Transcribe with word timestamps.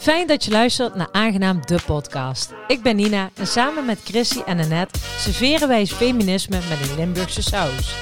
Fijn 0.00 0.26
dat 0.26 0.44
je 0.44 0.50
luistert 0.50 0.94
naar 0.94 1.08
Aangenaam 1.12 1.66
de 1.66 1.78
podcast. 1.86 2.52
Ik 2.66 2.82
ben 2.82 2.96
Nina 2.96 3.30
en 3.34 3.46
samen 3.46 3.84
met 3.84 4.00
Chrissy 4.04 4.40
en 4.46 4.60
Annette 4.60 4.98
serveren 5.18 5.68
wij 5.68 5.86
feminisme 5.86 6.58
met 6.68 6.88
een 6.88 6.96
Limburgse 6.96 7.42
saus. 7.42 7.94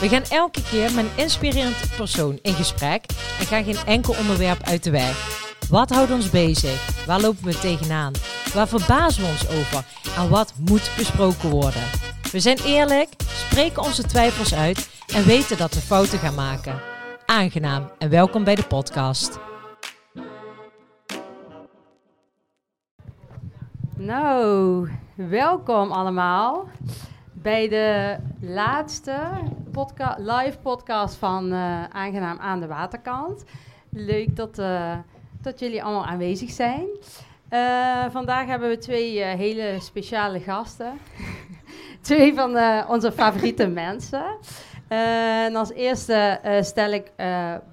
We 0.00 0.08
gaan 0.08 0.22
elke 0.30 0.62
keer 0.62 0.92
met 0.92 1.04
een 1.04 1.22
inspirerend 1.22 1.76
persoon 1.96 2.38
in 2.42 2.54
gesprek 2.54 3.04
en 3.38 3.46
gaan 3.46 3.64
geen 3.64 3.86
enkel 3.86 4.14
onderwerp 4.18 4.62
uit 4.62 4.84
de 4.84 4.90
weg. 4.90 5.40
Wat 5.68 5.90
houdt 5.90 6.10
ons 6.10 6.30
bezig? 6.30 7.06
Waar 7.06 7.20
lopen 7.20 7.44
we 7.44 7.58
tegenaan? 7.58 8.12
Waar 8.54 8.68
verbazen 8.68 9.22
we 9.22 9.28
ons 9.28 9.48
over? 9.48 9.84
En 10.16 10.28
wat 10.28 10.52
moet 10.58 10.90
besproken 10.96 11.50
worden? 11.50 11.82
We 12.30 12.40
zijn 12.40 12.58
eerlijk, 12.66 13.08
spreken 13.34 13.82
onze 13.82 14.02
twijfels 14.02 14.54
uit 14.54 14.88
en 15.14 15.24
weten 15.24 15.56
dat 15.56 15.74
we 15.74 15.80
fouten 15.80 16.18
gaan 16.18 16.34
maken. 16.34 16.80
Aangenaam 17.26 17.90
en 17.98 18.10
welkom 18.10 18.44
bij 18.44 18.54
de 18.54 18.66
podcast. 18.66 19.38
Nou, 24.04 24.88
welkom 25.14 25.90
allemaal 25.92 26.68
bij 27.32 27.68
de 27.68 28.16
laatste 28.40 29.16
podca 29.72 30.16
live 30.18 30.58
podcast 30.58 31.14
van 31.14 31.52
eh, 31.52 31.84
Aangenaam 31.84 32.38
aan 32.38 32.60
de 32.60 32.66
waterkant. 32.66 33.44
Leuk 33.90 34.36
dat, 34.36 34.58
eh, 34.58 34.96
dat 35.42 35.58
jullie 35.60 35.82
allemaal 35.82 36.06
aanwezig 36.06 36.50
zijn. 36.50 36.86
Eh, 37.48 38.04
vandaag 38.10 38.46
hebben 38.46 38.68
we 38.68 38.78
twee 38.78 39.24
hele 39.24 39.76
speciale 39.80 40.40
gasten. 40.40 40.98
twee 42.00 42.34
van 42.34 42.50
onze 42.88 43.12
favoriete 43.12 43.66
mensen. 43.84 44.24
en 44.88 45.56
als 45.56 45.72
eerste 45.72 46.40
stel 46.60 46.92
ik 46.92 47.12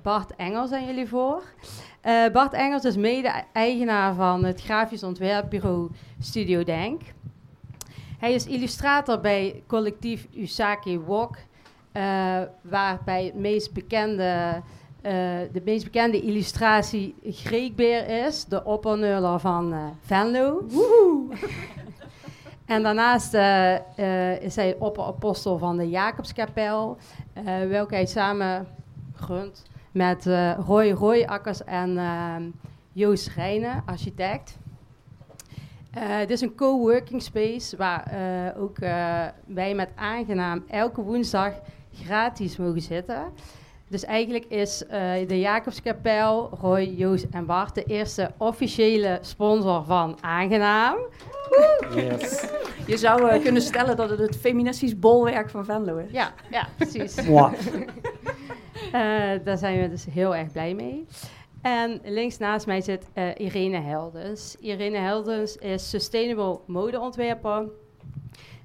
Bart 0.04 0.36
Engels 0.36 0.72
aan 0.72 0.86
jullie 0.86 1.08
voor. 1.08 1.44
Uh, 2.06 2.32
Bart 2.32 2.54
Engels 2.54 2.86
is 2.86 2.96
mede-eigenaar 2.96 4.14
van 4.14 4.44
het 4.44 4.62
grafisch 4.62 5.04
ontwerpbureau 5.04 5.90
Studio 6.20 6.64
Denk. 6.64 7.02
Hij 8.20 8.34
is 8.34 8.46
illustrator 8.46 9.20
bij 9.20 9.64
collectief 9.68 10.28
Usaki 10.36 11.00
Walk, 11.00 11.38
uh, 11.94 12.42
waarbij 12.62 13.26
het 13.26 13.36
meest 13.36 13.74
bekende, 13.74 14.62
uh, 15.02 15.12
de 15.52 15.62
meest 15.66 15.84
bekende 15.84 16.22
illustratie 16.22 17.16
Greekbeer 17.24 18.26
is, 18.26 18.46
de 18.46 18.64
oppernuller 18.64 19.40
van 19.40 19.96
Venlo. 20.02 20.66
en 22.66 22.84
daarnaast 22.84 23.34
is 24.44 24.56
hij 24.56 24.76
opperapostel 24.80 25.58
van 25.58 25.78
de 25.78 25.90
Jacobskapel, 25.90 26.98
welke 27.68 27.94
hij 27.94 28.06
samen 28.06 28.68
runt 29.28 29.69
met 29.92 30.26
uh, 30.26 30.58
Roy 30.66 30.92
Royakkers 30.92 31.64
en 31.64 31.90
uh, 31.90 32.36
Joost 32.92 33.28
Rijnen, 33.28 33.84
architect. 33.86 34.58
Uh, 35.98 36.18
dit 36.20 36.30
is 36.30 36.42
een 36.42 36.56
coworking 36.56 37.22
space 37.22 37.78
waar 37.78 38.14
uh, 38.14 38.62
ook 38.62 38.78
wij 39.46 39.76
met 39.76 39.90
aangenaam 39.96 40.64
elke 40.68 41.02
woensdag 41.02 41.54
gratis 42.04 42.58
mogen 42.58 42.82
zitten. 42.82 43.24
Dus 43.88 44.06
eigenlijk 44.06 44.46
is 44.46 44.84
de 45.28 45.40
Jacobskapel, 45.40 46.50
Roy, 46.62 46.82
Joost 46.82 47.26
en 47.32 47.46
Bart 47.46 47.76
de 47.76 47.84
eerste 47.84 48.32
officiële 48.38 49.18
sponsor 49.22 49.84
van 49.84 50.18
Aangenaam. 50.22 50.98
Yes. 51.96 52.46
Je 52.86 52.98
zou 52.98 53.40
kunnen 53.40 53.62
stellen 53.62 53.96
dat 53.96 54.10
het 54.10 54.20
het 54.20 54.38
feministisch 54.38 55.00
bolwerk 55.00 55.50
van 55.50 55.66
Venlo 55.66 55.98
is. 55.98 56.12
Ja, 56.12 56.34
ja 56.52 56.68
precies. 56.78 57.16
Daar 59.44 59.58
zijn 59.58 59.82
we 59.82 59.90
dus 59.90 60.06
heel 60.06 60.36
erg 60.36 60.52
blij 60.52 60.74
mee. 60.74 61.06
En 61.62 62.02
links 62.04 62.38
naast 62.38 62.66
mij 62.66 62.82
zit 62.82 63.08
uh, 63.14 63.30
Irene 63.38 63.80
Heldens. 63.80 64.56
Irene 64.60 64.98
Heldens 64.98 65.56
is 65.56 65.90
Sustainable 65.90 66.60
Modeontwerper, 66.66 67.70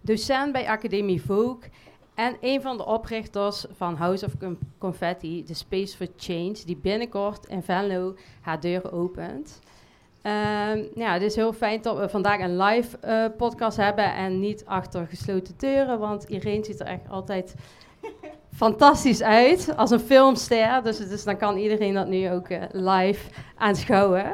docent 0.01 0.53
bij 0.53 0.69
Academie 0.69 1.23
Vogue 1.23 1.71
en 2.15 2.37
een 2.41 2.63
van 2.63 2.77
de 2.77 2.87
oprichters 2.87 3.65
van 3.73 3.95
House 3.95 4.27
of 4.27 4.33
Confetti, 4.79 5.45
de 5.45 5.55
Space 5.55 5.97
for 5.97 6.07
Change, 6.17 6.57
die 6.65 6.77
binnenkort 6.77 7.47
in 7.47 7.63
Venlo 7.63 8.17
haar 8.41 8.61
deuren 8.61 8.93
opent. 8.93 9.61
Um, 10.23 10.89
ja, 10.95 11.13
het 11.13 11.23
is 11.23 11.37
heel 11.37 11.53
fijn 11.53 11.83
dat 11.83 11.99
we 11.99 12.09
vandaag 12.09 12.41
een 12.41 12.57
live 12.57 12.99
uh, 13.05 13.25
podcast 13.37 13.77
hebben 13.77 14.15
en 14.15 14.41
niet 14.41 14.65
achter 14.67 15.07
gesloten 15.07 15.55
deuren, 15.57 15.99
want 15.99 16.25
Irene 16.25 16.65
ziet 16.65 16.81
er 16.81 16.87
echt 16.87 17.09
altijd 17.09 17.55
fantastisch 18.57 19.23
uit 19.23 19.77
als 19.77 19.91
een 19.91 20.01
filmster. 20.01 20.83
Dus, 20.83 21.25
dan 21.25 21.37
kan 21.37 21.57
iedereen 21.57 21.95
dat 21.95 22.07
nu 22.07 22.31
ook 22.31 22.49
uh, 22.49 22.63
live 22.71 23.31
aanschouwen. 23.57 24.25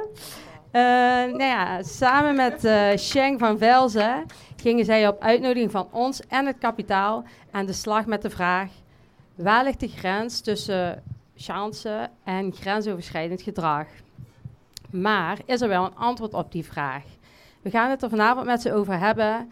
Uh, 0.72 0.82
nou 1.22 1.42
ja, 1.42 1.82
samen 1.82 2.36
met 2.36 2.64
uh, 2.64 2.96
Sheng 2.96 3.38
van 3.38 3.58
Velzen 3.58 4.26
gingen 4.56 4.84
zij 4.84 5.08
op 5.08 5.20
uitnodiging 5.20 5.70
van 5.70 5.88
ons 5.90 6.26
en 6.26 6.46
het 6.46 6.58
kapitaal 6.58 7.24
aan 7.50 7.66
de 7.66 7.72
slag 7.72 8.06
met 8.06 8.22
de 8.22 8.30
vraag: 8.30 8.70
waar 9.34 9.64
ligt 9.64 9.80
de 9.80 9.88
grens 9.88 10.40
tussen 10.40 11.02
chance 11.36 12.08
en 12.24 12.52
grensoverschrijdend 12.52 13.42
gedrag? 13.42 13.86
Maar 14.90 15.38
is 15.44 15.60
er 15.60 15.68
wel 15.68 15.84
een 15.84 15.96
antwoord 15.96 16.34
op 16.34 16.52
die 16.52 16.64
vraag? 16.64 17.02
We 17.62 17.70
gaan 17.70 17.90
het 17.90 18.02
er 18.02 18.10
vanavond 18.10 18.46
met 18.46 18.62
ze 18.62 18.72
over 18.72 18.98
hebben. 18.98 19.50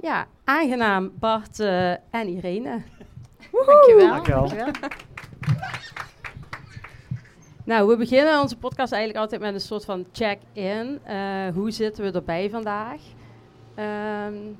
Ja, 0.00 0.26
aangenaam 0.44 1.12
Bart 1.18 1.60
en 2.10 2.28
Irene. 2.28 2.82
Dankjewel. 3.66 4.08
Dankjewel. 4.08 4.48
Dankjewel. 4.48 5.06
Nou, 7.68 7.88
we 7.88 7.96
beginnen 7.96 8.40
onze 8.40 8.56
podcast 8.56 8.92
eigenlijk 8.92 9.22
altijd 9.22 9.40
met 9.40 9.54
een 9.54 9.60
soort 9.60 9.84
van 9.84 10.06
check-in. 10.12 10.98
Uh, 11.08 11.48
hoe 11.54 11.70
zitten 11.70 12.04
we 12.04 12.12
erbij 12.12 12.50
vandaag? 12.50 13.00
Um, 13.78 14.56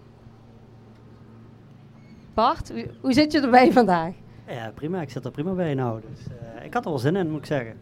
Bart, 2.34 2.70
hoe, 2.70 2.90
hoe, 3.00 3.12
zit 3.12 3.32
je 3.32 3.40
erbij 3.40 3.72
vandaag? 3.72 4.14
Ja, 4.46 4.70
prima. 4.74 5.00
Ik 5.00 5.10
zit 5.10 5.24
er 5.24 5.30
prima 5.30 5.52
bij 5.52 5.74
nou. 5.74 6.00
Dus, 6.00 6.26
uh, 6.26 6.64
ik 6.64 6.74
had 6.74 6.84
er 6.84 6.90
wel 6.90 6.98
zin 6.98 7.16
in, 7.16 7.30
moet 7.30 7.38
ik 7.38 7.46
zeggen. 7.46 7.76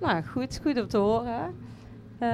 Nou, 0.00 0.22
goed. 0.22 0.60
Goed 0.62 0.80
om 0.80 0.88
te 0.88 0.98
horen. 0.98 1.56
Uh, 2.20 2.28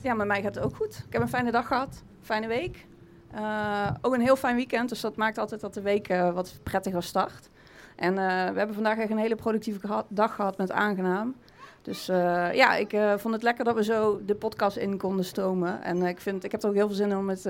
Ja, 0.00 0.14
met 0.14 0.26
mij 0.26 0.42
gaat 0.42 0.54
het 0.54 0.64
ook 0.64 0.76
goed. 0.76 1.04
Ik 1.06 1.12
heb 1.12 1.22
een 1.22 1.28
fijne 1.28 1.50
dag 1.50 1.66
gehad. 1.66 2.02
Fijne 2.20 2.46
week. 2.46 2.86
Uh, 3.34 3.90
ook 4.00 4.14
een 4.14 4.20
heel 4.20 4.36
fijn 4.36 4.56
weekend, 4.56 4.88
dus 4.88 5.00
dat 5.00 5.16
maakt 5.16 5.38
altijd 5.38 5.60
dat 5.60 5.74
de 5.74 5.80
week 5.80 6.08
uh, 6.08 6.32
wat 6.32 6.58
prettiger 6.62 7.02
start. 7.02 7.48
En 7.96 8.10
uh, 8.10 8.18
we 8.26 8.58
hebben 8.58 8.74
vandaag 8.74 8.98
echt 8.98 9.10
een 9.10 9.18
hele 9.18 9.34
productieve 9.34 9.80
geha 9.80 10.04
dag 10.08 10.34
gehad 10.34 10.56
met 10.56 10.70
aangenaam. 10.70 11.34
Dus 11.82 12.06
ja, 12.06 12.74
ik 12.74 12.96
vond 13.16 13.34
het 13.34 13.42
lekker 13.42 13.64
dat 13.64 13.74
we 13.74 13.84
zo 13.84 14.20
de 14.24 14.34
podcast 14.34 14.76
in 14.76 14.98
konden 14.98 15.24
stromen. 15.24 15.82
En 15.82 16.02
ik, 16.02 16.20
vind, 16.20 16.44
ik 16.44 16.52
heb 16.52 16.62
er 16.62 16.68
ook 16.68 16.74
heel 16.74 16.86
veel 16.86 16.96
zin 16.96 17.10
in 17.10 17.16
om 17.16 17.24
met, 17.24 17.44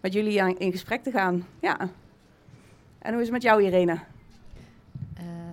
met 0.00 0.12
jullie 0.12 0.42
aan, 0.42 0.58
in 0.58 0.70
gesprek 0.70 1.02
te 1.02 1.10
gaan. 1.10 1.46
Ja. 1.60 1.78
En 2.98 3.12
hoe 3.12 3.20
is 3.20 3.22
het 3.22 3.30
met 3.30 3.42
jou, 3.42 3.62
Irene? 3.62 3.98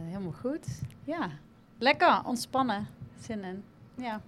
helemaal 0.06 0.32
goed. 0.32 0.68
Ja, 1.04 1.30
lekker, 1.78 2.22
ontspannen, 2.26 2.88
zin 3.20 3.44
in. 3.44 3.64
Ja. 3.96 4.22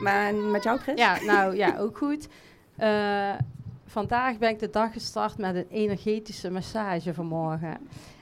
Maar 0.00 0.34
met 0.34 0.62
jou, 0.62 0.78
Chris? 0.78 0.98
Ja, 0.98 1.20
nou 1.20 1.56
ja, 1.56 1.78
ook 1.78 1.98
goed. 1.98 2.28
Uh, 2.78 3.34
vandaag 3.86 4.38
ben 4.38 4.50
ik 4.50 4.58
de 4.58 4.70
dag 4.70 4.92
gestart 4.92 5.38
met 5.38 5.54
een 5.54 5.66
energetische 5.70 6.50
massage 6.50 7.14
vanmorgen. 7.14 7.78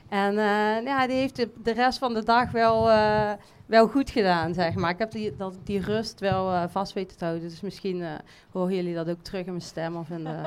En 0.09 0.33
uh, 0.33 0.83
ja, 0.83 1.07
die 1.07 1.15
heeft 1.15 1.35
de, 1.35 1.49
de, 1.63 1.73
rest 1.73 1.97
van 1.97 2.13
de 2.13 2.23
dag 2.23 2.51
wel, 2.51 2.89
uh, 2.89 3.31
wel 3.65 3.87
goed 3.87 4.09
gedaan, 4.09 4.53
zeg 4.53 4.75
maar. 4.75 4.89
Ik 4.89 4.99
heb 4.99 5.11
die, 5.11 5.35
dat, 5.35 5.55
die 5.63 5.81
rust 5.81 6.19
wel 6.19 6.51
uh, 6.51 6.63
vast 6.69 6.93
weten 6.93 7.17
te 7.17 7.25
houden. 7.25 7.49
Dus 7.49 7.61
misschien 7.61 8.03
horen 8.51 8.75
jullie 8.75 8.95
dat 8.95 9.09
ook 9.09 9.21
terug 9.21 9.45
in 9.45 9.51
mijn 9.51 9.61
stem 9.61 9.95
of 9.95 10.09
in 10.09 10.23
de, 10.23 10.37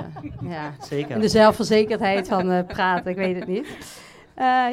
ja, 0.55 0.73
Zeker. 0.81 1.15
In 1.15 1.21
de 1.21 1.29
zelfverzekerdheid 1.29 2.29
van 2.29 2.67
praten, 2.67 3.11
ik 3.11 3.17
weet 3.17 3.37
het 3.37 3.47
niet. 3.47 3.67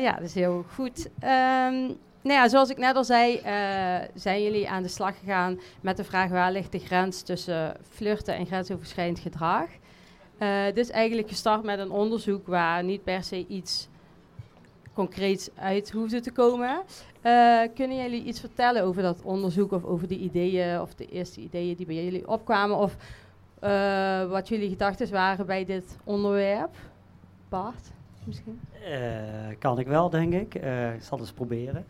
ja, 0.01 0.11
dat 0.11 0.23
is 0.23 0.33
heel 0.33 0.65
goed. 0.73 1.09
Um, 1.23 1.97
nou 2.25 2.39
ja, 2.39 2.47
zoals 2.47 2.69
ik 2.69 2.77
net 2.77 2.95
al 2.95 3.03
zei, 3.03 3.39
zijn 4.13 4.43
jullie 4.43 4.69
aan 4.69 4.83
de 4.83 4.89
slag 4.89 5.19
gegaan 5.19 5.59
met 5.81 5.97
de 5.97 6.03
vraag 6.03 6.29
waar 6.29 6.51
ligt 6.51 6.71
de 6.71 6.79
grens 6.79 7.21
tussen 7.21 7.77
flirten 7.89 8.35
en 8.35 8.45
grensoverschrijdend 8.45 9.19
gedrag. 9.19 9.67
Is 10.73 10.89
eigenlijk 10.89 11.27
gestart 11.27 11.63
met 11.63 11.79
een 11.79 11.91
onderzoek 11.91 12.47
waar 12.47 12.83
niet 12.83 13.03
per 13.03 13.23
se 13.23 13.45
iets 13.47 13.87
concreets 14.93 15.49
uit 15.55 15.91
hoefde 15.91 16.19
te 16.19 16.31
komen. 16.31 16.81
Uh, 17.23 17.61
kunnen 17.75 17.97
jullie 17.97 18.23
iets 18.23 18.39
vertellen 18.39 18.83
over 18.83 19.01
dat 19.01 19.21
onderzoek 19.21 19.71
of 19.71 19.83
over 19.83 20.07
de 20.07 20.17
ideeën 20.17 20.81
of 20.81 20.93
de 20.93 21.05
eerste 21.05 21.41
ideeën 21.41 21.75
die 21.75 21.85
bij 21.85 22.03
jullie 22.03 22.27
opkwamen? 22.27 22.77
Of 22.77 22.95
wat 24.29 24.47
jullie 24.47 24.69
gedachten 24.69 25.11
waren 25.11 25.45
bij 25.45 25.65
dit 25.65 25.97
onderwerp? 26.03 26.75
Bart, 27.49 27.91
misschien? 28.25 28.59
kan 29.59 29.79
ik 29.79 29.87
wel, 29.87 30.09
denk 30.09 30.33
ik. 30.33 30.55
ik 30.95 31.01
zal 31.01 31.19
eens 31.19 31.31
proberen. 31.31 31.85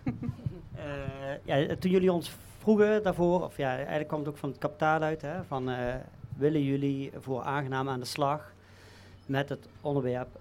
ja, 1.44 1.76
toen 1.80 1.92
jullie 1.92 2.12
ons 2.12 2.36
vroegen 2.58 3.04
daarvoor, 3.04 3.44
of 3.44 3.58
ja, 3.58 3.76
eigenlijk 3.76 4.08
kwam 4.08 4.20
het 4.20 4.30
ook 4.30 4.38
van 4.38 4.50
het 4.50 4.58
kapitaal 4.58 5.02
uit, 5.02 5.22
hè, 5.22 5.44
van 5.44 5.70
willen 6.38 6.64
jullie 6.64 7.12
voor 7.20 7.42
aangenaam 7.42 7.90
aan 7.90 8.00
de 8.00 8.06
slag 8.06 8.54
met 9.26 9.50
het 9.50 9.68
onderwerp 9.82 10.40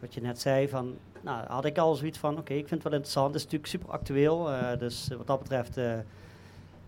wat 0.00 0.14
je 0.14 0.20
net 0.20 0.40
zei 0.40 0.68
van, 0.68 0.96
nou 1.20 1.46
had 1.46 1.64
ik 1.64 1.78
al 1.78 1.94
zoiets 1.94 2.18
van, 2.18 2.30
oké, 2.30 2.40
okay, 2.40 2.56
ik 2.56 2.68
vind 2.68 2.82
het 2.82 2.82
wel 2.82 2.92
interessant, 2.92 3.26
het 3.26 3.36
is 3.36 3.42
natuurlijk 3.42 3.70
super 3.70 3.90
actueel, 3.90 4.50
uh, 4.50 4.78
dus 4.78 5.08
wat 5.16 5.26
dat 5.26 5.38
betreft 5.38 5.78
uh, 5.78 5.92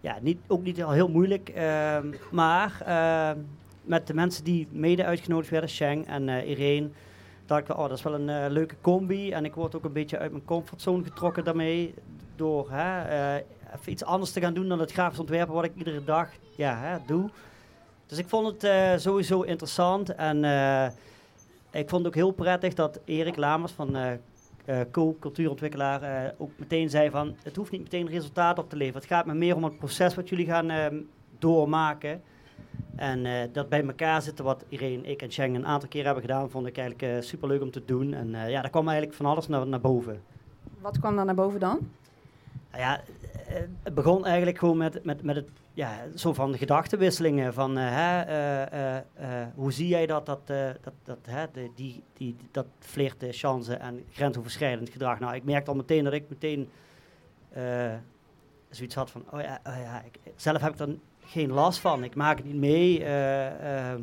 ja, 0.00 0.19
niet, 0.20 0.38
ook 0.46 0.62
niet 0.62 0.82
al 0.82 0.90
heel 0.90 1.08
moeilijk. 1.08 1.48
ehm, 1.48 2.12
maar 2.31 2.82
ehm, 2.84 3.38
met 3.82 4.06
de 4.06 4.14
mensen 4.14 4.44
die 4.44 4.69
mede 4.70 5.05
uitgenodigd 5.05 5.50
werden, 5.50 5.70
Sheng 5.70 6.06
en 6.06 6.28
eh 6.28 6.48
Irene, 6.48 6.88
dacht 7.52 7.69
ik, 7.69 7.76
oh, 7.76 7.88
dat 7.88 7.99
is 7.99 8.02
wel 8.02 8.14
een 8.14 8.28
eh, 8.28 8.50
leuke 8.50 8.75
combi. 8.81 9.32
En 9.32 9.44
ik 9.44 9.54
word 9.54 9.76
ook 9.76 9.84
een 9.84 9.93
beetje 9.93 10.19
uit 10.19 10.31
mijn 10.31 10.44
comfortzone 10.44 11.04
getrokken 11.04 11.44
daarmee. 11.44 11.94
Door 12.37 12.70
hè, 12.70 13.02
eh, 13.02 13.44
even 13.75 13.93
iets 13.93 14.04
anders 14.04 14.32
te 14.32 14.40
gaan 14.40 14.54
doen 14.54 14.69
dan 14.69 14.81
het 14.81 14.93
grafisch 14.93 15.19
ontwerpen 15.19 15.54
wat 15.54 15.64
ik 15.64 15.75
iedere 15.75 16.04
dag 16.04 16.28
ja, 16.56 16.76
hè, 16.78 16.96
doe. 17.06 17.31
Dus 18.06 18.19
ik 18.19 18.28
vond 18.28 18.46
het 18.46 18.64
eh, 18.64 18.93
sowieso 18.96 19.43
interessant. 19.43 20.14
En 20.14 20.37
ik 21.70 21.88
vond 21.88 22.04
het 22.04 22.06
ook 22.06 22.14
heel 22.14 22.31
prettig 22.31 22.75
dat 22.75 23.00
Erik 23.04 23.37
Lamers 23.37 23.72
van 23.72 24.19
co-cultuurontwikkelaar 24.90 26.02
eh, 26.02 26.31
ook 26.38 26.50
meteen 26.56 26.90
zei 26.90 27.10
van... 27.10 27.37
het 27.43 27.56
hoeft 27.56 27.70
niet 27.70 27.82
meteen 27.82 28.08
resultaat 28.08 28.58
op 28.58 28.70
te 28.70 28.76
leveren. 28.76 29.00
Het 29.00 29.10
gaat 29.10 29.26
me 29.26 29.34
meer 29.34 29.56
om 29.56 29.64
het 29.64 29.78
proces 29.78 30.14
wat 30.14 30.28
jullie 30.28 30.46
gaan 30.46 30.70
doormaken. 31.38 32.22
En 32.96 33.26
eh, 33.26 33.48
dat 33.52 33.68
bij 33.68 33.84
elkaar 33.86 34.22
zitten 34.22 34.44
wat 34.44 34.64
Irene, 34.68 35.02
ik 35.02 35.22
en 35.22 35.30
Cheng 35.30 35.56
een 35.56 35.66
aantal 35.66 35.88
keer 35.88 36.04
hebben 36.04 36.22
gedaan... 36.22 36.50
vond 36.50 36.66
ik 36.66 36.78
eigenlijk 36.78 37.16
uh, 37.16 37.22
superleuk 37.22 37.62
om 37.62 37.70
te 37.70 37.84
doen. 37.84 38.14
En 38.14 38.34
eh, 38.34 38.50
ja, 38.50 38.60
daar 38.60 38.70
kwam 38.70 38.88
eigenlijk 38.88 39.16
van 39.16 39.26
alles 39.26 39.48
naar, 39.48 39.66
naar 39.66 39.80
boven. 39.80 40.22
Wat 40.80 40.98
kwam 40.98 41.16
daar 41.16 41.24
naar 41.24 41.34
boven 41.34 41.60
dan? 41.60 41.90
Nou 42.70 42.82
ja, 42.82 43.00
eh, 43.48 43.60
het 43.82 43.94
begon 43.94 44.26
eigenlijk 44.26 44.58
gewoon 44.58 44.76
met, 44.76 45.04
met, 45.04 45.22
met 45.22 45.36
het, 45.36 45.48
ja, 45.74 45.90
zo 46.14 46.32
van 46.32 46.58
gedachtenwisselingen. 46.58 47.54
Van, 47.54 47.78
eh, 47.78 47.84
hè, 47.88 48.20
eh, 48.20 48.62
eh, 48.72 49.02
eh, 49.14 49.48
hoe 49.54 49.72
zie 49.72 49.88
jij 49.88 50.06
dat, 50.06 50.26
dat, 50.26 50.40
eh, 50.46 50.70
dat, 50.80 50.92
dat, 51.02 51.18
hè, 51.28 51.46
die, 51.74 52.02
die, 52.12 52.36
dat 52.50 52.66
flirten, 52.78 53.32
chansen 53.32 53.80
en 53.80 54.04
grensoverschrijdend 54.10 54.90
gedrag? 54.90 55.18
Nou, 55.20 55.34
ik 55.34 55.44
merkte 55.44 55.70
al 55.70 55.76
meteen 55.76 56.04
dat 56.04 56.12
ik 56.12 56.28
meteen 56.28 56.68
eh, 57.50 57.92
zoiets 58.70 58.94
had 58.94 59.10
van, 59.10 59.24
oh 59.30 59.40
ja, 59.40 59.60
oh 59.66 59.76
ja 59.82 60.02
ik, 60.02 60.32
zelf 60.36 60.60
heb 60.60 60.72
ik 60.72 60.78
er 60.78 60.96
geen 61.24 61.52
last 61.52 61.78
van. 61.78 62.04
Ik 62.04 62.14
maak 62.14 62.36
het 62.36 62.46
niet 62.46 62.56
mee. 62.56 63.04
Eh, 63.04 63.90
eh, 63.90 64.00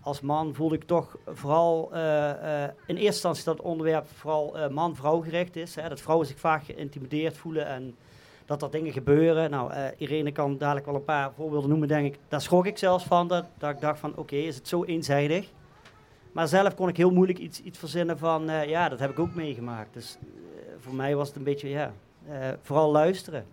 als 0.00 0.20
man 0.20 0.54
voelde 0.54 0.74
ik 0.74 0.84
toch 0.84 1.16
vooral 1.26 1.92
eh, 1.92 2.62
in 2.62 2.96
eerste 2.96 3.04
instantie 3.04 3.44
dat 3.44 3.56
het 3.56 3.66
onderwerp 3.66 4.06
vooral 4.14 4.70
man-vrouw 4.70 5.20
gericht 5.20 5.56
is. 5.56 5.74
Hè, 5.74 5.88
dat 5.88 6.00
vrouwen 6.00 6.26
zich 6.26 6.38
vaak 6.38 6.64
geïntimideerd 6.64 7.36
voelen 7.36 7.66
en 7.66 7.96
dat 8.44 8.62
er 8.62 8.70
dingen 8.70 8.92
gebeuren. 8.92 9.50
Nou, 9.50 9.72
Irene 9.96 10.32
kan 10.32 10.58
dadelijk 10.58 10.86
wel 10.86 10.94
een 10.94 11.04
paar 11.04 11.32
voorbeelden 11.32 11.70
noemen, 11.70 11.88
denk 11.88 12.06
ik. 12.06 12.18
Daar 12.28 12.40
schrok 12.40 12.66
ik 12.66 12.78
zelfs 12.78 13.04
van, 13.04 13.28
dat, 13.28 13.44
dat 13.58 13.70
ik 13.70 13.80
dacht 13.80 13.98
van, 13.98 14.16
oké, 14.16 14.36
is 14.36 14.56
het 14.56 14.68
zo 14.68 14.84
eenzijdig? 14.84 15.50
Maar 16.32 16.48
zelf 16.48 16.74
kon 16.74 16.88
ik 16.88 16.96
heel 16.96 17.10
moeilijk 17.10 17.38
iets, 17.38 17.60
iets 17.60 17.78
verzinnen 17.78 18.18
van, 18.18 18.44
ja, 18.66 18.88
dat 18.88 18.98
heb 18.98 19.10
ik 19.10 19.18
ook 19.18 19.34
meegemaakt. 19.34 19.94
Dus 19.94 20.18
voor 20.78 20.94
mij 20.94 21.16
was 21.16 21.28
het 21.28 21.36
een 21.36 21.42
beetje, 21.42 21.68
ja, 21.68 21.92
vooral 22.62 22.90
luisteren. 22.90 23.46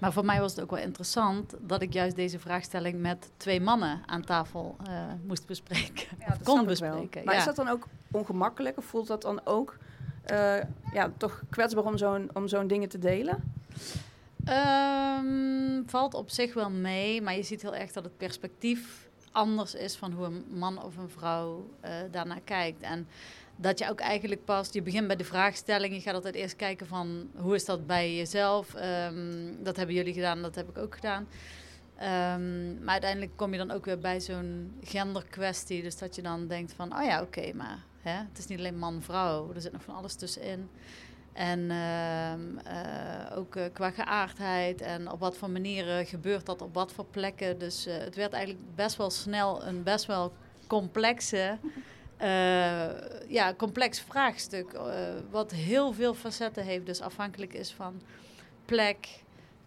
Maar 0.00 0.12
voor 0.12 0.24
mij 0.24 0.40
was 0.40 0.50
het 0.50 0.60
ook 0.60 0.70
wel 0.70 0.78
interessant 0.78 1.54
dat 1.60 1.82
ik 1.82 1.92
juist 1.92 2.16
deze 2.16 2.38
vraagstelling 2.38 3.00
met 3.00 3.30
twee 3.36 3.60
mannen 3.60 4.02
aan 4.06 4.22
tafel 4.22 4.76
eh, 4.86 5.02
moest 5.26 5.46
bespreken. 5.46 6.06
Ja, 6.18 6.26
of 6.40 6.42
kon 6.42 6.66
bespreken. 6.66 7.24
Maar 7.24 7.34
ja. 7.34 7.40
is 7.40 7.46
dat 7.46 7.56
dan 7.56 7.68
ook 7.68 7.86
ongemakkelijk? 8.10 8.78
Of 8.78 8.84
voelt 8.84 9.06
dat 9.06 9.22
dan 9.22 9.40
ook 9.44 9.76
eh, 10.24 10.56
ja, 10.92 11.10
toch 11.16 11.42
kwetsbaar 11.50 11.84
om 11.84 11.98
zo'n, 11.98 12.30
om 12.32 12.48
zo'n 12.48 12.66
dingen 12.66 12.88
te 12.88 12.98
delen? 12.98 13.52
Ehm, 14.44 15.82
valt 15.86 16.14
op 16.14 16.30
zich 16.30 16.54
wel 16.54 16.70
mee, 16.70 17.22
maar 17.22 17.36
je 17.36 17.42
ziet 17.42 17.62
heel 17.62 17.74
erg 17.74 17.92
dat 17.92 18.04
het 18.04 18.16
perspectief 18.16 19.08
anders 19.32 19.74
is 19.74 19.96
van 19.96 20.12
hoe 20.12 20.24
een 20.24 20.44
man 20.48 20.82
of 20.82 20.96
een 20.96 21.10
vrouw 21.10 21.70
eh 21.80 21.92
daarnaar 22.10 22.40
kijkt. 22.44 22.80
En 22.80 23.08
dat 23.60 23.78
je 23.78 23.90
ook 23.90 24.00
eigenlijk 24.00 24.44
pas, 24.44 24.68
je 24.72 24.82
begint 24.82 25.06
bij 25.06 25.16
de 25.16 25.24
vraagstelling, 25.24 25.94
je 25.94 26.00
gaat 26.00 26.14
altijd 26.14 26.34
eerst 26.34 26.56
kijken 26.56 26.86
van 26.86 27.30
hoe 27.36 27.54
is 27.54 27.64
dat 27.64 27.86
bij 27.86 28.16
jezelf. 28.16 28.74
Ehm, 28.74 29.52
dat 29.62 29.76
hebben 29.76 29.94
jullie 29.94 30.14
gedaan, 30.14 30.42
dat 30.42 30.54
heb 30.54 30.68
ik 30.68 30.78
ook 30.78 30.94
gedaan. 30.94 31.28
Ehm, 31.96 32.84
maar 32.84 32.92
uiteindelijk 32.92 33.32
kom 33.36 33.52
je 33.52 33.58
dan 33.58 33.70
ook 33.70 33.84
weer 33.84 33.98
bij 33.98 34.20
zo'n 34.20 34.72
genderkwestie. 34.82 35.82
Dus 35.82 35.98
dat 35.98 36.14
je 36.14 36.22
dan 36.22 36.46
denkt 36.46 36.72
van, 36.72 36.96
oh 36.96 37.04
ja, 37.04 37.22
oké, 37.22 37.52
maar 37.54 37.78
hè, 38.02 38.16
het 38.28 38.38
is 38.38 38.46
niet 38.46 38.58
alleen 38.58 38.78
man-vrouw. 38.78 39.52
Er 39.54 39.60
zit 39.60 39.72
nog 39.72 39.82
van 39.82 39.94
alles 39.94 40.14
tussenin. 40.14 40.68
En 41.32 41.70
ehm, 41.70 42.58
eh, 42.64 43.38
ook 43.38 43.56
eh, 43.56 43.64
qua 43.72 43.90
geaardheid 43.90 44.80
en 44.80 45.10
op 45.10 45.20
wat 45.20 45.36
voor 45.36 45.50
manieren 45.50 46.06
gebeurt 46.06 46.46
dat 46.46 46.62
op 46.62 46.74
wat 46.74 46.92
voor 46.92 47.04
plekken. 47.04 47.58
Dus 47.58 47.86
eh, 47.86 47.98
het 47.98 48.16
werd 48.16 48.32
eigenlijk 48.32 48.64
best 48.74 48.96
wel 48.96 49.10
snel 49.10 49.64
een 49.64 49.82
best 49.82 50.06
wel 50.06 50.32
complexe, 50.66 51.58
eh, 52.20 52.88
ja, 53.28 53.54
complex 53.54 54.00
vraagstuk. 54.00 54.72
eh, 54.72 54.82
wat 55.30 55.50
heel 55.52 55.92
veel 55.92 56.14
facetten 56.14 56.64
heeft. 56.64 56.86
Dus 56.86 57.00
afhankelijk 57.00 57.54
is 57.54 57.72
van 57.72 58.02
plek, 58.64 59.08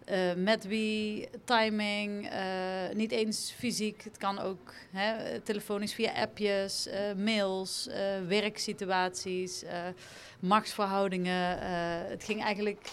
eh, 0.04 0.34
met 0.36 0.66
wie, 0.66 1.28
timing, 1.44 2.30
niet 2.92 3.10
eens 3.10 3.54
fysiek. 3.58 4.04
Het 4.04 4.16
kan 4.16 4.38
ook 4.38 4.72
hè, 4.90 5.40
telefonisch 5.40 5.94
via 5.94 6.12
appjes, 6.12 6.88
mails, 7.16 7.88
werksituaties, 8.28 9.64
machtsverhoudingen. 10.40 11.58
Het 12.08 12.24
ging 12.24 12.42
eigenlijk 12.42 12.90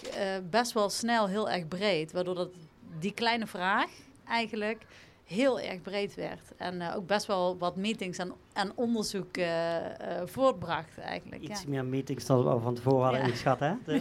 best 0.50 0.72
wel 0.72 0.90
snel 0.90 1.28
heel 1.28 1.50
erg 1.50 1.68
breed, 1.68 2.12
waardoor 2.12 2.34
dat 2.34 2.50
die 2.98 3.12
kleine 3.12 3.46
vraag 3.46 3.90
eigenlijk 4.26 4.82
heel 5.24 5.60
erg 5.60 5.80
breed 5.80 6.14
werd. 6.14 6.52
En 6.56 6.80
eh, 6.80 6.96
ook 6.96 7.06
best 7.06 7.26
wel 7.26 7.58
wat 7.58 7.76
meetings 7.76 8.18
en, 8.18 8.32
en 8.52 8.72
onderzoek 8.74 9.36
eh, 9.36 9.76
voortbracht 10.24 10.98
eigenlijk. 10.98 11.42
Iets 11.42 11.62
ja. 11.62 11.68
meer 11.68 11.84
meetings 11.84 12.26
dan 12.26 12.44
we 12.54 12.60
van 12.60 12.74
tevoren 12.74 13.02
hadden 13.02 13.20
Ja. 13.20 13.26
ingeschat, 13.26 13.58
hè? 13.60 13.72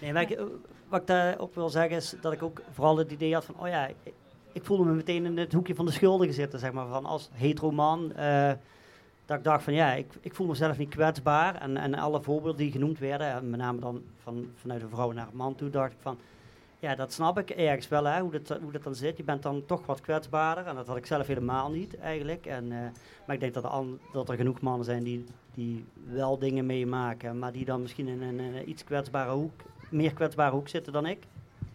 Nee, 0.00 0.12
maar 0.12 0.22
ik, 0.22 0.38
wat 0.88 1.00
ik 1.00 1.06
daarop 1.06 1.54
wil 1.54 1.68
zeggen 1.68 1.96
is 1.96 2.14
dat 2.20 2.32
ik 2.32 2.42
ook 2.42 2.62
vooral 2.70 2.96
het 2.96 3.12
idee 3.12 3.34
had 3.34 3.44
van, 3.44 3.54
oh 3.58 3.68
ja, 3.68 3.86
ik, 3.86 4.12
ik 4.52 4.64
voelde 4.64 4.84
me 4.84 4.92
meteen 4.92 5.24
in 5.24 5.36
het 5.36 5.52
hoekje 5.52 5.74
van 5.74 5.86
de 5.86 5.92
schuldigen 5.92 6.34
zitten, 6.34 6.58
zeg 6.58 6.72
maar, 6.72 6.86
van 6.86 7.04
als 7.04 7.28
hetero 7.32 7.70
man. 7.70 8.12
eh, 8.14 8.52
dat 9.26 9.38
ik 9.38 9.44
dacht 9.44 9.62
van, 9.64 9.72
ja, 9.74 9.92
ik, 9.92 10.12
ik 10.20 10.34
voel 10.34 10.46
mezelf 10.46 10.78
niet 10.78 10.88
kwetsbaar. 10.88 11.54
En, 11.54 11.76
en 11.76 11.94
alle 11.94 12.22
voorbeelden 12.22 12.56
die 12.60 12.70
genoemd 12.72 12.98
werden, 12.98 13.26
en 13.32 13.50
met 13.50 13.60
name 13.60 13.80
dan 13.80 14.02
van, 14.22 14.50
vanuit 14.54 14.82
een 14.82 14.88
vrouw 14.88 15.12
naar 15.12 15.26
een 15.30 15.36
man 15.36 15.54
toe, 15.54 15.70
dacht 15.70 15.92
ik 15.92 15.98
van, 16.00 16.18
ja, 16.78 16.94
dat 16.94 17.12
snap 17.12 17.38
ik 17.38 17.50
ergens 17.50 17.88
wel, 17.88 18.04
hè, 18.04 18.20
hoe, 18.20 18.30
dat, 18.30 18.58
hoe 18.60 18.72
dat 18.72 18.82
dan 18.82 18.94
zit. 18.94 19.16
Je 19.16 19.22
bent 19.22 19.42
dan 19.42 19.66
toch 19.66 19.86
wat 19.86 20.00
kwetsbaarder. 20.00 20.66
En 20.66 20.74
dat 20.74 20.86
had 20.86 20.96
ik 20.96 21.06
zelf 21.06 21.26
helemaal 21.26 21.70
niet, 21.70 21.98
eigenlijk. 21.98 22.46
En, 22.46 22.72
eh, 22.72 22.78
maar 23.26 23.34
ik 23.34 23.40
denk 23.40 23.54
dat 23.54 23.64
er, 23.64 23.84
dat 24.12 24.28
er 24.28 24.36
genoeg 24.36 24.60
mannen 24.60 24.84
zijn 24.84 25.02
die, 25.02 25.24
die 25.54 25.84
wel 26.04 26.38
dingen 26.38 26.66
meemaken, 26.66 27.38
maar 27.38 27.52
die 27.52 27.64
dan 27.64 27.82
misschien 27.82 28.08
in 28.08 28.22
een, 28.22 28.70
iets 28.70 28.84
kwetsbare 28.84 29.32
hoek, 29.32 29.60
meer 29.90 30.12
kwetsbare 30.12 30.54
hoek 30.54 30.68
zitten 30.68 30.92
dan 30.92 31.06
ik. 31.06 31.18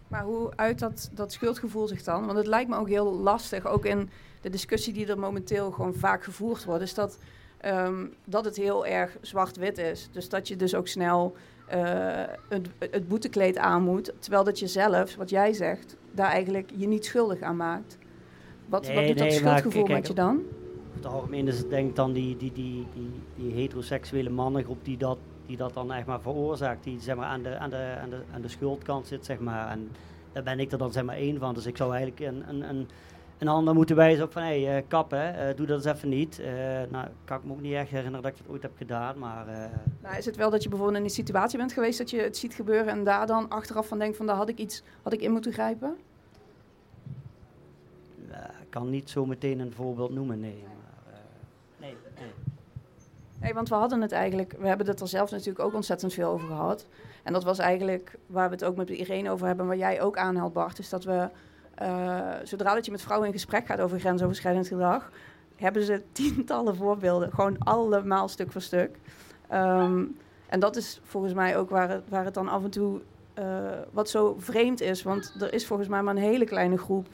Maar 0.08 0.24
hoe 0.24 0.52
uit 0.56 0.80
dat, 0.80 1.10
dat 1.14 1.32
schuldgevoel 1.32 1.88
zich 1.88 2.04
dan? 2.04 2.26
Want 2.26 2.38
het 2.38 2.48
lijkt 2.48 2.70
me 2.70 2.78
ook 2.78 2.90
heel 2.90 3.14
lastig, 3.14 3.66
ook 3.66 3.86
in 3.86 4.10
de 4.42 4.50
discussie 4.50 4.94
die 4.94 5.08
er 5.08 5.20
momenteel 5.20 5.72
gewoon 5.72 5.94
vaak 5.94 6.24
gevoerd 6.24 6.64
wordt, 6.64 6.84
is 6.84 6.94
dat, 6.94 7.18
ehm, 7.58 8.06
dat 8.26 8.46
het 8.46 8.56
heel 8.56 8.86
erg 8.86 9.18
zwart-wit 9.22 9.78
is. 9.78 10.10
Dus 10.12 10.30
dat 10.30 10.48
je 10.48 10.56
dus 10.56 10.76
ook 10.76 10.88
snel 10.88 11.36
het, 12.50 12.70
het 12.80 13.08
boetekleed 13.08 13.58
aan 13.58 13.84
moet, 13.84 14.14
terwijl 14.20 14.44
dat 14.44 14.60
je 14.60 14.68
zelf, 14.68 15.16
wat 15.16 15.30
jij 15.30 15.54
zegt, 15.54 15.98
daar 16.12 16.30
eigenlijk 16.30 16.72
je 16.76 16.88
niet 16.88 17.06
schuldig 17.06 17.42
aan 17.42 17.56
maakt. 17.56 17.98
Wat, 18.66 18.94
wat 18.94 19.06
doet 19.08 19.18
dat 19.18 19.28
nee, 19.28 19.32
schuldgevoel 19.32 19.84
kijk, 19.84 19.98
met 19.98 20.08
je 20.08 20.14
dan? 20.14 20.36
Over 20.36 20.96
het 20.96 21.06
algemeen 21.06 21.48
is 21.48 21.58
het 21.58 21.70
denk 21.70 21.90
ik 21.90 21.96
dan 21.96 22.14
die, 22.14 22.38
die, 22.38 22.52
die, 22.52 22.88
die, 22.94 23.10
die 23.36 23.52
heteroseksuele 23.52 24.30
mannengroep 24.30 24.86
die 24.86 24.98
dat, 24.98 25.18
die 25.46 25.58
dat 25.58 25.74
dan 25.74 25.92
echt 25.92 26.06
maar 26.06 26.22
veroorzaakt. 26.22 26.84
Die 26.84 27.00
zeg 27.00 27.16
maar 27.16 27.26
aan 27.26 27.44
de, 27.44 27.58
aan 27.58 27.70
de, 27.70 27.96
aan 28.02 28.10
de, 28.10 28.22
aan 28.34 28.42
de 28.42 28.48
schuldkant 28.48 29.08
zit, 29.08 29.26
zeg 29.26 29.40
maar. 29.40 29.70
En 29.70 29.90
daar 30.32 30.44
ben 30.44 30.60
ik 30.60 30.72
er 30.72 30.78
dan 30.78 30.92
zeg 30.92 31.04
maar 31.04 31.16
één 31.16 31.40
van. 31.40 31.54
Dus 31.54 31.66
ik 31.66 31.78
zou 31.78 31.96
eigenlijk 31.96 32.34
een, 32.34 32.50
een, 32.50 32.70
een, 32.70 32.88
een 33.44 33.54
ander 33.54 33.74
moeten 33.74 33.96
wijzen 33.96 34.24
op 34.24 34.32
van, 34.32 34.42
hé, 34.42 34.64
hey, 34.64 34.78
eh, 34.78 34.84
kap 34.88 35.12
hè, 35.12 35.30
eh, 35.30 35.56
doe 35.56 35.66
dat 35.66 35.86
eens 35.86 35.96
even 35.96 36.10
niet. 36.10 36.40
Eh, 36.40 36.54
nou, 36.90 37.08
kan 37.26 37.38
ik 37.38 37.44
me 37.44 37.52
ook 37.52 37.62
niet 37.62 37.74
echt 37.74 37.90
herinneren 37.90 38.22
dat 38.22 38.32
ik 38.32 38.38
dat 38.38 38.48
ooit 38.48 38.62
heb 38.62 38.72
gedaan, 38.78 39.20
maar... 39.20 39.46
Nou, 40.02 40.18
is 40.18 40.26
het 40.26 40.36
wel 40.36 40.50
dat 40.50 40.64
je 40.64 40.70
bijvoorbeeld 40.70 41.00
in 41.00 41.04
een 41.04 41.10
situatie 41.10 41.58
bent 41.58 41.74
geweest 41.74 41.98
dat 41.98 42.10
je 42.10 42.22
het 42.22 42.38
ziet 42.38 42.54
gebeuren 42.54 42.88
en 42.88 43.04
daar 43.04 43.28
dan 43.28 43.50
achteraf 43.50 43.88
van 43.88 44.00
denkt 44.00 44.18
van 44.18 44.26
daar 44.26 44.36
had 44.36 44.50
ik 44.50 44.58
iets, 44.58 44.84
had 45.02 45.14
ik 45.14 45.22
in 45.22 45.32
moeten 45.32 45.54
grijpen? 45.54 45.98
ik 48.62 48.80
kan 48.80 48.90
niet 48.90 49.10
zo 49.10 49.26
meteen 49.26 49.60
een 49.60 49.74
voorbeeld 49.74 50.14
noemen, 50.14 50.40
nee. 50.40 50.64
Maar, 50.64 51.20
nee, 51.78 51.98
nee. 52.20 52.32
Nee, 53.42 53.54
want 53.54 53.70
we 53.70 53.76
hadden 53.76 54.02
het 54.02 54.12
eigenlijk, 54.12 54.56
we 54.60 54.68
hebben 54.68 54.88
het 54.88 55.00
er 55.00 55.08
zelf 55.08 55.32
natuurlijk 55.32 55.60
ook 55.60 55.74
ontzettend 55.74 56.14
veel 56.14 56.30
over 56.30 56.48
gehad. 56.48 56.86
En 57.24 57.34
dat 57.34 57.44
was 57.44 57.60
eigenlijk 57.60 58.18
waar 58.28 58.50
we 58.50 58.56
het 58.56 58.64
ook 58.64 58.76
met 58.76 58.90
Irene 58.90 59.32
over 59.32 59.48
hebben, 59.48 59.68
waar 59.68 59.78
jij 59.78 60.02
ook 60.02 60.18
aanhaalt, 60.18 60.54
Bart, 60.54 60.80
is 60.80 60.90
dat 60.90 61.04
we, 61.04 61.30
eh, 61.76 62.32
zodra 62.44 62.74
dat 62.74 62.86
je 62.86 62.92
met 62.92 63.02
vrouwen 63.02 63.28
in 63.28 63.34
gesprek 63.34 63.66
gaat 63.66 63.80
over 63.80 64.00
grensoverschrijdend 64.00 64.68
gedrag, 64.68 65.12
hebben 65.56 65.84
ze 65.84 66.04
tientallen 66.12 66.76
voorbeelden, 66.76 67.32
gewoon 67.34 67.58
allemaal 67.60 68.28
stuk 68.28 68.52
voor 68.52 68.62
stuk. 68.62 68.98
Ehm, 69.48 70.04
en 70.48 70.60
dat 70.60 70.76
is 70.76 71.02
volgens 71.04 71.34
mij 71.34 71.58
ook 71.58 71.70
waar 71.70 71.90
het, 71.90 72.04
waar 72.10 72.26
het 72.26 72.34
dan 72.34 72.48
af 72.50 72.64
en 72.64 72.70
toe 72.70 73.02
eh, 73.34 73.72
wat 73.92 74.10
zo 74.10 74.36
vreemd 74.38 74.82
is, 74.82 75.04
want 75.04 75.36
er 75.40 75.54
is 75.54 75.68
volgens 75.68 75.90
mij 75.90 76.04
maar 76.04 76.16
een 76.16 76.22
hele 76.22 76.46
kleine 76.46 76.78
groep 76.78 77.08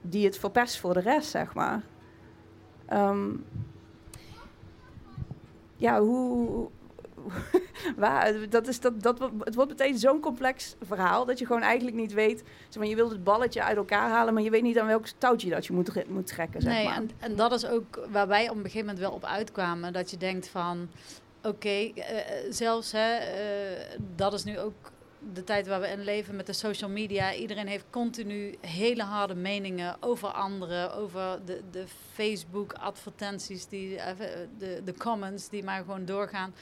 die 0.00 0.24
het 0.24 0.38
verpest 0.38 0.78
voor 0.78 0.94
de 0.94 1.00
rest, 1.00 1.30
zeg 1.30 1.54
maar. 1.54 1.82
Ehm, 2.86 3.28
ja, 5.76 6.00
hoe, 6.00 6.68
waar, 7.96 8.48
dat 8.48 8.68
is, 8.68 8.80
dat, 8.80 9.02
dat, 9.02 9.30
het 9.38 9.54
wordt 9.54 9.70
meteen 9.70 9.98
zo'n 9.98 10.20
complex 10.20 10.76
verhaal 10.82 11.24
dat 11.24 11.38
je 11.38 11.46
gewoon 11.46 11.62
eigenlijk 11.62 11.96
niet 11.96 12.12
weet. 12.12 12.42
Zeg 12.68 12.82
maar, 12.82 12.86
je 12.86 12.96
wilt 12.96 13.10
het 13.10 13.24
balletje 13.24 13.62
uit 13.62 13.76
elkaar 13.76 14.10
halen, 14.10 14.34
maar 14.34 14.42
je 14.42 14.50
weet 14.50 14.62
niet 14.62 14.78
aan 14.78 14.86
welk 14.86 15.06
touwtje 15.06 15.50
dat 15.50 15.66
je 15.66 15.72
moet, 15.72 16.08
moet 16.08 16.26
trekken. 16.26 16.62
Zeg 16.62 16.72
nee, 16.72 16.84
maar. 16.84 16.96
en, 16.96 17.10
en 17.18 17.36
dat 17.36 17.52
is 17.52 17.66
ook 17.66 18.06
waar 18.10 18.28
wij 18.28 18.48
op 18.48 18.56
een 18.56 18.62
gegeven 18.62 18.86
moment 18.86 18.98
wel 18.98 19.12
op 19.12 19.24
uitkwamen. 19.24 19.92
Dat 19.92 20.10
je 20.10 20.16
denkt 20.16 20.48
van, 20.48 20.88
oké, 21.42 21.68
eh, 21.68 22.16
zelfs 22.50 22.92
hè, 22.92 23.16
eh, 23.16 23.98
dat 24.16 24.32
is 24.32 24.44
nu 24.44 24.58
ook 24.58 24.90
de 25.34 25.44
tijd 25.44 25.66
waar 25.66 25.80
we 25.80 25.86
in 25.86 26.04
leven 26.04 26.36
met 26.36 26.46
de 26.46 26.52
social 26.52 26.90
media. 26.90 27.34
Iedereen 27.34 27.66
heeft 27.66 27.84
continu 27.90 28.54
hele 28.60 29.02
harde 29.02 29.34
meningen 29.34 29.96
over 30.00 30.28
anderen, 30.28 30.94
over 30.94 31.38
de, 31.44 31.60
de 31.70 31.84
Facebook-advertenties, 32.12 33.66
die, 33.66 33.96
eh, 33.96 34.16
de, 34.58 34.80
de 34.84 34.94
comments 34.94 35.48
die 35.48 35.64
maar 35.64 35.78
gewoon 35.78 36.04
doorgaan. 36.04 36.54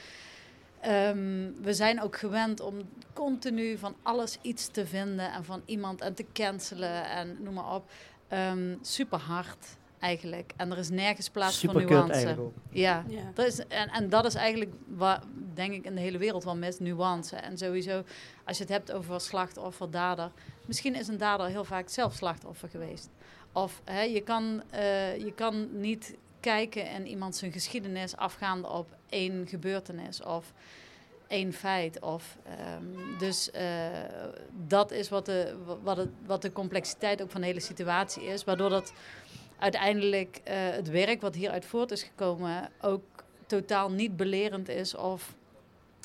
Ehm, 0.81 1.51
we 1.61 1.73
zijn 1.73 2.01
ook 2.01 2.17
gewend 2.17 2.59
om 2.59 2.75
continu 3.13 3.77
van 3.77 3.95
alles 4.03 4.37
iets 4.41 4.67
te 4.67 4.85
vinden 4.85 5.31
en 5.31 5.43
van 5.45 5.61
iemand 5.65 6.01
en 6.01 6.13
te 6.13 6.25
cancelen 6.33 7.05
en 7.09 7.37
noem 7.39 7.53
maar 7.53 7.73
op. 7.75 7.89
Ehm, 8.27 8.75
super 8.81 9.19
hard 9.19 9.77
eigenlijk. 9.99 10.53
En 10.57 10.71
er 10.71 10.77
is 10.77 10.89
nergens 10.89 11.29
plaats 11.29 11.59
Super 11.59 11.81
voor 11.81 11.89
nuance. 11.91 12.11
eigenlijk 12.11 12.41
ook. 12.41 12.53
Ja, 12.71 13.03
Ja. 13.07 13.21
dat 13.33 13.45
is, 13.45 13.59
en, 13.67 13.89
en 13.89 14.09
dat 14.09 14.25
is 14.25 14.35
eigenlijk 14.35 14.73
wat, 14.87 15.19
denk 15.53 15.73
ik, 15.73 15.85
in 15.85 15.95
de 15.95 16.01
hele 16.01 16.17
wereld 16.17 16.43
wel 16.43 16.55
mis, 16.55 16.79
nuance. 16.79 17.35
En 17.35 17.57
sowieso, 17.57 18.03
als 18.45 18.57
je 18.57 18.63
het 18.63 18.71
hebt 18.71 18.91
over 18.91 19.21
slachtoffer, 19.21 19.91
dader. 19.91 20.31
Misschien 20.65 20.95
is 20.95 21.07
een 21.07 21.17
dader 21.17 21.47
heel 21.47 21.63
vaak 21.63 21.89
zelf 21.89 22.13
slachtoffer 22.13 22.69
geweest. 22.69 23.09
Of 23.51 23.81
hè, 23.85 24.01
je, 24.01 24.21
kan, 24.21 24.63
eh, 24.69 25.17
je 25.17 25.33
kan 25.35 25.79
niet 25.79 26.15
kijken 26.39 26.91
in 26.91 27.07
iemand 27.07 27.35
zijn 27.35 27.51
geschiedenis 27.51 28.15
afgaande 28.15 28.67
op 28.67 28.87
één 29.09 29.47
gebeurtenis 29.47 30.23
of 30.23 30.53
één 31.27 31.53
feit. 31.53 31.99
Of, 32.01 32.37
ehm, 32.45 33.17
dus 33.17 33.51
eh, 33.51 33.65
dat 34.67 34.91
is 34.91 35.09
wat 35.09 35.25
de, 35.25 35.55
wat, 35.83 35.97
het, 35.97 36.09
wat 36.25 36.41
de 36.41 36.51
complexiteit 36.51 37.21
ook 37.21 37.31
van 37.31 37.41
de 37.41 37.47
hele 37.47 37.59
situatie 37.59 38.23
is. 38.23 38.43
Waardoor 38.43 38.69
dat 38.69 38.93
uiteindelijk 39.59 40.41
eh, 40.43 40.55
het 40.55 40.89
werk 40.89 41.21
wat 41.21 41.35
hieruit 41.35 41.65
voort 41.65 41.91
is 41.91 42.03
gekomen 42.03 42.69
ook 42.81 43.03
totaal 43.47 43.91
niet 43.91 44.17
belerend 44.17 44.69
is 44.69 44.95
of 44.95 45.35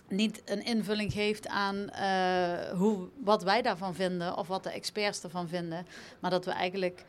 niet 0.08 0.42
een 0.44 0.64
invulling 0.64 1.12
geeft 1.12 1.48
aan 1.48 1.90
eh, 1.90 2.78
hoe, 2.78 3.08
wat 3.24 3.42
wij 3.42 3.62
daarvan 3.62 3.94
vinden 3.94 4.36
of 4.36 4.46
wat 4.46 4.62
de 4.62 4.70
experts 4.70 5.22
ervan 5.22 5.48
vinden. 5.48 5.86
Maar 6.20 6.30
dat 6.30 6.44
we 6.44 6.50
eigenlijk 6.50 7.04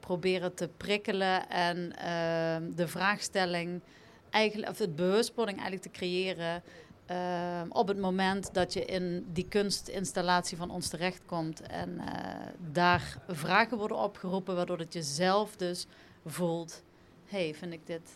proberen 0.00 0.54
te 0.54 0.68
prikkelen 0.76 1.48
en 1.48 1.96
eh, 1.96 2.76
de 2.76 2.88
vraagstelling, 2.88 3.80
eigenlijk, 4.30 4.70
of 4.70 4.78
het 4.78 4.96
bewustwording 4.96 5.58
eigenlijk 5.58 5.92
te 5.92 5.98
creëren. 5.98 6.62
eh, 7.06 7.62
op 7.68 7.88
het 7.88 7.98
moment 7.98 8.54
dat 8.54 8.72
je 8.72 8.84
in 8.84 9.26
die 9.32 9.48
kunstinstallatie 9.48 10.56
van 10.56 10.70
ons 10.70 10.88
terechtkomt 10.88 11.60
en 11.60 11.98
eh, 11.98 12.46
daar 12.72 13.16
vragen 13.28 13.78
worden 13.78 13.96
opgeroepen, 13.96 14.56
waardoor 14.56 14.78
dat 14.78 14.92
je 14.92 15.02
zelf 15.02 15.56
dus 15.56 15.86
voelt: 16.26 16.82
hey, 17.26 17.54
vind 17.54 17.72
ik 17.72 17.86
dit 17.86 18.10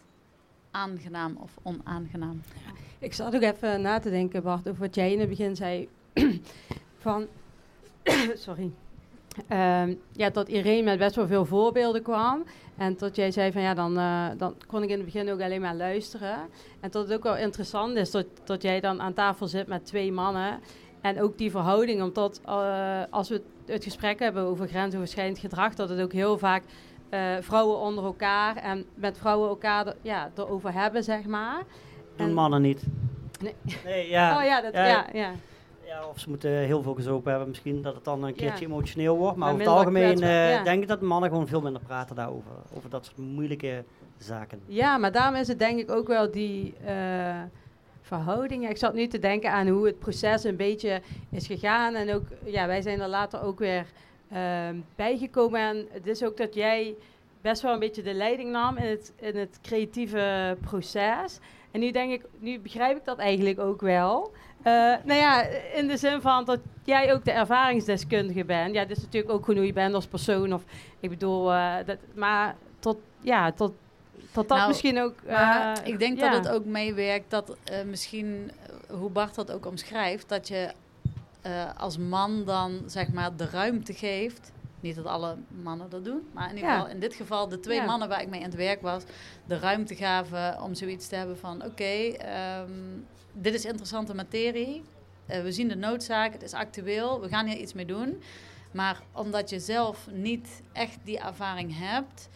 aangenaam 0.71 1.37
of 1.37 1.51
onaangenaam? 1.63 2.43
Ik 2.99 3.15
zat 3.15 3.35
ook 3.35 3.43
even 3.43 3.81
na 3.81 3.99
te 3.99 4.11
denken, 4.11 4.43
Bart, 4.43 4.69
over 4.69 4.81
wat 4.81 4.95
jij 4.95 5.13
in 5.13 5.21
het 5.21 5.29
begin 5.29 5.57
zei. 5.57 5.89
van, 6.99 7.27
sorry. 8.35 8.73
Ehm, 9.49 9.95
ja, 10.13 10.31
dat 10.31 10.49
Irene 10.49 10.83
met 10.83 10.99
best 10.99 11.15
wel 11.17 11.27
veel 11.27 11.45
voorbeelden 11.45 12.03
kwam. 12.03 12.45
En 12.77 12.97
tot 12.97 13.17
jij 13.17 13.31
zei 13.31 13.53
van 13.53 13.63
ja, 13.63 13.75
dan, 13.75 13.99
eh, 13.99 14.27
dan 14.37 14.55
kon 14.67 14.83
ik 14.83 14.89
in 14.91 14.97
het 14.97 15.05
begin 15.05 15.31
ook 15.33 15.41
alleen 15.43 15.61
maar 15.61 15.75
luisteren. 15.75 16.37
En 16.81 16.91
dat 16.91 17.09
het 17.09 17.17
ook 17.17 17.23
wel 17.23 17.37
interessant 17.37 17.97
is 17.97 18.11
dat, 18.11 18.27
dat 18.45 18.63
jij 18.63 18.81
dan 18.81 19.01
aan 19.01 19.15
tafel 19.15 19.47
zit 19.49 19.67
met 19.67 19.87
twee 19.87 20.13
mannen. 20.13 20.61
En 21.01 21.23
ook 21.23 21.39
die 21.39 21.51
verhouding, 21.51 22.03
omdat 22.03 22.41
eh, 22.45 23.01
als 23.11 23.29
we 23.29 23.43
het 23.67 23.85
gesprek 23.85 24.19
hebben 24.19 24.43
over 24.43 24.69
grensoverschrijdend 24.69 25.39
gedrag, 25.39 25.75
dat 25.75 25.89
het 25.89 26.01
ook 26.01 26.13
heel 26.13 26.39
vaak 26.39 26.63
eh, 27.09 27.21
vrouwen 27.41 27.79
onder 27.79 28.05
elkaar 28.05 28.57
en 28.57 28.85
met 28.95 29.19
vrouwen 29.19 29.49
elkaar 29.49 29.87
er- 29.87 29.97
ja, 30.03 30.31
erover 30.37 30.73
hebben, 30.73 31.05
zeg 31.05 31.25
maar. 31.25 31.63
En- 32.17 32.35
mannen 32.35 32.63
niet. 32.63 32.83
Nee. 33.43 33.55
Nee, 33.85 34.09
ja. 34.09 34.39
oh 34.39 34.45
ja, 34.45 34.61
dat, 34.61 34.73
ja, 34.75 34.87
ja, 34.87 35.07
ja. 35.13 35.31
Ja, 36.01 36.09
of 36.09 36.19
ze 36.19 36.29
moeten 36.29 36.51
heel 36.51 36.83
veel 36.83 36.95
gezopen 36.95 37.31
hebben 37.31 37.49
misschien, 37.49 37.83
dat 37.83 37.95
het 37.95 38.05
dan 38.05 38.23
een 38.23 38.35
keertje 38.35 38.65
Ja. 38.67 38.71
emotioneel 38.73 39.17
wordt. 39.17 39.37
Maar 39.37 39.55
Maar 39.55 39.55
over 39.61 39.67
het 39.73 39.79
algemeen 39.79 40.23
eh, 40.23 40.51
ja. 40.51 40.63
denk 40.63 40.83
ik 40.83 40.89
dat 40.89 41.01
mannen 41.01 41.31
gewoon 41.31 41.47
veel 41.49 41.61
minder 41.61 41.83
praten 41.83 42.17
daarover. 42.17 42.51
Over 42.77 42.91
dat 42.91 43.05
soort 43.05 43.17
moeilijke 43.17 43.85
zaken. 44.19 44.61
Ja, 44.67 44.99
maar 44.99 45.13
daarom 45.13 45.35
is 45.41 45.49
het 45.49 45.59
denk 45.59 45.79
ik 45.79 45.91
ook 45.91 46.07
wel 46.07 46.31
die 46.31 46.75
eh, 46.85 47.41
verhoudingen. 48.03 48.71
Ik 48.71 48.77
zat 48.77 48.95
nu 48.95 49.07
te 49.07 49.19
denken 49.19 49.53
aan 49.53 49.69
hoe 49.69 49.87
het 49.87 49.99
proces 49.99 50.45
een 50.45 50.57
beetje 50.57 51.01
is 51.31 51.47
gegaan. 51.47 51.95
En 51.95 52.15
ook, 52.15 52.25
ja, 52.45 52.67
wij 52.67 52.83
zijn 52.83 53.01
er 53.01 53.09
later 53.09 53.43
ook 53.43 53.59
weer 53.59 53.87
ehm, 54.31 54.77
bijgekomen. 54.97 55.61
En 55.61 55.87
het 55.91 56.07
is 56.07 56.25
ook 56.25 56.37
dat 56.37 56.55
jij 56.55 56.95
best 57.41 57.63
wel 57.63 57.73
een 57.73 57.79
beetje 57.79 58.03
de 58.03 58.15
leiding 58.15 58.51
nam 58.51 58.77
in 58.77 58.89
het, 58.89 59.13
in 59.17 59.37
het 59.37 59.59
creatieve 59.63 60.57
proces. 60.61 61.39
En 61.71 61.81
nu 61.81 61.91
denk 61.91 62.13
ik, 62.13 62.25
nu 62.39 62.61
begrijp 62.61 62.97
ik 62.97 63.05
dat 63.05 63.19
eigenlijk 63.19 63.59
ook 63.61 63.81
wel. 63.81 64.33
Eh, 64.67 64.73
nou 65.05 65.21
ja, 65.21 65.43
in 65.75 65.87
de 65.87 65.97
zin 65.97 66.21
van 66.21 66.45
dat 66.45 66.61
jij 66.85 67.13
ook 67.13 67.25
de 67.25 67.31
ervaringsdeskundige 67.31 68.45
bent. 68.45 68.75
Ja, 68.75 68.85
dit 68.85 68.97
is 68.97 69.03
natuurlijk 69.03 69.33
ook 69.33 69.41
gewoon 69.45 69.57
hoe 69.57 69.67
je 69.67 69.73
bent 69.73 69.95
als 69.95 70.07
persoon. 70.07 70.53
Of 70.53 70.63
ik 71.01 71.11
bedoel, 71.11 71.53
eh, 71.53 71.75
dat, 71.87 71.97
maar 72.15 72.57
tot, 72.79 72.97
ja, 73.21 73.53
tot, 73.53 73.73
tot 74.33 74.49
dat 74.49 74.57
Nou, 74.57 74.69
misschien 74.69 75.01
ook. 75.01 75.15
Maar 75.27 75.79
eh, 75.79 75.87
ik 75.93 75.99
denk 75.99 76.19
ja. 76.19 76.31
dat 76.31 76.45
het 76.45 76.55
ook 76.55 76.65
meewerkt 76.65 77.31
dat 77.31 77.57
misschien, 77.85 78.51
hoe 78.91 79.11
Bart 79.11 79.35
dat 79.35 79.53
ook 79.53 79.67
omschrijft, 79.67 80.29
dat 80.29 80.49
je 80.49 80.73
als 81.77 81.99
man 81.99 82.45
dan 82.45 82.83
zeg 82.87 83.13
maar 83.13 83.37
de 83.37 83.49
ruimte 83.51 83.93
geeft. 83.93 84.53
Niet 84.81 84.97
dat 84.97 85.07
alle 85.07 85.37
mannen 85.63 85.91
dat 85.91 86.05
doen, 86.05 86.29
maar 86.33 86.49
in 86.51 86.55
ieder 86.55 86.71
Ja. 86.71 86.77
geval 86.77 86.91
in 86.91 87.01
dit 87.01 87.15
geval 87.15 87.49
de 87.49 87.61
twee 87.61 87.79
Ja. 87.79 87.85
mannen 87.85 88.09
waar 88.09 88.23
ik 88.23 88.29
mee 88.29 88.41
aan 88.41 88.47
het 88.47 88.55
werk 88.55 88.83
was, 88.83 89.03
de 89.45 89.59
ruimte 89.59 89.95
gaven 89.95 90.63
om 90.63 90.75
zoiets 90.75 91.09
te 91.09 91.15
hebben 91.17 91.39
van 91.39 91.65
oké, 91.65 91.85
ehm, 92.19 92.71
dit 93.39 93.55
is 93.55 93.65
interessante 93.65 94.15
materie. 94.15 94.83
Eh, 95.27 95.43
we 95.43 95.53
zien 95.53 95.69
de 95.69 95.77
noodzaak, 95.77 96.33
het 96.33 96.43
is 96.43 96.53
actueel, 96.53 97.21
we 97.21 97.29
gaan 97.29 97.47
hier 97.47 97.57
iets 97.57 97.73
mee 97.73 97.87
doen. 97.87 98.23
Maar 98.71 99.03
omdat 99.13 99.51
je 99.51 99.61
zelf 99.61 100.09
niet 100.13 100.63
echt 100.73 100.99
die 101.05 101.19
ervaring 101.19 101.79
hebt, 101.79 102.29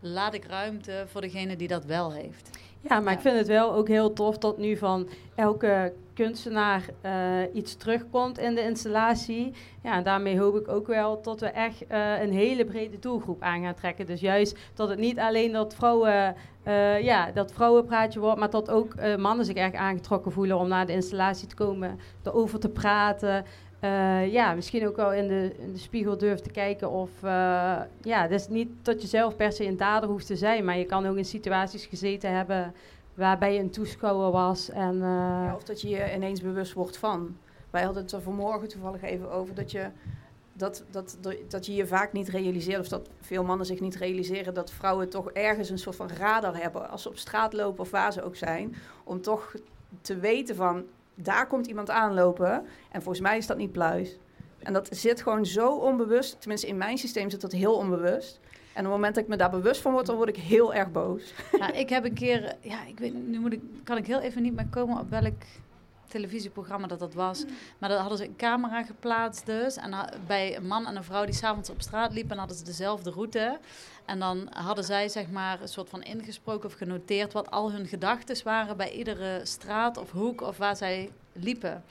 laat 0.00 0.34
ik 0.34 0.44
ruimte 0.44 1.06
voor 1.10 1.20
degene 1.20 1.56
die 1.56 1.68
dat 1.68 1.84
wel 1.84 2.12
heeft. 2.12 2.57
Ja, 2.80 3.00
maar 3.00 3.12
Ja. 3.12 3.18
ik 3.18 3.20
vind 3.20 3.36
het 3.38 3.46
wel 3.46 3.74
ook 3.74 3.88
heel 3.88 4.12
tof 4.12 4.38
dat 4.38 4.58
nu 4.58 4.76
van 4.76 5.08
elke 5.34 5.92
kunstenaar 6.14 6.84
eh, 7.00 7.12
iets 7.52 7.76
terugkomt 7.76 8.38
in 8.38 8.54
de 8.54 8.62
installatie. 8.62 9.52
Ja, 9.82 9.94
en 9.94 10.02
daarmee 10.02 10.38
hoop 10.38 10.56
ik 10.56 10.68
ook 10.68 10.86
wel 10.86 11.22
dat 11.22 11.40
we 11.40 11.46
echt 11.46 11.86
eh, 11.86 12.20
een 12.20 12.32
hele 12.32 12.64
brede 12.64 12.98
doelgroep 12.98 13.42
aan 13.42 13.62
gaan 13.62 13.74
trekken. 13.74 14.06
Dus 14.06 14.20
juist 14.20 14.58
dat 14.74 14.88
het 14.88 14.98
niet 14.98 15.18
alleen 15.18 15.52
dat 15.52 15.74
vrouwen, 15.74 16.34
eh, 16.62 17.02
ja, 17.02 17.30
dat 17.30 17.52
vrouwenpraatje 17.52 18.20
wordt, 18.20 18.38
maar 18.38 18.50
dat 18.50 18.70
ook 18.70 18.94
mannen 19.18 19.44
zich 19.46 19.56
erg 19.56 19.74
aangetrokken 19.74 20.32
voelen 20.32 20.58
om 20.58 20.68
naar 20.68 20.86
de 20.86 20.92
installatie 20.92 21.48
te 21.48 21.54
komen, 21.54 21.98
erover 22.24 22.58
te 22.58 22.68
praten. 22.68 23.44
Eh, 23.80 24.32
ja, 24.32 24.54
misschien 24.54 24.86
ook 24.88 24.96
wel 24.96 25.12
in 25.12 25.28
de, 25.28 25.54
in 25.58 25.72
de 25.72 25.78
spiegel 25.78 26.18
durven 26.18 26.42
te 26.42 26.50
kijken 26.50 26.90
of... 26.90 27.10
eh, 27.22 27.80
ja, 28.02 28.24
is 28.26 28.48
niet 28.48 28.68
dat 28.82 29.02
je 29.02 29.08
zelf 29.08 29.36
per 29.36 29.52
se 29.52 29.64
een 29.66 29.76
dader 29.76 30.08
hoeft 30.08 30.26
te 30.26 30.36
zijn... 30.36 30.64
maar 30.64 30.78
je 30.78 30.84
kan 30.84 31.06
ook 31.06 31.16
in 31.16 31.24
situaties 31.24 31.86
gezeten 31.86 32.36
hebben... 32.36 32.74
waarbij 33.14 33.54
je 33.54 33.60
een 33.60 33.70
toeschouwer 33.70 34.30
was 34.30 34.70
en... 34.70 34.94
eh, 34.94 35.44
Ja, 35.44 35.54
of 35.54 35.64
dat 35.64 35.80
je 35.80 35.88
je 35.88 36.14
ineens 36.14 36.40
bewust 36.40 36.72
wordt 36.72 36.96
van. 36.96 37.36
Wij 37.70 37.82
hadden 37.82 38.02
het 38.02 38.12
er 38.12 38.22
vanmorgen 38.22 38.68
toevallig 38.68 39.02
even 39.02 39.30
over 39.30 39.54
dat 39.54 39.70
je, 39.70 39.86
dat, 40.52 40.84
dat, 40.90 41.18
dat 41.48 41.66
je 41.66 41.74
je 41.74 41.86
vaak 41.86 42.12
niet 42.12 42.28
realiseert, 42.28 42.80
of 42.80 42.88
dat 42.88 43.08
veel 43.20 43.44
mannen 43.44 43.66
zich 43.66 43.80
niet 43.80 43.96
realiseren, 43.96 44.54
dat 44.54 44.70
vrouwen 44.70 45.08
toch 45.08 45.30
ergens 45.30 45.70
een 45.70 45.78
soort 45.78 45.96
van 45.96 46.10
radar 46.18 46.56
hebben 46.56 46.90
als 46.90 47.02
ze 47.02 47.08
op 47.08 47.16
straat 47.16 47.52
lopen 47.52 47.80
of 47.80 47.90
waar 47.90 48.12
ze 48.12 48.22
ook 48.22 48.36
zijn, 48.36 48.74
om 49.04 49.20
toch 49.20 49.54
te 50.00 50.16
weten 50.18 50.56
van 50.56 50.84
daar 51.22 51.46
komt 51.46 51.66
iemand 51.66 51.90
aanlopen 51.90 52.66
en 52.90 53.02
volgens 53.02 53.20
mij 53.20 53.36
is 53.36 53.46
dat 53.46 53.56
niet 53.56 53.72
pluis. 53.72 54.18
En 54.58 54.72
dat 54.72 54.88
zit 54.90 55.22
gewoon 55.22 55.46
zo 55.46 55.76
onbewust, 55.76 56.40
tenminste 56.40 56.66
in 56.66 56.76
mijn 56.76 56.98
systeem 56.98 57.30
zit 57.30 57.40
dat 57.40 57.52
heel 57.52 57.74
onbewust. 57.74 58.40
En 58.72 58.84
op 58.84 58.90
het 58.90 59.00
moment 59.00 59.14
dat 59.14 59.24
ik 59.24 59.30
me 59.30 59.36
daar 59.36 59.50
bewust 59.50 59.80
van 59.80 59.92
word, 59.92 60.06
dan 60.06 60.16
word 60.16 60.28
ik 60.28 60.36
heel 60.36 60.74
erg 60.74 60.92
boos. 60.92 61.34
Ja, 61.58 61.72
ik 61.72 61.88
heb 61.88 62.04
een 62.04 62.14
keer, 62.14 62.56
ja, 62.60 62.84
ik 62.86 62.98
weet, 62.98 63.28
nu 63.28 63.38
moet 63.38 63.52
ik, 63.52 63.60
kan 63.84 63.96
ik 63.96 64.06
heel 64.06 64.20
even 64.20 64.42
niet 64.42 64.54
meer 64.54 64.68
komen 64.70 64.98
op 64.98 65.10
welk 65.10 65.42
televisieprogramma 66.08 66.86
dat 66.86 66.98
dat 66.98 67.14
was. 67.14 67.44
Maar 67.78 67.88
daar 67.88 67.98
hadden 67.98 68.18
ze 68.18 68.24
een 68.24 68.36
camera 68.36 68.82
geplaatst 68.82 69.46
dus. 69.46 69.76
En 69.76 69.94
bij 70.26 70.56
een 70.56 70.66
man 70.66 70.86
en 70.86 70.96
een 70.96 71.04
vrouw 71.04 71.24
die 71.24 71.34
s'avonds 71.34 71.70
op 71.70 71.80
straat 71.80 72.12
liepen, 72.12 72.32
en 72.32 72.38
hadden 72.38 72.56
ze 72.56 72.64
dezelfde 72.64 73.10
route. 73.10 73.58
En 74.08 74.18
dan 74.18 74.48
hadden 74.50 74.84
zij 74.84 75.08
zeg 75.08 75.30
maar 75.30 75.60
een 75.60 75.68
soort 75.68 75.88
van 75.88 76.02
ingesproken 76.02 76.68
of 76.68 76.74
genoteerd 76.74 77.32
wat 77.32 77.50
al 77.50 77.72
hun 77.72 77.86
gedachten 77.86 78.44
waren 78.44 78.76
bij 78.76 78.92
iedere 78.92 79.40
straat 79.42 79.96
of 79.96 80.10
hoek 80.10 80.40
of 80.40 80.56
waar 80.56 80.76
zij 80.76 81.10
liepen. 81.32 81.84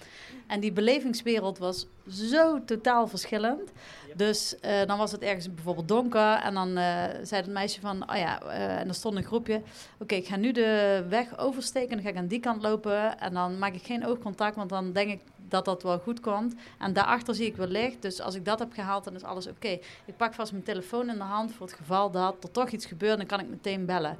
En 0.47 0.59
die 0.59 0.71
belevingswereld 0.71 1.57
was 1.57 1.85
zo 2.09 2.63
totaal 2.65 3.07
verschillend. 3.07 3.71
Dus 4.15 4.59
eh, 4.59 4.85
dan 4.85 4.97
was 4.97 5.11
het 5.11 5.21
ergens 5.21 5.53
bijvoorbeeld 5.53 5.87
donker 5.87 6.33
en 6.33 6.53
dan 6.53 6.69
uh, 6.69 7.03
zei 7.23 7.41
het 7.41 7.51
meisje 7.51 7.81
van, 7.81 8.09
oh 8.09 8.17
ja, 8.17 8.43
uh, 8.43 8.79
en 8.79 8.87
er 8.87 8.93
stond 8.93 9.15
een 9.15 9.23
groepje. 9.23 9.61
Oké, 9.97 10.15
ik 10.15 10.27
ga 10.27 10.35
nu 10.35 10.51
de 10.51 11.03
weg 11.09 11.37
oversteken, 11.37 11.89
dan 11.89 12.01
ga 12.01 12.09
ik 12.09 12.17
aan 12.17 12.27
die 12.27 12.39
kant 12.39 12.61
lopen 12.61 13.19
en 13.19 13.33
dan 13.33 13.59
maak 13.59 13.73
ik 13.73 13.85
geen 13.85 14.05
oogcontact, 14.05 14.55
want 14.55 14.69
dan 14.69 14.91
denk 14.91 15.11
ik 15.11 15.21
dat 15.49 15.65
dat 15.65 15.83
wel 15.83 15.99
goed 15.99 16.19
komt. 16.19 16.55
En 16.79 16.93
daarachter 16.93 17.35
zie 17.35 17.45
ik 17.45 17.55
wel 17.55 17.67
licht, 17.67 18.01
dus 18.01 18.21
als 18.21 18.35
ik 18.35 18.45
dat 18.45 18.59
heb 18.59 18.73
gehaald, 18.73 19.03
dan 19.03 19.15
is 19.15 19.23
alles 19.23 19.47
oké. 19.47 19.67
Ik 20.05 20.17
pak 20.17 20.33
vast 20.33 20.51
mijn 20.51 20.63
telefoon 20.63 21.09
in 21.09 21.17
de 21.17 21.23
hand 21.23 21.53
voor 21.53 21.65
het 21.67 21.75
geval 21.75 22.11
dat 22.11 22.35
er 22.43 22.51
toch 22.51 22.69
iets 22.69 22.85
gebeurt, 22.85 23.17
dan 23.17 23.25
kan 23.25 23.39
ik 23.39 23.49
meteen 23.49 23.85
bellen. 23.85 24.17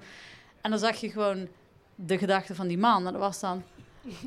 En 0.61 0.69
dan 0.69 0.79
zag 0.79 0.95
je 0.95 1.09
gewoon 1.09 1.47
de 1.95 2.17
gedachte 2.17 2.55
van 2.55 2.67
die 2.67 2.77
man 2.77 3.05
en 3.05 3.11
dat 3.13 3.21
was 3.21 3.39
dan... 3.39 3.63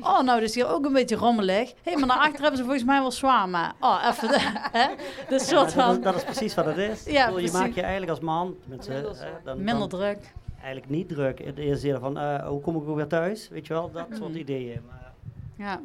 Oh, 0.01 0.21
nou, 0.21 0.39
dus 0.39 0.55
hier 0.55 0.67
ook 0.67 0.85
een 0.85 0.93
beetje 0.93 1.15
rommelig. 1.15 1.69
Hé, 1.69 1.75
hey, 1.83 1.95
maar 1.95 2.07
naar 2.07 2.17
achter 2.17 2.39
hebben 2.39 2.57
ze 2.57 2.63
volgens 2.63 2.83
mij 2.85 2.99
wel 2.99 3.11
zwaar, 3.11 3.49
maar... 3.49 3.73
Oh, 3.79 4.05
even... 4.09 4.27
De, 4.27 4.39
hè? 4.79 4.87
De 5.29 5.39
soort 5.39 5.73
Ja, 5.73 5.85
van... 5.85 5.87
dat, 5.87 5.97
is, 5.97 6.03
dat 6.03 6.15
is 6.15 6.23
precies 6.23 6.55
wat 6.55 6.65
het 6.65 6.77
is. 6.77 7.03
Ja, 7.05 7.25
bedoel, 7.25 7.39
je 7.39 7.51
maakt 7.51 7.75
je 7.75 7.81
eigenlijk 7.81 8.11
als 8.11 8.19
man 8.19 8.55
met 8.65 8.87
Minder 8.87 9.15
hè, 9.23 9.29
dan, 9.43 9.57
Minder 9.57 9.77
dan 9.79 9.89
druk. 9.89 10.33
eigenlijk 10.55 10.89
niet 10.89 11.09
druk. 11.09 11.39
In 11.39 11.53
de 11.55 11.61
eerste 11.61 11.87
zin 11.87 11.99
van, 11.99 12.17
eh, 12.17 12.47
hoe 12.47 12.61
kom 12.61 12.75
ik 12.75 12.87
ook 12.89 12.95
weer 12.95 13.07
thuis? 13.07 13.49
Weet 13.49 13.67
je 13.67 13.73
wel, 13.73 13.91
dat 13.91 14.07
soort 14.09 14.29
Mhm. 14.29 14.37
ideeën. 14.39 14.81
Maar, 14.87 15.11
Ja, 15.55 15.81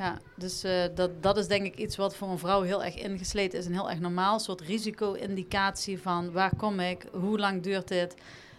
ja 0.00 0.18
dus 0.34 0.64
eh, 0.64 0.84
dat, 0.94 1.22
dat 1.22 1.36
is 1.36 1.46
denk 1.46 1.64
ik 1.66 1.76
iets 1.76 1.96
wat 1.96 2.16
voor 2.16 2.28
een 2.28 2.38
vrouw 2.38 2.62
heel 2.62 2.84
erg 2.84 2.96
ingesleten 2.96 3.58
is 3.58 3.66
en 3.66 3.72
heel 3.72 3.90
erg 3.90 4.00
normaal. 4.00 4.34
Een 4.34 4.40
soort 4.40 4.60
risico-indicatie 4.60 6.00
van 6.00 6.32
waar 6.32 6.56
kom 6.56 6.80
ik, 6.80 7.06
hoe 7.12 7.38
lang 7.38 7.62
duurt 7.62 7.88
dit, 7.88 8.14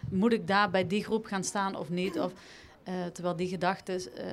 moet 0.09 0.33
ik 0.33 0.47
daar 0.47 0.69
bij 0.69 0.87
die 0.87 1.03
groep 1.03 1.25
gaan 1.25 1.43
staan 1.43 1.75
of 1.75 1.89
niet? 1.89 2.19
Of, 2.19 2.33
eh, 2.83 2.93
terwijl 3.13 3.35
die 3.35 3.47
gedachten 3.47 3.95
eh, 3.95 4.25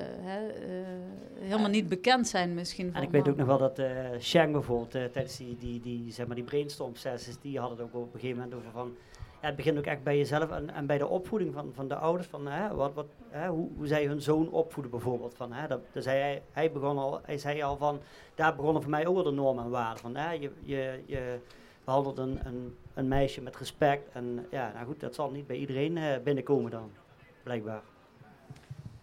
helemaal 1.39 1.69
niet 1.69 1.89
bekend 1.89 2.27
zijn 2.27 2.53
misschien. 2.53 2.93
en 2.93 3.01
ik 3.01 3.05
een 3.05 3.11
weet 3.11 3.29
ook 3.29 3.37
nog 3.37 3.47
wel 3.47 3.57
dat 3.57 3.81
Shang 4.19 4.51
bijvoorbeeld, 4.51 4.91
tijdens 4.91 5.37
die, 5.37 5.57
die, 5.59 5.79
die, 5.81 6.11
zeg 6.11 6.27
maar 6.27 6.35
die 6.35 6.45
brainstorm 6.45 6.95
sessies, 6.95 7.39
die 7.41 7.59
hadden 7.59 7.77
het 7.77 7.87
ook 7.87 8.01
op 8.01 8.13
een 8.13 8.19
gegeven 8.19 8.41
moment 8.41 8.55
over 8.55 8.71
van... 8.71 8.95
Het 9.39 9.55
begint 9.55 9.77
ook 9.77 9.85
echt 9.85 10.03
bij 10.03 10.17
jezelf 10.17 10.51
en, 10.51 10.69
en 10.69 10.85
bij 10.85 10.97
de 10.97 11.07
opvoeding 11.07 11.53
van, 11.53 11.71
van 11.73 11.87
de 11.87 11.95
ouders. 11.95 12.27
Van, 12.27 12.47
hè, 12.47 12.75
wat, 12.75 12.93
wat, 12.93 13.05
hè, 13.29 13.47
hoe, 13.47 13.69
hoe 13.75 13.87
zij 13.87 14.05
hun 14.05 14.21
zoon 14.21 14.49
opvoeden 14.49 14.91
bijvoorbeeld. 14.91 15.35
Van, 15.35 15.53
hè, 15.53 15.67
dat, 15.67 15.81
zei 15.93 16.19
hij, 16.19 16.41
hij, 16.51 16.71
begon 16.71 16.97
al, 16.97 17.19
hij 17.23 17.37
zei 17.37 17.61
al 17.61 17.77
van, 17.77 17.99
daar 18.35 18.55
begonnen 18.55 18.81
voor 18.81 18.91
mij 18.91 19.07
ook 19.07 19.15
wel 19.15 19.23
de 19.23 19.31
normen 19.31 19.63
en 19.63 19.69
waarden. 19.69 19.99
Van, 19.99 20.15
hè, 20.15 20.31
je, 20.31 20.51
je, 20.61 21.03
je 21.05 21.39
behandelt 21.83 22.17
een, 22.17 22.39
een, 22.45 22.77
een 22.93 23.07
meisje 23.07 23.41
met 23.41 23.55
respect. 23.55 24.09
En 24.13 24.47
ja, 24.51 24.71
nou 24.73 24.85
goed, 24.85 24.99
dat 24.99 25.15
zal 25.15 25.31
niet 25.31 25.47
bij 25.47 25.57
iedereen 25.57 25.97
eh, 25.97 26.17
binnenkomen 26.23 26.71
dan, 26.71 26.91
blijkbaar. 27.43 27.81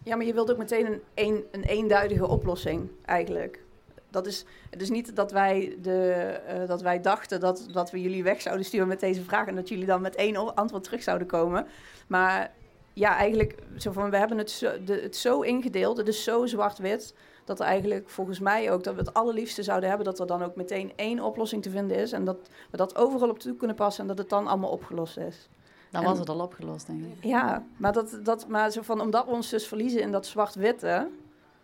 Ja, 0.03 0.15
maar 0.15 0.25
je 0.25 0.33
wilt 0.33 0.51
ook 0.51 0.57
meteen 0.57 0.85
een, 0.85 1.01
een, 1.13 1.45
een 1.51 1.63
eenduidige 1.63 2.27
oplossing 2.27 2.89
eigenlijk. 3.05 3.65
Dat 4.09 4.27
is, 4.27 4.45
het 4.69 4.81
is 4.81 4.89
niet 4.89 5.15
dat 5.15 5.31
wij, 5.31 5.77
de, 5.81 6.11
eh, 6.47 6.67
dat 6.67 6.81
wij 6.81 7.01
dachten 7.01 7.39
dat, 7.39 7.67
dat 7.71 7.91
we 7.91 8.01
jullie 8.01 8.23
weg 8.23 8.41
zouden 8.41 8.65
sturen 8.65 8.87
met 8.87 8.99
deze 8.99 9.23
vraag 9.23 9.47
en 9.47 9.55
dat 9.55 9.69
jullie 9.69 9.85
dan 9.85 10.01
met 10.01 10.15
één 10.15 10.55
antwoord 10.55 10.83
terug 10.83 11.03
zouden 11.03 11.27
komen. 11.27 11.67
Maar 12.07 12.51
ja, 12.93 13.15
eigenlijk, 13.15 13.55
zo 13.77 13.91
van, 13.91 14.09
we 14.09 14.17
hebben 14.17 14.37
het 14.37 14.51
zo, 14.51 14.83
de, 14.83 14.99
het 15.01 15.15
zo 15.15 15.41
ingedeeld, 15.41 15.97
het 15.97 16.07
is 16.07 16.23
zo 16.23 16.45
zwart-wit, 16.45 17.13
dat 17.45 17.59
er 17.59 17.65
eigenlijk 17.65 18.09
volgens 18.09 18.39
mij 18.39 18.71
ook, 18.71 18.83
dat 18.83 18.93
we 18.93 18.99
het 18.99 19.13
allerliefste 19.13 19.63
zouden 19.63 19.89
hebben, 19.89 20.05
dat 20.07 20.19
er 20.19 20.27
dan 20.27 20.43
ook 20.43 20.55
meteen 20.55 20.91
één 20.95 21.19
oplossing 21.19 21.61
te 21.63 21.69
vinden 21.69 21.97
is 21.97 22.11
en 22.11 22.25
dat 22.25 22.37
we 22.71 22.77
dat 22.77 22.95
overal 22.95 23.29
op 23.29 23.39
toe 23.39 23.55
kunnen 23.55 23.75
passen 23.75 24.01
en 24.01 24.07
dat 24.07 24.17
het 24.17 24.29
dan 24.29 24.47
allemaal 24.47 24.69
opgelost 24.69 25.17
is. 25.17 25.49
Dan 25.91 26.01
En- 26.01 26.07
was 26.07 26.19
het 26.19 26.29
al 26.29 26.39
opgelost, 26.39 26.87
denk 26.87 27.01
ik. 27.05 27.23
Ja, 27.23 27.63
maar, 27.77 27.93
dat, 27.93 28.19
dat, 28.23 28.47
maar 28.47 28.71
zo 28.71 28.81
van, 28.81 29.01
omdat 29.01 29.25
we 29.25 29.31
ons 29.31 29.49
dus 29.49 29.67
verliezen 29.67 30.01
in 30.01 30.11
dat 30.11 30.25
zwart-witte 30.25 31.07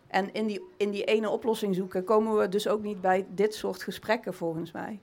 en 0.06 0.32
in 0.32 0.46
die, 0.46 0.62
in 0.76 0.90
die 0.90 1.04
ene 1.04 1.30
oplossing 1.30 1.74
zoeken, 1.74 2.04
komen 2.04 2.36
we 2.36 2.48
dus 2.48 2.68
ook 2.68 2.82
niet 2.82 3.00
bij 3.00 3.26
dit 3.28 3.54
soort 3.54 3.82
gesprekken 3.82 4.34
volgens 4.34 4.72
mij. 4.72 5.00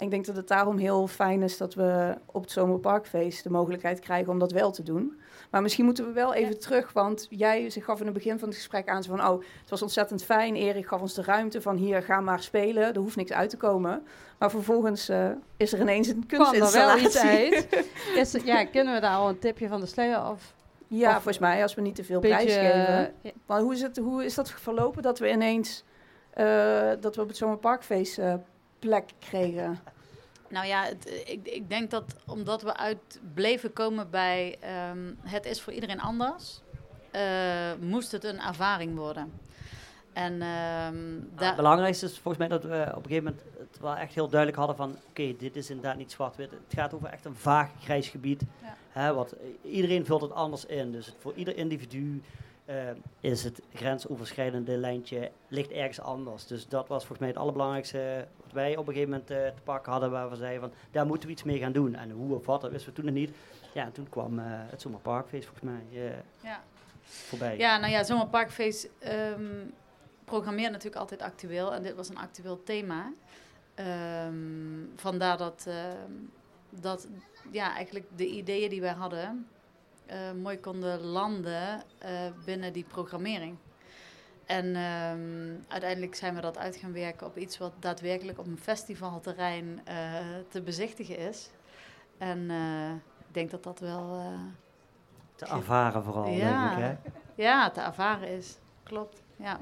En 0.00 0.06
ik 0.06 0.12
denk 0.12 0.26
dat 0.26 0.36
het 0.36 0.48
daarom 0.48 0.78
heel 0.78 1.06
fijn 1.06 1.42
is 1.42 1.56
dat 1.56 1.74
we 1.74 2.14
op 2.26 2.42
het 2.42 2.50
Zomerparkfeest 2.50 3.42
de 3.42 3.50
mogelijkheid 3.50 3.98
krijgen 3.98 4.32
om 4.32 4.38
dat 4.38 4.52
wel 4.52 4.70
te 4.70 4.82
doen. 4.82 5.20
Maar 5.50 5.62
misschien 5.62 5.84
moeten 5.84 6.06
we 6.06 6.12
wel 6.12 6.34
even 6.34 6.60
terug, 6.60 6.92
want 6.92 7.26
jij 7.30 7.70
ze 7.70 7.80
gaf 7.80 7.98
in 7.98 8.04
het 8.04 8.14
begin 8.14 8.38
van 8.38 8.48
het 8.48 8.56
gesprek 8.56 8.88
aan 8.88 9.04
van, 9.04 9.26
oh, 9.26 9.40
het 9.60 9.70
was 9.70 9.82
ontzettend 9.82 10.24
fijn. 10.24 10.54
Erik 10.54 10.86
gaf 10.86 11.00
ons 11.00 11.14
de 11.14 11.22
ruimte 11.22 11.62
van 11.62 11.76
hier, 11.76 12.02
ga 12.02 12.20
maar 12.20 12.42
spelen, 12.42 12.94
er 12.94 13.00
hoeft 13.00 13.16
niks 13.16 13.32
uit 13.32 13.50
te 13.50 13.56
komen. 13.56 14.02
Maar 14.38 14.50
vervolgens 14.50 15.08
eh, 15.08 15.30
is 15.56 15.72
er 15.72 15.80
ineens 15.80 16.08
een 16.08 16.26
Kwam 16.26 16.54
er 16.54 16.72
wel 16.72 16.96
kunstinstallatie. 16.96 17.06
iets 17.06 17.68
uit? 17.68 17.86
Is, 18.34 18.44
ja, 18.44 18.64
kunnen 18.64 18.94
we 18.94 19.00
daar 19.00 19.16
al 19.16 19.28
een 19.28 19.38
tipje 19.38 19.68
van 19.68 19.80
de 19.80 19.86
sluier 19.86 20.30
of 20.30 20.54
Ja, 20.90 21.06
Of 21.08 21.14
volgens 21.14 21.38
mij, 21.38 21.62
als 21.62 21.74
we 21.74 21.80
niet 21.80 21.94
te 21.94 22.04
veel 22.04 22.20
prijs 22.20 22.44
beetje... 22.44 22.60
geven. 22.60 23.14
eh, 23.22 23.32
Maar 23.46 23.60
hoe 23.60 23.72
is, 23.74 23.82
het, 23.82 23.96
hoe 23.96 24.24
is 24.24 24.34
dat 24.34 24.50
verlopen 24.50 25.02
dat 25.02 25.18
we 25.18 25.30
ineens 25.30 25.84
eh, 26.30 26.90
dat 27.00 27.16
we 27.16 27.22
op 27.22 27.28
het 27.28 27.36
Zomerparkfeest 27.36 28.18
eh, 28.18 28.34
plek 28.78 29.10
kregen? 29.18 29.78
Nou 30.48 30.66
ja, 30.66 30.84
het, 30.84 31.22
ik, 31.26 31.48
ik 31.48 31.68
denk 31.68 31.90
dat 31.90 32.04
omdat 32.26 32.62
we 32.62 32.76
uit 32.76 33.20
bleven 33.34 33.72
komen 33.72 34.10
bij 34.10 34.56
ehm, 34.60 35.12
het 35.22 35.46
is 35.46 35.60
voor 35.60 35.72
iedereen 35.72 36.00
anders, 36.00 36.60
eh, 37.10 37.72
moest 37.80 38.12
het 38.12 38.24
een 38.24 38.40
ervaring 38.40 38.96
worden. 38.96 39.32
En 40.12 40.42
ehm, 40.42 41.44
het 41.46 41.56
belangrijkste 41.56 42.06
is 42.06 42.18
volgens 42.18 42.36
mij 42.36 42.48
dat 42.48 42.62
we 42.62 42.84
op 42.88 43.04
een 43.04 43.10
gegeven 43.10 43.24
moment 43.24 43.42
het 43.58 43.80
wel 43.80 43.96
echt 43.96 44.14
heel 44.14 44.28
duidelijk 44.28 44.58
hadden 44.58 44.76
van... 44.76 44.96
Oké, 45.08 45.36
dit 45.36 45.56
is 45.56 45.70
inderdaad 45.70 45.96
niet 45.96 46.12
zwart-wit. 46.12 46.50
Het 46.50 46.60
gaat 46.78 46.94
over 46.94 47.08
echt 47.08 47.24
een 47.24 47.34
vaag 47.34 47.70
grijs 47.80 48.08
gebied. 48.08 48.42
Ja. 48.62 48.76
Hè, 48.88 49.14
wat, 49.14 49.34
iedereen 49.62 50.06
vult 50.06 50.20
het 50.20 50.32
anders 50.32 50.66
in. 50.66 50.92
Dus 50.92 51.06
het, 51.06 51.14
voor 51.18 51.32
ieder 51.34 51.56
individu 51.56 52.22
eh, 52.64 52.76
is 53.20 53.44
het 53.44 53.62
grensoverschrijdende 53.74 54.76
lijntje 54.76 55.30
ligt 55.48 55.70
ergens 55.70 56.00
anders. 56.00 56.46
Dus 56.46 56.68
dat 56.68 56.88
was 56.88 56.98
volgens 56.98 57.18
mij 57.18 57.28
het 57.28 57.38
allerbelangrijkste 57.38 58.26
wat 58.42 58.52
wij 58.52 58.76
op 58.76 58.86
een 58.86 58.92
gegeven 58.92 59.10
moment 59.10 59.30
eh, 59.30 59.36
te 59.36 59.62
pakken 59.64 59.92
hadden. 59.92 60.10
Waar 60.10 60.30
we 60.30 60.36
zeiden 60.36 60.60
van, 60.60 60.72
daar 60.90 61.06
moeten 61.06 61.26
we 61.26 61.32
iets 61.32 61.42
mee 61.42 61.58
gaan 61.58 61.72
doen. 61.72 61.94
En 61.94 62.10
hoe 62.10 62.34
of 62.34 62.46
wat, 62.46 62.60
dat 62.60 62.70
wisten 62.70 62.88
we 62.88 62.96
toen 62.96 63.04
nog 63.04 63.14
niet. 63.14 63.30
Ja, 63.72 63.84
en 63.84 63.92
toen 63.92 64.08
kwam 64.08 64.38
eh, 64.38 64.44
het 64.48 64.80
Zomerparkfeest 64.80 65.48
volgens 65.48 65.70
mij 65.70 66.12
ja. 66.40 66.62
voorbij. 67.02 67.56
Ja, 67.56 67.78
nou 67.78 67.92
ja, 67.92 68.04
Zomerparkfeest 68.04 68.88
ehm 68.98 69.42
programmeert 70.30 70.70
natuurlijk 70.72 71.00
altijd 71.00 71.22
actueel. 71.22 71.74
En 71.74 71.82
dit 71.82 71.94
was 71.94 72.08
een 72.08 72.18
actueel 72.18 72.62
thema. 72.62 73.12
Ehm, 73.74 74.34
vandaar 74.96 75.36
dat, 75.36 75.64
ehm, 75.68 76.12
dat 76.70 77.08
ja, 77.50 77.74
eigenlijk 77.74 78.06
de 78.16 78.26
ideeën 78.26 78.70
die 78.70 78.80
wij 78.80 78.92
hadden... 78.92 79.46
eh, 80.06 80.32
mooi 80.42 80.60
konden 80.60 81.00
landen 81.00 81.82
eh, 81.98 82.10
binnen 82.44 82.72
die 82.72 82.84
programmering. 82.84 83.56
En 84.46 84.76
ehm, 84.76 85.54
uiteindelijk 85.68 86.14
zijn 86.14 86.34
we 86.34 86.40
dat 86.40 86.58
uit 86.58 86.76
gaan 86.76 86.92
werken 86.92 87.26
op 87.26 87.36
iets 87.36 87.58
wat 87.58 87.72
daadwerkelijk 87.78 88.38
op 88.38 88.46
een 88.46 88.58
festivalterrein 88.58 89.80
eh, 89.84 89.96
te 90.48 90.60
bezichtigen 90.62 91.18
is. 91.18 91.50
En 92.18 92.50
eh, 92.50 92.90
ik 93.28 93.34
denk 93.34 93.50
dat 93.50 93.62
dat 93.62 93.78
wel 93.78 94.18
eh, 94.18 94.38
Te 95.34 95.46
ervaren 95.46 96.02
vooral, 96.04 96.26
Ja. 96.28 96.74
denk 96.76 96.98
ik. 96.98 97.12
Hè? 97.12 97.42
ja, 97.42 97.70
te 97.70 97.80
ervaren 97.80 98.28
is. 98.28 98.58
Klopt, 98.82 99.22
ja. 99.36 99.58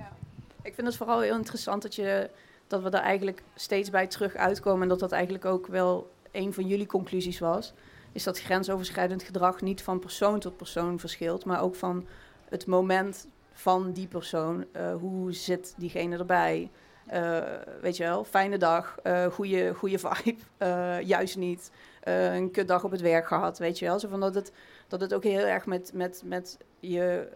Ik 0.69 0.75
vind 0.75 0.87
het 0.87 0.97
vooral 0.97 1.21
heel 1.21 1.37
interessant 1.37 1.83
dat, 1.83 1.95
je, 1.95 2.31
dat 2.67 2.83
we 2.83 2.91
daar 2.91 3.03
eigenlijk 3.03 3.43
steeds 3.55 3.91
bij 3.91 4.07
terug 4.07 4.35
uitkomen. 4.35 4.83
En 4.83 4.89
dat 4.89 4.99
dat 4.99 5.13
eigenlijk 5.13 5.45
ook 5.45 5.67
wel 5.67 6.11
een 6.33 6.55
van 6.55 6.67
jullie 6.67 6.87
conclusies 6.87 7.39
was. 7.39 7.73
Is 8.13 8.25
dat 8.25 8.41
grensoverschrijdend 8.41 9.23
gedrag 9.23 9.61
niet 9.61 9.83
van 9.83 9.99
persoon 9.99 10.39
tot 10.39 10.57
persoon 10.57 10.99
verschilt. 10.99 11.45
Maar 11.45 11.63
ook 11.63 11.75
van 11.75 12.07
het 12.49 12.67
moment 12.67 13.29
van 13.53 13.93
die 13.93 14.07
persoon. 14.07 14.65
Eh, 14.73 14.95
hoe 14.95 15.33
zit 15.33 15.75
diegene 15.77 16.19
erbij? 16.19 16.71
Eh, 17.07 17.43
weet 17.81 17.97
je 17.97 18.05
wel, 18.05 18.25
fijne 18.25 18.59
dag, 18.59 18.99
eh 19.03 19.27
goede, 19.27 19.75
goede 19.75 19.99
vibe, 19.99 20.41
juist 21.15 21.37
niet. 21.37 21.71
Een 22.03 22.51
kutdag 22.51 22.85
op 22.85 22.91
het 22.91 23.01
werk 23.01 23.27
gehad, 23.27 23.59
weet 23.59 23.79
je 23.79 23.85
wel. 23.85 23.99
Zo 23.99 24.09
van 24.09 24.21
dat, 24.21 24.35
het, 24.35 24.53
dat 24.89 25.01
het 25.01 25.15
ook 25.15 25.25
heel 25.25 25.47
erg 25.47 25.67
met, 25.67 25.91
met, 25.95 26.23
met 26.25 26.59
je, 26.81 27.29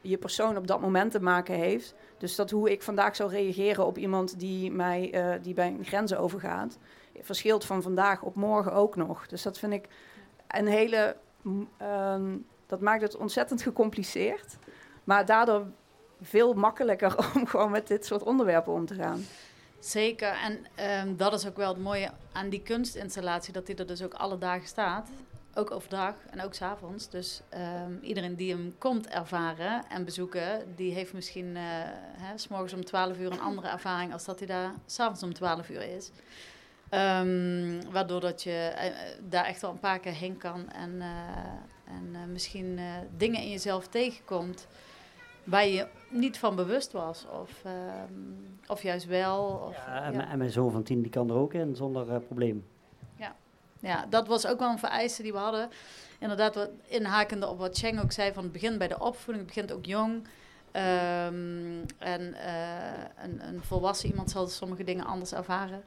je 0.00 0.18
persoon 0.18 0.56
op 0.56 0.66
dat 0.66 0.80
moment 0.80 1.12
te 1.12 1.20
maken 1.20 1.54
heeft. 1.54 1.94
Dus 2.18 2.36
dat 2.36 2.50
hoe 2.50 2.70
ik 2.70 2.82
vandaag 2.82 3.16
zou 3.16 3.30
reageren 3.30 3.86
op 3.86 3.98
iemand 3.98 4.38
die, 4.38 4.70
mij, 4.70 5.12
eh, 5.12 5.42
die 5.42 5.54
bij 5.54 5.76
grenzen 5.82 6.18
overgaat, 6.18 6.78
verschilt 7.20 7.64
van 7.64 7.82
vandaag 7.82 8.22
op 8.22 8.34
morgen 8.34 8.72
ook 8.72 8.96
nog. 8.96 9.26
Dus 9.26 9.42
dat 9.42 9.58
vind 9.58 9.72
ik 9.72 9.88
een 10.48 10.66
hele. 10.66 11.16
mm, 11.42 11.68
ehm, 11.76 12.36
dat 12.66 12.80
maakt 12.80 13.02
het 13.02 13.16
ontzettend 13.16 13.62
gecompliceerd. 13.62 14.56
Maar 15.04 15.26
daardoor 15.26 15.66
veel 16.20 16.54
makkelijker 16.54 17.16
om 17.34 17.46
gewoon 17.46 17.70
met 17.70 17.86
dit 17.86 18.06
soort 18.06 18.22
onderwerpen 18.22 18.72
om 18.72 18.86
te 18.86 18.94
gaan. 18.94 19.24
Zeker, 19.78 20.28
en 20.28 20.66
ehm, 20.74 21.16
dat 21.16 21.32
is 21.32 21.46
ook 21.46 21.56
wel 21.56 21.68
het 21.68 21.82
mooie 21.82 22.10
aan 22.32 22.48
die 22.48 22.62
kunstinstallatie, 22.62 23.52
dat 23.52 23.66
die 23.66 23.76
er 23.76 23.86
dus 23.86 24.02
ook 24.02 24.14
alle 24.14 24.38
dagen 24.38 24.68
staat. 24.68 25.08
Ook 25.58 25.70
overdag 25.70 26.14
en 26.30 26.42
ook 26.42 26.54
s'avonds. 26.54 27.08
Dus 27.10 27.40
ehm, 27.48 27.92
iedereen 28.02 28.34
die 28.36 28.50
hem 28.52 28.74
komt 28.78 29.08
ervaren 29.08 29.82
en 29.88 30.04
bezoeken, 30.04 30.74
die 30.76 30.92
heeft 30.92 31.12
misschien 31.12 31.56
eh, 31.56 31.62
hè, 32.16 32.38
s 32.38 32.48
morgens 32.48 32.72
om 32.72 32.84
12 32.84 33.18
uur 33.18 33.32
een 33.32 33.40
andere 33.40 33.68
ervaring 33.68 34.12
als 34.12 34.24
dat 34.24 34.38
hij 34.38 34.48
daar 34.48 34.72
s'avonds 34.86 35.22
om 35.22 35.32
12 35.34 35.68
uur 35.68 35.82
is. 35.96 36.10
Ehm, 36.88 37.80
waardoor 37.90 38.20
dat 38.20 38.42
je 38.42 38.50
eh, 38.76 38.94
daar 39.28 39.44
echt 39.44 39.60
wel 39.60 39.70
een 39.70 39.78
paar 39.78 39.98
keer 39.98 40.12
heen 40.12 40.36
kan 40.36 40.68
en, 40.70 41.00
eh, 41.00 41.94
en 41.96 42.08
eh, 42.14 42.20
misschien 42.32 42.78
eh, 42.78 42.84
dingen 43.16 43.42
in 43.42 43.50
jezelf 43.50 43.86
tegenkomt 43.88 44.66
waar 45.44 45.66
je 45.66 45.86
niet 46.10 46.38
van 46.38 46.56
bewust 46.56 46.92
was. 46.92 47.26
Of, 47.40 47.50
ehm, 47.64 48.12
of 48.66 48.82
juist 48.82 49.06
wel. 49.06 49.64
Of, 49.68 49.76
Ja, 49.76 50.04
en, 50.04 50.10
ja. 50.12 50.16
mijn- 50.16 50.28
en 50.28 50.38
mijn 50.38 50.50
zoon 50.50 50.70
van 50.70 50.82
tien 50.82 51.02
die 51.02 51.10
kan 51.10 51.28
er 51.30 51.36
ook 51.36 51.54
in 51.54 51.76
zonder 51.76 52.10
eh, 52.12 52.16
probleem. 52.26 52.64
Ja, 53.80 54.06
dat 54.10 54.26
was 54.26 54.46
ook 54.46 54.58
wel 54.58 54.70
een 54.70 54.78
vereiste 54.78 55.22
die 55.22 55.32
we 55.32 55.38
hadden. 55.38 55.70
Inderdaad, 56.18 56.54
wat 56.54 56.70
inhakende 56.86 57.46
op 57.48 57.58
wat 57.58 57.78
Cheng 57.78 58.02
ook 58.02 58.12
zei, 58.12 58.32
van 58.32 58.42
het 58.42 58.52
begint 58.52 58.78
bij 58.78 58.88
de 58.88 59.00
opvoeding, 59.00 59.46
het 59.46 59.54
begint 59.54 59.72
ook 59.72 59.84
jong. 59.84 60.26
Ehm, 60.70 61.84
en 61.98 62.34
eh, 62.34 63.24
een, 63.24 63.48
een 63.48 63.62
volwassen 63.62 64.08
iemand 64.08 64.30
zal 64.30 64.46
sommige 64.46 64.84
dingen 64.84 65.06
anders 65.06 65.32
ervaren 65.32 65.84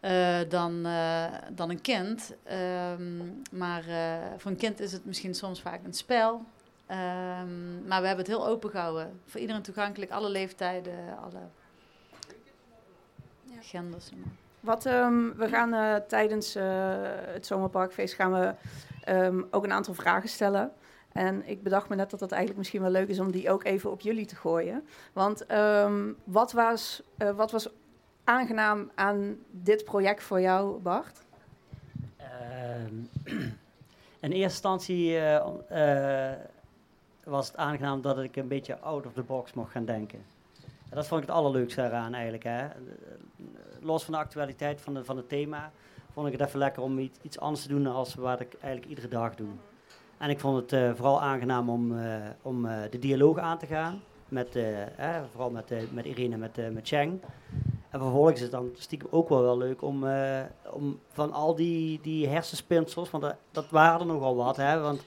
eh, 0.00 0.38
dan, 0.48 0.86
eh, 0.86 1.32
dan 1.50 1.70
een 1.70 1.80
kind. 1.80 2.34
Ehm, 2.42 3.18
maar 3.50 3.84
voor 4.36 4.50
een 4.50 4.56
kind 4.56 4.80
is 4.80 4.92
het 4.92 5.04
misschien 5.04 5.34
soms 5.34 5.60
vaak 5.60 5.84
een 5.84 5.94
spel. 5.94 6.44
Ehm, 6.86 7.86
maar 7.86 8.00
we 8.00 8.06
hebben 8.06 8.24
het 8.24 8.34
heel 8.34 8.46
open 8.46 8.70
gehouden. 8.70 9.20
Voor 9.26 9.40
iedereen 9.40 9.62
toegankelijk, 9.62 10.10
alle 10.10 10.28
leeftijden, 10.28 11.18
alle 11.18 11.40
genders. 13.60 14.10
maar. 14.10 14.43
Wat, 14.64 14.86
ehm, 14.86 15.32
we 15.36 15.48
gaan 15.48 15.74
eh, 15.74 15.94
tijdens 15.94 16.54
eh, 16.54 16.64
het 17.32 17.46
zomerparkfeest 17.46 18.14
gaan 18.14 18.32
we 18.32 18.54
ehm, 19.04 19.42
ook 19.50 19.64
een 19.64 19.72
aantal 19.72 19.94
vragen 19.94 20.28
stellen. 20.28 20.72
En 21.12 21.48
ik 21.48 21.62
bedacht 21.62 21.88
me 21.88 21.96
net 21.96 22.10
dat 22.10 22.20
het 22.20 22.30
eigenlijk 22.30 22.58
misschien 22.58 22.82
wel 22.82 22.90
leuk 22.90 23.08
is 23.08 23.20
om 23.20 23.30
die 23.30 23.50
ook 23.50 23.64
even 23.64 23.90
op 23.90 24.00
jullie 24.00 24.26
te 24.26 24.36
gooien. 24.36 24.86
Want 25.12 25.46
ehm, 25.46 26.12
wat, 26.24 26.52
was, 26.52 27.02
eh, 27.16 27.30
wat 27.30 27.50
was 27.50 27.68
aangenaam 28.24 28.90
aan 28.94 29.36
dit 29.50 29.84
project 29.84 30.22
voor 30.22 30.40
jou, 30.40 30.80
Bart? 30.80 31.22
In 34.20 34.32
eerste 34.32 34.68
instantie 34.68 35.18
was 37.24 37.46
het 37.46 37.56
aangenaam 37.56 38.02
dat 38.02 38.18
ik 38.18 38.36
een 38.36 38.48
beetje 38.48 38.78
out 38.78 39.06
of 39.06 39.12
the 39.12 39.22
box 39.22 39.52
mocht 39.52 39.70
gaan 39.70 39.84
denken. 39.84 40.24
En 40.88 40.96
dat 41.00 41.06
vond 41.06 41.22
ik 41.22 41.28
het 41.28 41.36
allerleukste 41.36 41.82
eraan 41.82 42.14
eigenlijk. 42.14 42.44
Hè. 42.44 42.66
Los 43.84 44.04
van 44.04 44.14
de 44.14 44.20
actualiteit 44.20 44.80
van, 44.80 44.94
de, 44.94 45.04
van 45.04 45.16
het 45.16 45.28
thema, 45.28 45.72
vond 46.12 46.26
ik 46.26 46.32
het 46.32 46.48
even 46.48 46.58
lekker 46.58 46.82
om 46.82 46.98
iets, 46.98 47.38
anders 47.38 47.62
te 47.62 47.68
doen 47.68 47.82
dan 47.82 48.06
wat 48.18 48.40
ik 48.40 48.54
eigenlijk 48.60 48.86
iedere 48.86 49.08
dag 49.08 49.34
doe. 49.34 49.48
En 50.18 50.30
ik 50.30 50.40
vond 50.40 50.56
het 50.56 50.72
eh, 50.72 50.94
vooral 50.94 51.22
aangenaam 51.22 51.70
om, 51.70 51.98
eh, 51.98 52.14
om 52.42 52.66
eh, 52.66 52.78
de 52.90 52.98
dialoog 52.98 53.38
aan 53.38 53.58
te 53.58 53.66
gaan. 53.66 54.02
Met, 54.28 54.56
eh, 54.56 55.16
vooral 55.30 55.50
met, 55.50 55.92
met 55.92 56.04
Irene 56.04 56.34
en 56.34 56.40
met, 56.40 56.72
met 56.72 56.88
Cheng. 56.88 57.20
En 57.90 58.00
vervolgens 58.00 58.34
is 58.34 58.40
het 58.40 58.50
dan 58.50 58.70
stiekem 58.74 59.08
ook 59.10 59.28
wel, 59.28 59.42
wel 59.42 59.58
leuk 59.58 59.82
om, 59.82 60.04
om 60.72 60.98
van 61.08 61.32
al 61.32 61.54
die, 61.54 62.00
die 62.02 62.28
hersenspinsels, 62.28 63.10
want 63.10 63.22
dat, 63.22 63.36
dat 63.50 63.70
waren 63.70 64.00
er 64.00 64.06
nogal 64.06 64.36
wat, 64.36 64.56
hè, 64.56 64.80
want 64.80 65.04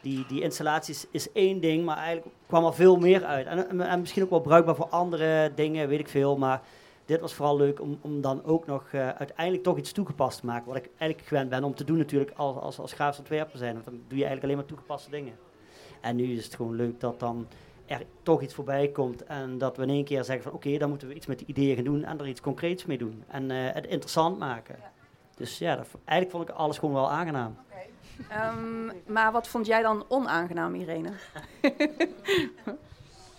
die, 0.00 0.26
die 0.28 0.42
installaties 0.42 1.06
is 1.10 1.32
één 1.32 1.60
ding, 1.60 1.84
maar 1.84 1.96
eigenlijk 1.96 2.36
kwam 2.46 2.64
er 2.64 2.74
veel 2.74 2.96
meer 2.96 3.24
uit. 3.24 3.46
En, 3.46 3.68
en, 3.68 3.80
en 3.80 4.00
misschien 4.00 4.22
ook 4.22 4.30
wel 4.30 4.40
bruikbaar 4.40 4.74
voor 4.74 4.88
andere 4.88 5.52
dingen, 5.54 5.88
weet 5.88 6.00
ik 6.00 6.08
veel, 6.08 6.36
maar 6.36 6.62
dit 7.08 7.20
was 7.20 7.34
vooral 7.34 7.56
leuk 7.56 7.80
om, 7.80 7.98
om 8.00 8.20
dan 8.20 8.44
ook 8.44 8.66
nog 8.66 8.88
eh, 8.92 9.08
uiteindelijk 9.08 9.62
toch 9.62 9.78
iets 9.78 9.92
toegepast 9.92 10.40
te 10.40 10.46
maken, 10.46 10.66
wat 10.66 10.76
ik 10.76 10.88
eigenlijk 10.96 11.28
gewend 11.28 11.50
ben 11.50 11.64
om 11.64 11.74
te 11.74 11.84
doen 11.84 11.98
natuurlijk 11.98 12.30
als, 12.36 12.56
als, 12.56 12.78
als 12.78 12.92
grafisch 12.92 13.18
ontwerper 13.18 13.58
zijn, 13.58 13.72
want 13.72 13.84
dan 13.84 13.94
doe 13.94 14.18
je 14.18 14.24
eigenlijk 14.24 14.42
alleen 14.42 14.56
maar 14.56 14.64
toegepaste 14.64 15.10
dingen. 15.10 15.34
En 16.00 16.16
nu 16.16 16.36
is 16.36 16.44
het 16.44 16.54
gewoon 16.54 16.74
leuk 16.74 17.00
dat 17.00 17.20
dan 17.20 17.46
er 17.86 18.02
toch 18.22 18.42
iets 18.42 18.54
voorbij 18.54 18.88
komt 18.88 19.24
en 19.24 19.58
dat 19.58 19.76
we 19.76 19.82
in 19.82 19.88
één 19.88 20.04
keer 20.04 20.24
zeggen 20.24 20.42
van 20.42 20.52
oké, 20.52 20.78
dan 20.78 20.88
moeten 20.88 21.08
we 21.08 21.14
iets 21.14 21.26
met 21.26 21.38
die 21.38 21.46
ideeën 21.46 21.74
gaan 21.74 21.84
doen 21.84 22.04
en 22.04 22.18
er 22.18 22.28
iets 22.28 22.40
concreets 22.40 22.84
mee 22.84 22.98
doen. 22.98 23.24
En 23.28 23.50
eh, 23.50 23.74
het 23.74 23.86
interessant 23.86 24.38
maken. 24.38 24.76
Dus 25.36 25.58
ja, 25.58 25.76
dat, 25.76 25.86
eigenlijk 26.04 26.30
vond 26.30 26.48
ik 26.48 26.54
alles 26.54 26.78
gewoon 26.78 26.94
wel 26.94 27.10
aangenaam. 27.10 27.56
Ehm, 28.28 28.86
maar 29.06 29.32
wat 29.32 29.48
vond 29.48 29.66
jij 29.66 29.82
dan 29.82 30.04
onaangenaam, 30.08 30.74
Irene? 30.74 31.10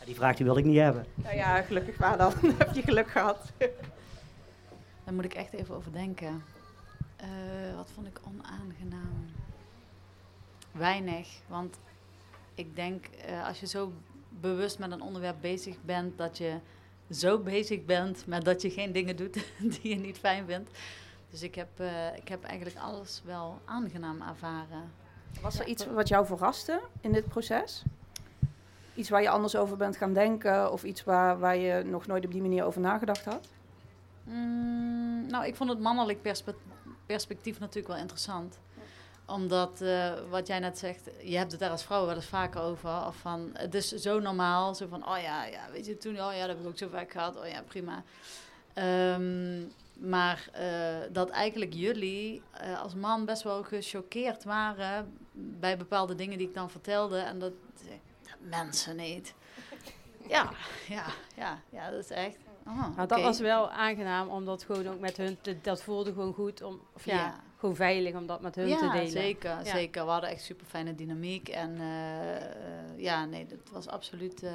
Die 0.10 0.18
vraag 0.18 0.36
die 0.36 0.46
wilde 0.46 0.60
ik 0.60 0.66
niet 0.66 0.78
hebben. 0.78 1.06
Nou 1.16 1.36
ja, 1.36 1.62
gelukkig 1.62 1.98
maar 1.98 2.18
dan. 2.18 2.34
heb 2.58 2.74
je 2.74 2.82
geluk 2.82 3.10
gehad. 3.10 3.52
Daar 5.04 5.14
moet 5.14 5.26
ik 5.26 5.34
echt 5.34 5.54
even 5.54 5.76
over 5.76 5.92
denken. 5.92 6.44
Eh, 7.16 7.28
wat 7.76 7.90
vond 7.94 8.08
ik 8.08 8.20
onaangenaam? 8.28 9.26
Weinig, 10.72 11.28
want 11.48 11.78
ik 12.56 12.76
denk 12.76 13.06
eh, 13.06 13.48
als 13.48 13.60
je 13.60 13.68
zo 13.68 13.94
bewust 14.30 14.80
met 14.80 14.92
een 14.92 15.02
onderwerp 15.02 15.42
bezig 15.42 15.76
bent, 15.82 16.18
dat 16.18 16.38
je 16.38 16.58
zo 17.10 17.40
bezig 17.40 17.86
bent 17.86 18.28
met 18.28 18.46
dat 18.46 18.62
je 18.62 18.70
geen 18.70 18.92
dingen 18.92 19.16
doet 19.16 19.34
die 19.82 19.90
je 19.90 19.96
niet 19.96 20.18
fijn 20.18 20.46
vindt. 20.46 20.70
Dus 21.30 21.42
ik 21.42 21.56
heb, 21.56 21.80
eh, 21.80 22.16
ik 22.16 22.28
heb 22.28 22.44
eigenlijk 22.44 22.78
alles 22.78 23.22
wel 23.26 23.60
aangenaam 23.66 24.22
ervaren. 24.22 24.92
Was 25.42 25.60
er 25.60 25.68
iets 25.68 25.86
wat 25.86 26.08
jou 26.08 26.26
verraste 26.26 26.82
in 27.02 27.12
dit 27.12 27.28
proces? 27.28 27.84
Iets 29.00 29.10
waar 29.10 29.22
je 29.22 29.30
anders 29.30 29.56
over 29.56 29.78
bent 29.78 29.98
gaan 29.98 30.14
denken 30.14 30.72
of 30.72 30.84
iets 30.84 31.04
waar, 31.04 31.40
waar 31.40 31.58
je 31.58 31.84
nog 31.84 32.08
nooit 32.08 32.26
op 32.26 32.32
die 32.32 32.42
manier 32.42 32.64
over 32.64 32.82
nagedacht 32.82 33.26
had? 33.26 33.48
Mm, 34.24 35.26
nou, 35.28 35.46
ik 35.46 35.56
vond 35.56 35.70
het 35.70 35.80
mannelijk 35.80 36.22
perspe- 36.22 36.56
perspectief 37.06 37.60
natuurlijk 37.60 37.88
wel 37.88 38.02
interessant. 38.02 38.60
Omdat, 39.26 39.82
eh, 39.82 40.14
wat 40.30 40.48
jij 40.48 40.60
net 40.60 40.78
zegt, 40.78 41.10
je 41.24 41.38
hebt 41.38 41.52
het 41.52 41.60
daar 41.60 41.70
als 41.70 41.84
vrouw 41.84 42.06
wel 42.06 42.16
eens 42.16 42.26
vaker 42.26 42.62
over. 42.62 43.06
Of 43.08 43.16
van, 43.16 43.50
het 43.54 43.74
is 43.74 43.88
zo 43.88 44.20
normaal, 44.20 44.76
zo 44.76 44.88
van, 44.88 45.08
oh 45.08 45.22
ja, 45.22 45.46
ja 45.46 45.72
weet 45.72 45.86
je, 45.86 45.98
toen, 45.98 46.22
oh 46.22 46.34
ja, 46.34 46.40
dat 46.40 46.48
heb 46.48 46.60
ik 46.60 46.68
ook 46.68 46.78
zo 46.78 46.88
vaak 46.88 47.12
gehad, 47.12 47.40
oh 47.40 47.48
ja, 47.48 47.62
prima. 47.68 48.04
Ehm, 48.74 49.62
maar 49.94 50.50
eh, 50.52 51.12
dat 51.12 51.30
eigenlijk 51.30 51.74
jullie 51.74 52.42
eh, 52.52 52.82
als 52.82 52.96
man 52.96 53.26
best 53.26 53.44
wel 53.44 53.64
gechoqueerd 53.64 54.44
waren 54.44 55.14
bij 55.34 55.78
bepaalde 55.78 56.16
dingen 56.16 56.38
die 56.38 56.48
ik 56.48 56.54
dan 56.54 56.70
vertelde. 56.70 57.18
En 57.18 57.40
dat, 57.40 57.54
dat 58.30 58.60
mensen 58.60 58.96
niet. 58.96 59.34
Ja, 60.28 60.50
ja, 60.88 61.06
ja, 61.36 61.60
ja, 61.70 61.90
dat 61.90 62.00
is 62.00 62.10
echt. 62.10 62.38
Oh, 62.68 62.96
Nou, 62.96 63.08
dat 63.08 63.22
was 63.22 63.40
wel 63.40 63.70
aangenaam, 63.72 64.28
omdat 64.30 64.64
gewoon 64.64 64.88
ook 64.88 65.00
met 65.00 65.18
hun, 65.18 65.38
te- 65.42 65.62
dat 65.62 65.82
voelde 65.84 66.14
gewoon 66.14 66.34
goed, 66.34 66.62
om, 66.62 66.82
of 66.94 67.06
ja, 67.06 67.16
Ja. 67.16 67.40
gewoon 67.60 67.76
veilig 67.76 68.16
om 68.16 68.28
dat 68.28 68.42
met 68.42 68.56
hun 68.56 68.78
te 68.78 68.90
delen. 68.92 69.10
zeker, 69.10 69.50
Ja. 69.50 69.64
zeker. 69.64 70.06
We 70.06 70.12
hadden 70.12 70.30
echt 70.30 70.42
super 70.42 70.66
fijne 70.66 70.96
dynamiek. 70.96 71.50
En 71.50 71.76
eh, 71.80 73.00
ja, 73.00 73.26
nee, 73.26 73.46
dat 73.46 73.60
was 73.72 73.88
absoluut 73.88 74.44
eh, 74.44 74.52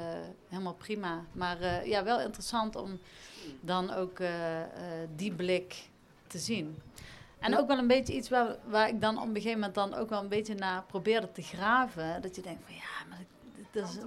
helemaal 0.49 0.73
prima. 0.73 1.23
Maar 1.31 1.59
eh, 1.61 1.85
ja, 1.85 2.03
wel 2.03 2.19
interessant 2.21 2.75
om 2.75 2.99
dan 3.61 3.93
ook 3.93 4.17
die 5.15 5.31
blik 5.33 5.89
te 6.27 6.37
zien. 6.37 6.81
En 7.39 7.57
ook 7.57 7.67
wel 7.67 7.77
een 7.77 7.87
beetje 7.87 8.13
iets 8.15 8.29
waar, 8.29 8.55
waar 8.67 8.87
ik 8.89 9.01
dan 9.01 9.17
op 9.17 9.27
een 9.27 9.35
gegeven 9.35 9.53
moment 9.59 9.75
dan 9.75 9.93
ook 9.93 10.09
wel 10.09 10.21
een 10.21 10.29
beetje 10.29 10.55
naar 10.55 10.83
probeerde 10.83 11.31
te 11.31 11.41
graven. 11.41 12.21
Dat 12.21 12.35
je 12.35 12.41
denkt 12.41 12.61
van 12.65 12.75
ja, 12.75 13.07
maar 13.09 13.19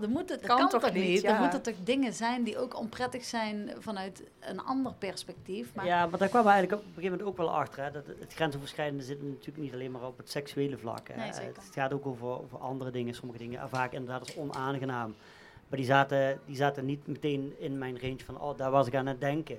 moet, 0.09 0.29
het, 0.29 0.47
dat 0.47 0.57
kan, 0.57 0.69
toch 0.69 0.93
niet? 0.93 1.21
ja. 1.21 1.35
Er 1.35 1.41
moeten 1.41 1.63
toch 1.63 1.75
dingen 1.85 2.13
zijn 2.13 2.43
die 2.43 2.59
ook 2.59 2.79
onprettig 2.79 3.25
zijn 3.25 3.71
vanuit 3.79 4.23
een 4.41 4.61
ander 4.61 4.93
perspectief. 4.99 5.75
Maar 5.75 5.87
Ja, 5.87 6.07
maar 6.07 6.19
daar 6.19 6.29
kwam 6.29 6.45
we 6.45 6.51
eigenlijk 6.51 6.81
op 6.81 6.87
een 6.87 6.95
gegeven 6.95 7.19
moment 7.19 7.29
ook 7.29 7.37
wel 7.37 7.55
achter. 7.55 7.85
Hè, 7.85 7.91
dat 7.91 8.07
het 8.07 8.35
grensoverschrijdende 8.35 9.05
zit 9.05 9.23
natuurlijk 9.23 9.59
niet 9.59 9.73
alleen 9.73 9.91
maar 9.91 10.07
op 10.07 10.17
het 10.17 10.31
seksuele 10.31 10.79
vlak. 10.79 11.09
Hè. 11.09 11.17
Nee, 11.17 11.33
zeker. 11.33 11.63
Het 11.63 11.73
gaat 11.73 11.93
ook 11.93 12.07
over, 12.07 12.27
over 12.27 12.59
andere 12.59 12.91
dingen. 12.91 13.15
Sommige 13.15 13.39
dingen 13.39 13.61
ervaar 13.61 13.85
ik 13.85 13.93
inderdaad 13.93 14.21
als 14.21 14.37
onaangenaam. 14.37 15.15
Maar 15.69 15.79
die 15.79 15.89
zaten, 15.89 16.41
die 16.47 16.57
zaten 16.57 16.85
niet 16.85 17.07
meteen 17.07 17.55
in 17.59 17.79
mijn 17.79 18.01
range 18.01 18.25
van, 18.25 18.41
oh, 18.41 18.57
daar 18.57 18.71
was 18.71 18.87
ik 18.87 18.95
aan 18.95 19.07
het 19.07 19.21
denken. 19.21 19.59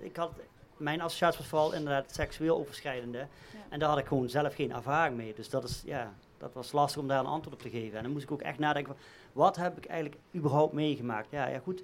Ik 0.00 0.16
had, 0.16 0.30
mijn 0.76 1.00
associatie 1.00 1.38
was 1.38 1.48
vooral 1.48 1.72
inderdaad 1.72 2.14
seksueel 2.14 2.58
overschrijdende. 2.58 3.26
En 3.68 3.78
daar 3.78 3.88
had 3.88 3.98
ik 3.98 4.06
gewoon 4.06 4.28
zelf 4.28 4.54
geen 4.54 4.72
ervaring 4.72 5.16
mee. 5.16 5.34
Dus 5.34 5.50
dat, 5.50 5.64
is, 5.64 5.82
ja, 5.84 6.12
dat 6.38 6.52
was 6.54 6.72
lastig 6.72 7.00
om 7.02 7.08
daar 7.08 7.20
een 7.20 7.26
antwoord 7.26 7.56
op 7.56 7.62
te 7.62 7.70
geven. 7.78 7.96
En 7.96 8.02
dan 8.02 8.12
moest 8.12 8.24
ik 8.24 8.30
ook 8.30 8.42
echt 8.42 8.58
nadenken, 8.58 8.94
van, 8.94 9.02
wat 9.32 9.56
heb 9.56 9.76
ik 9.76 9.86
eigenlijk 9.86 10.20
überhaupt 10.34 10.72
meegemaakt? 10.72 11.30
Ja, 11.30 11.46
ja 11.46 11.58
goed. 11.58 11.82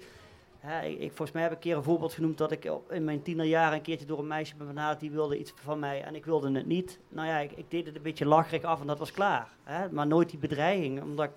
Ik, 0.83 1.07
volgens 1.07 1.31
mij 1.31 1.41
heb 1.41 1.51
ik 1.51 1.57
een 1.57 1.63
keer 1.63 1.75
een 1.75 1.83
voorbeeld 1.83 2.13
genoemd 2.13 2.37
dat 2.37 2.51
ik 2.51 2.71
in 2.89 3.03
mijn 3.03 3.21
tienerjaren 3.21 3.73
een 3.77 3.81
keertje 3.81 4.05
door 4.05 4.19
een 4.19 4.27
meisje 4.27 4.55
ben 4.55 4.67
benaderd 4.67 4.99
die 4.99 5.11
wilde 5.11 5.39
iets 5.39 5.53
van 5.55 5.79
mij 5.79 6.03
en 6.03 6.15
ik 6.15 6.25
wilde 6.25 6.51
het 6.51 6.65
niet. 6.65 6.99
Nou 7.09 7.27
ja, 7.27 7.37
ik, 7.39 7.51
ik 7.51 7.71
deed 7.71 7.85
het 7.85 7.95
een 7.95 8.01
beetje 8.01 8.25
lacherig 8.25 8.63
af 8.63 8.81
en 8.81 8.87
dat 8.87 8.99
was 8.99 9.11
klaar. 9.11 9.49
Hè? 9.63 9.89
Maar 9.91 10.07
nooit 10.07 10.29
die 10.29 10.39
bedreiging, 10.39 11.01
omdat 11.01 11.25
ik 11.25 11.31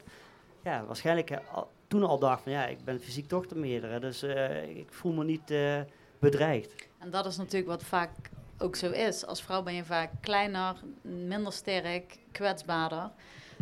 ja, 0.63 0.85
waarschijnlijk 0.87 1.31
eh, 1.31 1.39
al- 1.53 1.71
toen 1.87 2.03
al 2.05 2.19
dacht 2.19 2.43
van 2.43 2.53
ja, 2.53 2.67
ik 2.67 2.85
ben 2.85 3.01
fysiek 3.01 3.29
toch 3.29 3.47
de 3.47 3.57
meerdere, 3.57 4.01
dus 4.01 4.23
eh, 4.23 4.77
ik 4.79 4.93
voel 4.93 5.13
me 5.13 5.25
niet 5.25 5.51
eh, 5.51 5.81
bedreigd. 6.19 6.89
En 6.99 7.11
dat 7.11 7.27
is 7.27 7.37
natuurlijk 7.37 7.69
wat 7.71 7.83
vaak 7.85 8.11
ook 8.59 8.77
zo 8.77 8.91
is. 8.91 9.27
Als 9.27 9.43
vrouw 9.43 9.63
ben 9.63 9.75
je 9.75 9.85
vaak 9.85 10.11
kleiner, 10.21 10.77
minder 11.03 11.53
sterk, 11.53 12.19
kwetsbaarder. 12.33 13.11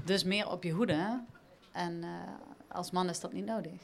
Dus 0.04 0.24
meer 0.24 0.50
op 0.50 0.62
je 0.62 0.70
hoede. 0.70 1.20
En 1.72 2.02
eh, 2.02 2.10
als 2.68 2.90
man 2.90 3.08
is 3.08 3.20
dat 3.20 3.32
niet 3.32 3.46
nodig. 3.46 3.80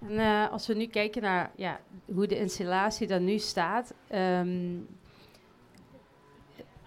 En 0.00 0.18
eh, 0.18 0.52
als 0.52 0.66
we 0.66 0.74
nu 0.74 0.86
kijken 0.86 1.22
naar 1.22 1.50
ja, 1.56 1.80
hoe 2.04 2.26
de 2.26 2.38
installatie 2.38 3.08
er 3.08 3.20
nu 3.20 3.38
staat, 3.38 3.94
ehm, 4.08 4.76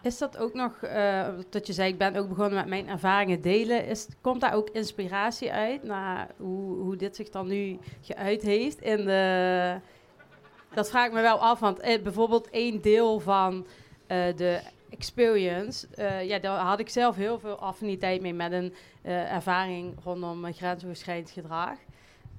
is 0.02 0.17
dat 0.17 0.38
ook 0.38 0.54
nog, 0.54 0.84
eh, 0.84 1.28
dat 1.49 1.67
je 1.67 1.73
zei, 1.73 1.91
ik 1.91 1.97
ben 1.97 2.15
ook 2.15 2.30
begonnen 2.30 2.56
met 2.56 2.67
mijn 2.67 2.88
ervaringen 2.88 3.41
delen, 3.41 3.86
is, 3.86 4.08
komt 4.21 4.41
daar 4.41 4.54
ook 4.54 4.69
inspiratie 4.69 5.52
uit 5.52 5.84
naar 5.84 6.30
hoe, 6.38 6.75
hoe 6.75 6.95
dit 6.95 7.15
zich 7.15 7.30
dan 7.30 7.47
nu 7.47 7.80
geuit 8.02 8.41
heeft? 8.41 8.82
In 8.82 9.06
de, 9.06 9.80
dat 10.73 10.89
vraag 10.89 11.05
ik 11.05 11.13
me 11.13 11.21
wel 11.21 11.39
af, 11.39 11.60
want 11.60 11.79
eh, 11.79 12.01
bijvoorbeeld 12.01 12.49
één 12.49 12.82
deel 12.82 13.19
van 13.19 13.65
eh, 14.08 14.36
de 14.36 14.62
experience, 14.89 15.88
eh, 15.95 16.27
ja, 16.27 16.39
daar 16.39 16.60
had 16.60 16.79
ik 16.79 16.89
zelf 16.89 17.15
heel 17.15 17.39
veel 17.39 17.60
affiniteit 17.60 18.21
mee 18.21 18.34
met 18.34 18.51
een 18.51 18.73
eh, 19.01 19.34
ervaring 19.34 19.95
rondom 20.03 20.53
grensoverschrijdend 20.53 21.32
gedrag. 21.32 21.77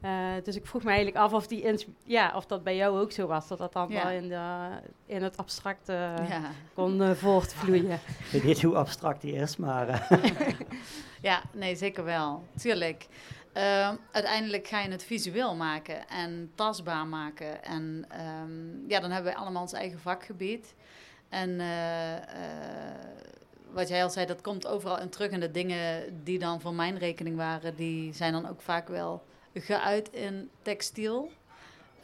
Uh, 0.04 0.28
dus 0.42 0.56
ik 0.56 0.66
vroeg 0.66 0.82
me 0.82 0.88
eigenlijk 0.88 1.18
af 1.18 1.32
of, 1.32 1.46
die 1.46 1.86
ja, 2.04 2.32
of 2.36 2.46
dat 2.46 2.62
bij 2.62 2.76
jou 2.76 2.98
ook 2.98 3.12
zo 3.12 3.26
was, 3.26 3.48
dat 3.48 3.58
dat 3.58 3.72
dan 3.72 3.88
ja. 3.88 4.02
wel 4.02 4.12
in, 4.12 4.28
de, 4.28 4.68
in 5.06 5.22
het 5.22 5.36
abstracte 5.36 5.92
ja. 6.28 6.40
kon 6.74 7.16
voortvloeien. 7.16 8.00
ik 8.32 8.32
weet 8.32 8.44
niet 8.44 8.62
hoe 8.62 8.76
abstract 8.76 9.20
die 9.20 9.32
is, 9.32 9.56
maar... 9.56 10.08
ja, 11.22 11.42
nee, 11.52 11.76
zeker 11.76 12.04
wel. 12.04 12.44
Tuurlijk. 12.56 13.06
Uh, 13.56 13.90
uiteindelijk 14.10 14.66
ga 14.66 14.80
je 14.80 14.90
het 14.90 15.04
visueel 15.04 15.56
maken 15.56 16.08
en 16.08 16.50
tastbaar 16.54 17.06
maken. 17.06 17.64
En 17.64 18.06
um, 18.42 18.84
ja, 18.88 19.00
dan 19.00 19.10
hebben 19.10 19.32
we 19.32 19.38
allemaal 19.38 19.62
ons 19.62 19.72
eigen 19.72 20.00
vakgebied. 20.00 20.74
En 21.28 21.50
uh, 21.50 22.12
uh, 22.12 22.20
wat 23.70 23.88
jij 23.88 24.02
al 24.02 24.10
zei, 24.10 24.26
dat 24.26 24.40
komt 24.40 24.66
overal 24.66 25.00
in 25.00 25.08
terug. 25.08 25.30
En 25.30 25.40
de 25.40 25.50
dingen 25.50 26.20
die 26.24 26.38
dan 26.38 26.60
voor 26.60 26.74
mijn 26.74 26.98
rekening 26.98 27.36
waren, 27.36 27.76
die 27.76 28.12
zijn 28.12 28.32
dan 28.32 28.48
ook 28.48 28.60
vaak 28.60 28.88
wel 28.88 29.22
geuit 29.54 30.10
in 30.12 30.50
textiel. 30.62 31.30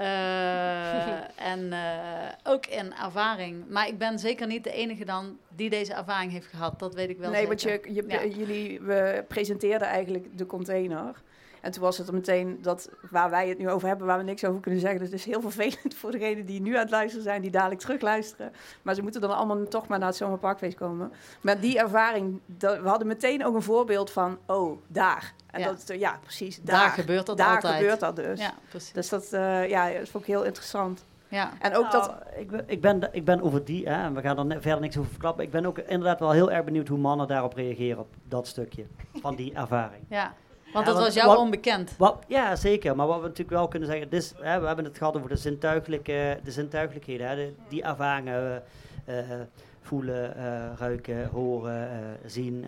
Uh, 0.01 1.41
en 1.41 1.73
ook 2.45 2.67
in 2.67 2.95
ervaring. 2.95 3.69
Maar 3.69 3.89
ik 3.89 3.99
ben 3.99 4.19
zeker 4.19 4.47
niet 4.47 4.65
de 4.65 4.73
enige 4.73 5.05
dan 5.05 5.39
die 5.49 5.71
deze 5.71 5.95
ervaring 5.95 6.33
heeft 6.33 6.47
gehad. 6.47 6.79
Dat 6.79 6.95
weet 6.95 7.09
ik 7.11 7.19
wel. 7.19 7.31
Nee, 7.31 7.47
want 7.47 7.63
je, 7.63 7.81
je, 7.93 8.05
ja. 8.09 8.25
jullie 8.25 8.81
we 8.81 9.25
presenteerden 9.29 9.89
eigenlijk 9.89 10.39
de 10.39 10.47
container. 10.47 11.23
En 11.66 11.72
toen 11.72 11.83
was 11.83 11.98
het 11.98 12.12
meteen 12.12 12.59
dat 12.62 12.90
waar 13.11 13.31
wij 13.31 13.48
het 13.48 13.59
nu 13.59 13.70
over 13.70 13.88
hebben, 13.88 14.07
waar 14.07 14.18
we 14.18 14.24
niks 14.24 14.44
over 14.44 14.61
kunnen 14.61 14.81
zeggen. 14.81 14.98
Dus 14.98 15.11
het 15.11 15.18
is 15.18 15.24
heel 15.24 15.40
vervelend 15.40 15.94
voor 15.94 16.11
degenen 16.11 16.46
die 16.46 16.61
nu 16.61 16.74
aan 16.74 16.81
het 16.81 16.90
luisteren 16.90 17.24
zijn, 17.24 17.42
die 17.42 17.50
dadelijk 17.50 17.81
terugluisteren. 17.81 18.52
Maar 18.83 18.94
ze 18.94 19.02
moeten 19.02 19.20
dan 19.20 19.37
allemaal 19.37 19.68
toch 19.68 19.87
maar 19.87 19.98
naar 19.98 20.09
het 20.09 20.16
zomerparkfeest 20.16 20.76
komen. 20.76 21.12
Maar 21.40 21.61
die 21.61 21.79
ervaring, 21.79 22.40
dat, 22.46 22.81
we 22.81 22.88
hadden 22.88 23.07
meteen 23.07 23.44
ook 23.44 23.55
een 23.55 23.62
voorbeeld 23.62 24.11
van, 24.11 24.38
oh, 24.46 24.79
daar. 24.87 25.35
En 25.46 25.61
ja. 25.61 25.66
dat, 25.66 25.92
ja, 25.98 26.18
precies. 26.22 26.61
Daar, 26.62 26.79
daar 26.79 26.90
gebeurt 26.90 27.26
dat 27.26 27.37
daar 27.37 27.55
altijd. 27.55 27.74
gebeurt 27.74 28.00
dat 28.00 28.16
dus. 28.16 28.40
Ja, 28.40 28.55
precies. 28.68 28.92
Dus 28.92 29.09
dat, 29.09 29.33
uh, 29.33 29.68
ja, 29.68 29.92
dat 29.92 30.09
vond 30.09 30.24
ik 30.24 30.31
heel 30.31 30.44
interessant. 30.44 31.05
Ja. 31.29 31.52
En 31.61 31.76
ook 31.76 31.90
dat... 31.90 32.07
Nou, 32.07 32.40
ik, 32.40 32.50
ben, 32.50 32.64
ik, 32.66 32.81
ben, 32.81 33.09
ik 33.12 33.24
ben 33.24 33.42
over 33.42 33.64
die, 33.64 33.88
hè, 33.88 34.05
en 34.05 34.14
we 34.14 34.20
gaan 34.20 34.50
er 34.50 34.62
verder 34.62 34.81
niks 34.81 34.96
over 34.96 35.11
verklappen. 35.11 35.44
Ik 35.44 35.50
ben 35.50 35.66
ook 35.66 35.79
inderdaad 35.79 36.20
wel 36.20 36.31
heel 36.31 36.50
erg 36.50 36.64
benieuwd 36.64 36.88
hoe 36.88 36.98
mannen 36.98 37.29
daarop 37.29 37.55
reageren, 37.55 37.98
op 37.98 38.14
dat 38.29 38.46
stukje 38.46 38.87
van 39.12 39.35
die 39.35 39.55
ervaring. 39.55 40.05
Ja. 40.09 40.35
Want 40.85 40.97
dat 40.97 41.05
was 41.05 41.15
jou 41.15 41.39
onbekend. 41.39 41.95
Wat, 41.97 42.25
ja, 42.29 42.57
zeker. 42.57 42.97
Maar 42.97 43.07
wat 43.07 43.17
we 43.17 43.23
natuurlijk 43.23 43.51
wel 43.51 43.69
kunnen 43.69 43.89
zeggen, 43.89 44.11
is, 44.11 44.33
hè, 44.37 44.61
we 44.61 44.67
hebben 44.67 44.85
het 44.85 44.99
gehad 44.99 45.17
over 45.17 45.29
de, 45.29 45.37
zintuigelijke, 45.37 46.39
de 46.45 46.51
zintuigelijkheden. 46.51 47.29
Hè, 47.29 47.55
die 47.69 47.83
ervaringen, 47.83 48.62
uh, 49.09 49.15
voelen, 49.81 50.37
uh, 50.37 50.79
ruiken, 50.79 51.29
horen, 51.29 51.91
uh, 51.91 52.29
zien. 52.31 52.65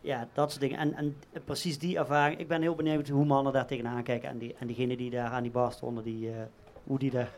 ja, 0.00 0.28
dat 0.32 0.50
soort 0.50 0.60
dingen. 0.60 0.78
En, 0.78 0.94
en 0.94 1.16
precies 1.44 1.78
die 1.78 1.98
ervaring, 1.98 2.40
ik 2.40 2.48
ben 2.48 2.62
heel 2.62 2.74
benieuwd 2.74 3.08
hoe 3.08 3.24
mannen 3.24 3.52
daar 3.52 3.66
tegenaan 3.66 4.02
kijken. 4.02 4.28
En, 4.28 4.38
die, 4.38 4.54
en 4.58 4.66
diegenen 4.66 4.96
die 4.96 5.10
daar 5.10 5.30
aan 5.30 5.42
die 5.42 5.52
bar 5.52 5.72
stonden, 5.72 6.04
die, 6.04 6.30
hoe, 6.84 6.98
die 6.98 7.10
daar, 7.10 7.30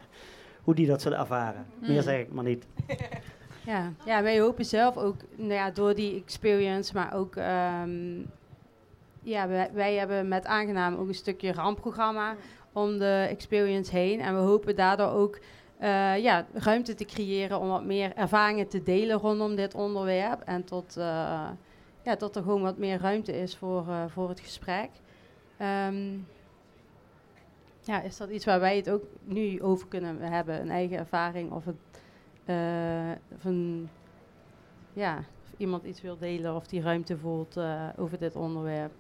hoe 0.63 0.75
die 0.75 0.87
dat 0.87 1.03
zullen 1.03 1.19
ervaren. 1.19 1.67
Meer 1.81 1.91
mm. 1.91 2.03
zeg 2.03 2.21
ik 2.21 2.33
maar 2.33 2.45
niet. 2.45 2.67
Ja, 3.67 3.93
ja, 4.05 4.23
wij 4.23 4.41
hopen 4.41 4.65
zelf 4.65 4.97
ook 4.97 5.17
nou 5.37 5.53
ja, 5.53 5.71
door 5.71 5.95
die 5.95 6.23
experience, 6.23 6.95
maar 6.95 7.15
ook 7.15 7.37
um, 7.37 8.31
ja, 9.23 9.49
wij, 9.73 9.95
hebben 9.95 10.29
met 10.29 10.47
Aangenaam 10.47 10.95
ook 10.95 11.09
een 11.09 11.15
stukje 11.15 11.53
rampprogramma 11.53 12.37
om 12.73 12.99
de 12.99 13.27
experience 13.29 13.97
heen. 13.97 14.21
En 14.21 14.35
we 14.35 14.41
hopen 14.41 14.77
daardoor 14.77 15.11
ook 15.11 15.39
uh, 15.81 16.19
ja, 16.19 16.47
ruimte 16.53 16.95
te 16.95 17.05
creëren 17.05 17.61
om 17.61 17.69
wat 17.69 17.85
meer 17.85 18.17
ervaringen 18.17 18.69
te 18.69 18.83
delen 18.83 19.19
rondom 19.19 19.55
dit 19.55 19.75
onderwerp. 19.75 20.41
En 20.41 20.65
tot, 20.65 20.97
uh, 20.99 21.49
ja, 22.03 22.17
tot 22.17 22.37
er 22.37 22.43
gewoon 22.43 22.63
wat 22.63 22.79
meer 22.79 23.01
ruimte 23.01 23.41
is 23.41 23.57
voor, 23.57 23.87
uh, 23.89 24.05
voor 24.09 24.29
het 24.29 24.41
gesprek. 24.41 24.91
Um, 25.87 26.27
ja, 27.81 28.01
is 28.01 28.17
dat 28.17 28.31
iets 28.31 28.45
waar 28.45 28.61
wij 28.61 28.77
het 28.77 28.91
ook 28.91 29.03
nu 29.25 29.63
over 29.63 29.89
kunnen 29.89 30.21
hebben? 30.21 30.61
Een 30.61 30.71
eigen 30.71 30.99
ervaring 30.99 31.53
of, 31.53 31.65
het, 31.65 31.77
of 33.35 33.53
ja, 34.93 35.19
of 35.19 35.53
iemand 35.57 35.85
iets 35.85 36.01
wil 36.01 36.19
delen 36.19 36.55
of 36.55 36.67
die 36.67 36.83
ruimte 36.83 37.19
voelt 37.19 37.61
over 37.97 38.19
dit 38.19 38.37
onderwerp? 38.37 38.93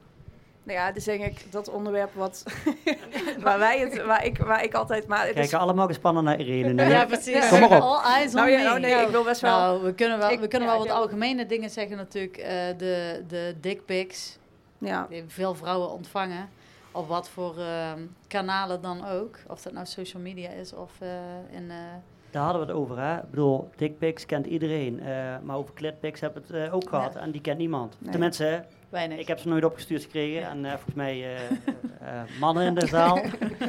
Nou 0.63 0.79
ja, 0.79 0.93
dus 0.93 1.05
denk 1.05 1.25
ik 1.25 1.53
dat 1.53 1.69
onderwerp 1.69 2.15
wat 2.15 2.45
waar 3.45 3.59
wij 3.59 3.79
het, 3.79 4.05
waar 4.05 4.25
ik, 4.25 4.39
waar 4.39 4.65
ik 4.65 4.75
altijd 4.75 5.07
maar. 5.07 5.25
Kijken 5.25 5.43
is... 5.43 5.55
allemaal 5.55 5.87
gespannen 5.87 6.25
naar 6.25 6.41
Irene 6.41 6.73
nu. 6.73 6.91
ja, 6.91 7.05
precies. 7.05 7.49
Kom 7.49 7.61
maar 7.61 7.71
op. 7.71 7.83
All 7.83 8.03
eyes 8.05 8.31
on 8.31 8.35
nou, 8.35 8.51
ja, 8.51 8.63
nou, 8.63 8.81
nee, 8.81 8.95
ik 8.95 9.09
wil 9.09 9.25
best 9.25 9.41
wel. 9.41 9.59
Nou, 9.59 9.83
we 9.83 9.95
kunnen 9.95 10.19
wel, 10.19 10.31
ik, 10.31 10.41
we 10.41 10.49
kunnen 10.49 10.69
ja, 10.69 10.75
wel 10.75 10.87
wat 10.87 10.97
algemene 10.97 11.47
dingen 11.47 11.71
zeggen 11.71 11.97
natuurlijk. 11.97 12.39
Uh, 12.39 12.45
de 12.77 13.25
de 13.29 13.55
dick 13.61 13.85
pics. 13.85 14.39
Ja. 14.79 15.07
Die 15.11 15.25
veel 15.27 15.55
vrouwen 15.55 15.91
ontvangen. 15.91 16.49
Op 16.93 17.09
wat 17.09 17.29
voor 17.29 17.55
uh, 17.59 17.93
kanalen 18.27 18.81
dan 18.81 19.07
ook. 19.07 19.39
Of 19.49 19.63
dat 19.63 19.73
nou 19.73 19.87
social 19.87 20.23
media 20.23 20.51
is 20.51 20.73
of 20.73 20.93
uh, 21.03 21.09
in. 21.51 21.63
Uh, 21.63 21.75
daar 22.31 22.43
hadden 22.43 22.67
we 22.67 22.73
het 22.73 22.77
over, 22.77 22.99
hè? 22.99 23.17
Ik 23.17 23.31
bedoel, 23.31 23.71
dickpics 23.77 24.27
kent 24.27 24.47
iedereen. 24.47 25.01
maar 25.43 25.57
over 25.57 25.75
clitpics 25.75 26.21
hebben 26.21 26.43
we 26.47 26.57
het 26.57 26.73
ook 26.73 26.89
gehad. 26.89 27.17
En 27.17 27.31
die 27.31 27.41
kent 27.41 27.59
niemand. 27.59 27.97
Nee. 27.99 28.11
Tenminste, 28.11 28.65
Weinig. 28.91 29.19
Ik 29.19 29.29
heb 29.29 29.39
ze 29.39 29.49
nooit 29.49 29.65
opgestuurd 29.65 30.03
gekregen. 30.03 30.49
En 30.49 30.65
uh, 30.65 30.71
volgens 30.71 30.95
mij 30.95 31.17
uh, 31.17 31.51
uh, 31.51 32.23
mannen 32.41 32.67
in 32.67 32.75
de 32.75 32.87
zaal. 32.87 33.21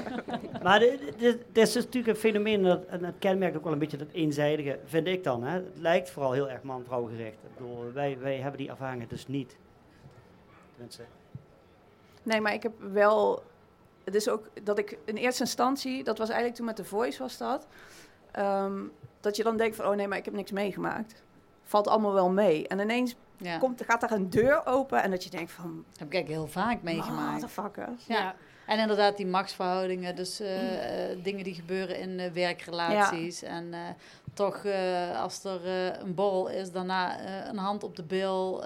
maar 0.63 0.79
dit 0.79 1.47
is 1.53 1.73
natuurlijk 1.73 2.07
een 2.07 2.15
fenomeen, 2.15 2.63
dat, 2.63 2.85
en 2.85 3.03
het 3.03 3.15
kenmerkt 3.19 3.57
ook 3.57 3.63
wel 3.63 3.73
een 3.73 3.79
beetje 3.79 3.97
dat 3.97 4.11
eenzijdige, 4.11 4.79
vind 4.85 5.07
ik 5.07 5.23
dan. 5.23 5.43
Hè. 5.43 5.53
Het 5.53 5.77
lijkt 5.77 6.09
vooral 6.09 6.31
heel 6.31 6.49
erg 6.49 6.61
man-vrouw 6.61 7.05
gericht. 7.05 7.33
Ik 7.43 7.57
bedoel, 7.57 7.91
wij, 7.93 8.17
wij 8.19 8.37
hebben 8.37 8.57
die 8.57 8.69
ervaringen 8.69 9.07
dus 9.07 9.27
niet. 9.27 9.55
Tenminste. 10.73 11.03
Nee, 12.23 12.41
maar 12.41 12.53
ik 12.53 12.63
heb 12.63 12.73
wel... 12.91 13.43
Het 14.03 14.15
is 14.15 14.29
ook 14.29 14.49
dat 14.63 14.77
ik 14.77 14.97
in 15.05 15.15
eerste 15.15 15.43
instantie, 15.43 16.03
dat 16.03 16.17
was 16.17 16.27
eigenlijk 16.27 16.57
toen 16.57 16.65
met 16.65 16.77
de 16.77 16.85
Voice 16.85 17.19
was 17.19 17.37
dat... 17.37 17.67
Um, 18.39 18.91
dat 19.19 19.35
je 19.35 19.43
dan 19.43 19.57
denkt 19.57 19.75
van, 19.75 19.85
oh 19.85 19.95
nee, 19.95 20.07
maar 20.07 20.17
ik 20.17 20.25
heb 20.25 20.33
niks 20.33 20.51
meegemaakt. 20.51 21.23
Valt 21.63 21.87
allemaal 21.87 22.13
wel 22.13 22.29
mee. 22.29 22.67
En 22.67 22.79
ineens 22.79 23.15
ja. 23.41 23.57
Komt, 23.57 23.83
gaat 23.87 24.03
er 24.03 24.11
een 24.11 24.29
deur 24.29 24.65
open 24.65 25.03
en 25.03 25.11
dat 25.11 25.23
je 25.23 25.29
denkt 25.29 25.51
van... 25.51 25.85
Dat 25.89 25.99
heb 25.99 26.13
ik 26.13 26.27
heel 26.27 26.47
vaak 26.47 26.81
meegemaakt. 26.81 27.31
Motherfuckers. 27.31 28.05
Ja. 28.05 28.17
ja. 28.17 28.35
En 28.65 28.79
inderdaad 28.79 29.17
die 29.17 29.25
machtsverhoudingen, 29.25 30.15
dus 30.15 30.41
uh, 30.41 30.47
dingen 31.23 31.43
die 31.43 31.53
gebeuren 31.53 31.99
in 31.99 32.09
uh, 32.09 32.31
werkrelaties. 32.31 33.39
Ja. 33.39 33.47
En 33.47 33.65
uh, 33.65 33.79
toch, 34.33 34.65
als 35.15 35.43
er 35.43 35.65
een 36.01 36.13
borrel 36.13 36.47
is, 36.47 36.71
daarna 36.71 37.27
een 37.49 37.57
hand 37.57 37.83
op 37.83 37.95
de 37.95 38.03
bil. 38.03 38.63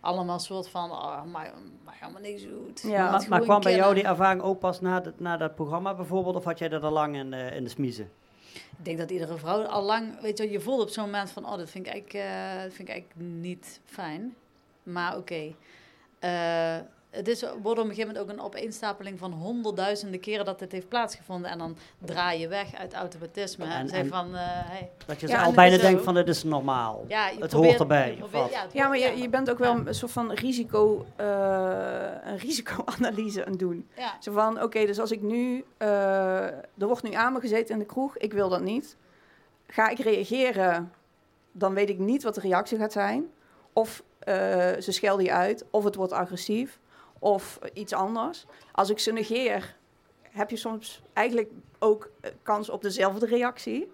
allemaal 0.00 0.38
soort 0.38 0.68
van, 0.68 0.90
oh, 0.90 1.24
maar, 1.24 1.52
maar 1.84 1.96
helemaal 1.98 2.20
niks 2.22 2.42
goed. 2.42 2.82
Ja. 2.82 3.10
Maar, 3.10 3.26
maar 3.28 3.40
kwam 3.40 3.60
bij 3.60 3.74
jou 3.74 3.94
die 3.94 4.04
ervaring 4.04 4.42
ook 4.42 4.58
pas 4.58 4.80
na, 4.80 5.00
dat, 5.00 5.20
na 5.20 5.36
dat 5.36 5.54
programma 5.54 5.94
bijvoorbeeld? 5.94 6.36
Of 6.36 6.44
had 6.44 6.58
jij 6.58 6.68
dat 6.68 6.82
al 6.82 6.92
lang 6.92 7.16
in, 7.16 7.32
in 7.32 7.64
de 7.64 7.70
smiezen? 7.70 8.10
Ik 8.54 8.84
denk 8.84 8.98
dat 8.98 9.10
iedere 9.10 9.36
vrouw 9.38 9.62
al 9.62 9.82
lang, 9.82 10.20
weet 10.20 10.38
je, 10.38 10.50
je 10.50 10.60
voelt 10.60 10.82
op 10.82 10.88
zo'n 10.88 11.04
moment 11.04 11.30
van, 11.30 11.44
oh, 11.44 11.56
dat 11.56 11.70
vind 11.70 11.86
ik 11.86 11.92
eigenlijk, 11.92 12.26
uh, 12.26 12.60
vind 12.60 12.88
ik 12.88 12.94
eigenlijk 12.94 13.20
niet 13.20 13.80
fijn. 13.84 14.34
Maar 14.82 15.16
oké. 15.16 15.20
Okay. 15.20 15.56
Eh, 16.18 16.84
het 17.12 17.28
is, 17.28 17.40
wordt 17.62 17.80
op 17.80 17.88
een 17.88 17.94
gegeven 17.94 18.14
moment 18.14 18.18
ook 18.18 18.36
een 18.36 18.44
opeenstapeling 18.44 19.18
van 19.18 19.32
honderdduizenden 19.32 20.20
keren 20.20 20.44
dat 20.44 20.58
dit 20.58 20.72
heeft 20.72 20.88
plaatsgevonden. 20.88 21.50
En 21.50 21.58
dan 21.58 21.76
draai 21.98 22.40
je 22.40 22.48
weg 22.48 22.74
uit 22.74 22.92
automatisme. 22.92 23.64
En, 23.64 23.88
en 23.88 24.08
van, 24.08 24.28
uh, 24.34 24.40
hey. 24.42 24.90
Dat 25.06 25.20
je 25.20 25.28
ja, 25.28 25.42
al 25.42 25.52
bijna 25.52 25.76
denkt 25.76 26.02
van 26.02 26.14
dit 26.14 26.28
is 26.28 26.42
normaal. 26.42 27.04
Ja, 27.08 27.26
het 27.26 27.38
probeert, 27.38 27.52
hoort 27.52 27.80
erbij. 27.80 28.16
Probeert, 28.18 28.52
ja, 28.52 28.66
ja, 28.72 28.88
maar 28.88 28.98
je, 28.98 29.16
je, 29.16 29.28
bent 29.28 29.50
ook 29.50 29.58
wel 29.58 29.76
een 29.84 29.94
soort 29.94 30.12
van 30.12 30.32
risico, 30.32 31.06
uh, 31.20 31.26
een 32.24 32.38
risicoanalyse 32.46 33.44
aan 33.44 33.50
het 33.50 33.60
doen. 33.60 33.88
Zo 34.20 34.32
van, 34.32 34.62
oké, 34.62 34.86
dus 34.86 34.98
als 34.98 35.10
ik 35.10 35.22
nu, 35.22 35.64
uh, 35.78 35.88
er 36.46 36.86
wordt 36.86 37.02
nu 37.02 37.12
aan 37.12 37.32
me 37.32 37.40
gezeten 37.40 37.74
in 37.74 37.78
de 37.78 37.86
kroeg, 37.86 38.16
ik 38.16 38.32
wil 38.32 38.48
dat 38.48 38.62
niet. 38.62 38.96
Ga 39.66 39.88
ik 39.88 39.98
reageren, 39.98 40.92
dan 41.52 41.74
weet 41.74 41.88
ik 41.88 41.98
niet 41.98 42.22
wat 42.22 42.34
de 42.34 42.40
reactie 42.40 42.78
gaat 42.78 42.92
zijn. 42.92 43.30
Of 43.72 44.02
ze 44.78 44.88
schelden 44.88 45.24
je 45.24 45.32
uit, 45.32 45.64
of 45.70 45.84
het 45.84 45.94
wordt 45.94 46.12
agressief 46.12 46.80
of 47.22 47.58
iets 47.72 47.92
anders. 47.92 48.46
Als 48.72 48.90
ik 48.90 48.98
ze 48.98 49.12
negeer, 49.12 49.76
heb 50.22 50.50
je 50.50 50.56
soms 50.56 51.02
eigenlijk 51.12 51.50
ook 51.78 52.10
eh, 52.20 52.30
kans 52.42 52.68
op 52.68 52.82
dezelfde 52.82 53.26
reactie. 53.26 53.92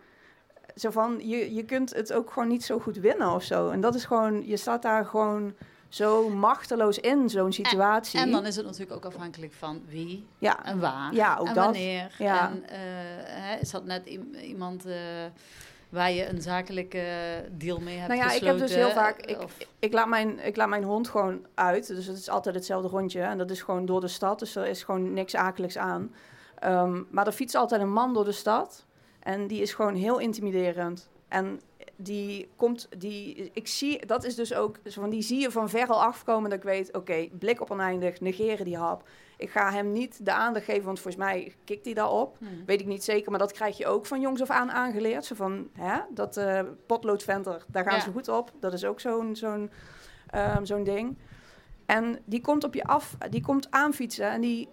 Zo 0.74 0.90
van, 0.90 1.28
je, 1.28 1.54
je 1.54 1.64
kunt 1.64 1.94
het 1.94 2.12
ook 2.12 2.32
gewoon 2.32 2.48
niet 2.48 2.64
zo 2.64 2.78
goed 2.78 2.96
winnen 2.96 3.32
of 3.32 3.42
zo. 3.42 3.70
En 3.70 3.80
dat 3.80 3.94
is 3.94 4.04
gewoon, 4.04 4.46
je 4.46 4.56
staat 4.56 4.82
daar 4.82 5.04
gewoon 5.04 5.54
zo 5.88 6.28
machteloos 6.28 6.98
in, 6.98 7.30
zo'n 7.30 7.52
situatie. 7.52 8.18
En, 8.18 8.26
en, 8.26 8.32
dan 8.32 8.46
is 8.46 8.56
het 8.56 8.64
natuurlijk 8.64 8.92
ook 8.92 9.12
afhankelijk 9.12 9.52
van 9.52 9.82
wie 9.88 10.26
ja. 10.38 10.64
en 10.64 10.80
waar 10.80 11.14
ja, 11.14 11.36
ook 11.36 11.46
en 11.46 11.54
dat. 11.54 11.64
wanneer. 11.64 12.14
Ja. 12.18 12.50
En 12.50 12.62
uh, 12.62 12.68
hè, 13.24 13.56
is 13.60 13.70
dat 13.70 13.84
net 13.84 14.06
iemand... 14.42 14.86
Uh, 14.86 14.94
waar 15.88 16.12
je 16.12 16.29
een 16.29 16.42
zakelijke 16.42 17.05
deal 17.51 17.79
mee 17.79 17.96
hebt 17.96 18.09
Nou 18.09 18.20
ja, 18.20 18.33
ik 18.33 18.42
heb 18.42 18.59
dus 18.59 18.74
heel 18.74 18.90
vaak... 18.90 19.20
Ik, 19.20 19.38
ik, 19.79 19.92
laat 19.92 20.09
mijn, 20.09 20.46
ik 20.46 20.57
laat 20.57 20.68
mijn 20.68 20.85
hond 20.85 21.09
gewoon 21.09 21.46
uit. 21.55 21.87
Dus 21.87 22.07
het 22.07 22.18
is 22.18 22.29
altijd 22.29 22.55
hetzelfde 22.55 22.88
rondje. 22.88 23.20
En 23.20 23.38
dat 23.38 23.51
is 23.51 23.62
gewoon 23.62 23.87
door 23.87 24.01
de 24.01 24.09
stad. 24.09 24.38
Dus 24.38 24.57
er 24.57 24.66
is 24.66 24.83
gewoon 24.83 25.12
niks 25.12 25.35
akeligs 25.35 25.79
aan. 25.79 26.14
Um, 26.64 27.07
maar 27.11 27.27
er 27.27 27.33
fietst 27.33 27.55
altijd 27.55 27.81
een 27.81 27.92
man 27.92 28.14
door 28.14 28.24
de 28.24 28.33
stad. 28.33 28.85
En 29.20 29.46
die 29.46 29.62
is 29.62 29.74
gewoon 29.74 29.94
heel 29.94 30.18
intimiderend. 30.18 31.09
En 31.29 31.61
die 31.96 32.48
komt, 32.57 32.88
die, 32.98 33.51
ik 33.53 33.66
zie, 33.66 34.07
dat 34.07 34.24
is 34.24 34.35
dus 34.35 34.55
ook, 34.55 34.77
van 34.85 35.11
die 35.11 35.22
zie 35.22 35.40
je 35.40 35.51
van 35.51 35.68
ver 35.68 35.87
al 35.87 36.03
afkomen 36.03 36.51
dat 36.51 36.59
ik 36.59 36.64
weet, 36.64 36.96
oké, 36.96 37.29
blik 37.38 37.61
op 37.61 37.70
oneindig, 37.70 38.20
negeren 38.20 38.64
die 38.64 38.77
hap. 38.77 39.09
Ik 39.38 39.51
ga 39.51 39.72
hem 39.72 39.92
niet 39.92 40.24
de 40.24 40.33
aandacht 40.33 40.64
geven, 40.64 40.85
want 40.85 41.01
volgens 41.01 41.24
mij 41.24 41.55
kikt 41.64 41.85
hij 41.85 41.94
daarop. 41.94 42.37
Hmm. 42.38 42.64
Weet 42.66 42.81
ik 42.81 42.87
niet 42.87 43.05
zeker, 43.05 43.31
maar 43.31 43.38
dat 43.40 43.53
krijg 43.53 43.77
je 43.77 43.87
ook 43.87 44.07
van 44.07 44.20
jongs 44.20 44.40
af 44.42 44.51
aan 44.51 44.70
aangeleerd. 44.70 45.24
Zo 45.24 45.35
van, 45.35 45.68
hè, 45.72 45.98
dat 46.11 46.37
eh 46.37 46.61
potloodventer, 46.87 47.64
daar 47.68 47.85
gaan 47.85 47.94
Ja. 47.94 48.01
ze 48.01 48.11
goed 48.11 48.29
op. 48.29 48.53
Dat 48.61 48.72
is 48.72 48.85
ook 48.85 49.01
zo'n 49.01 49.37
zo'n 49.37 49.70
ehm, 50.31 50.64
zo'n 50.64 50.85
ding. 50.85 51.18
En 51.87 52.18
die 52.24 52.40
komt 52.40 52.64
op 52.64 52.74
je 52.74 52.85
af, 52.85 53.16
die 53.31 53.40
komt 53.42 53.70
aanfietsen 53.70 54.31
en 54.31 54.40
die, 54.40 54.68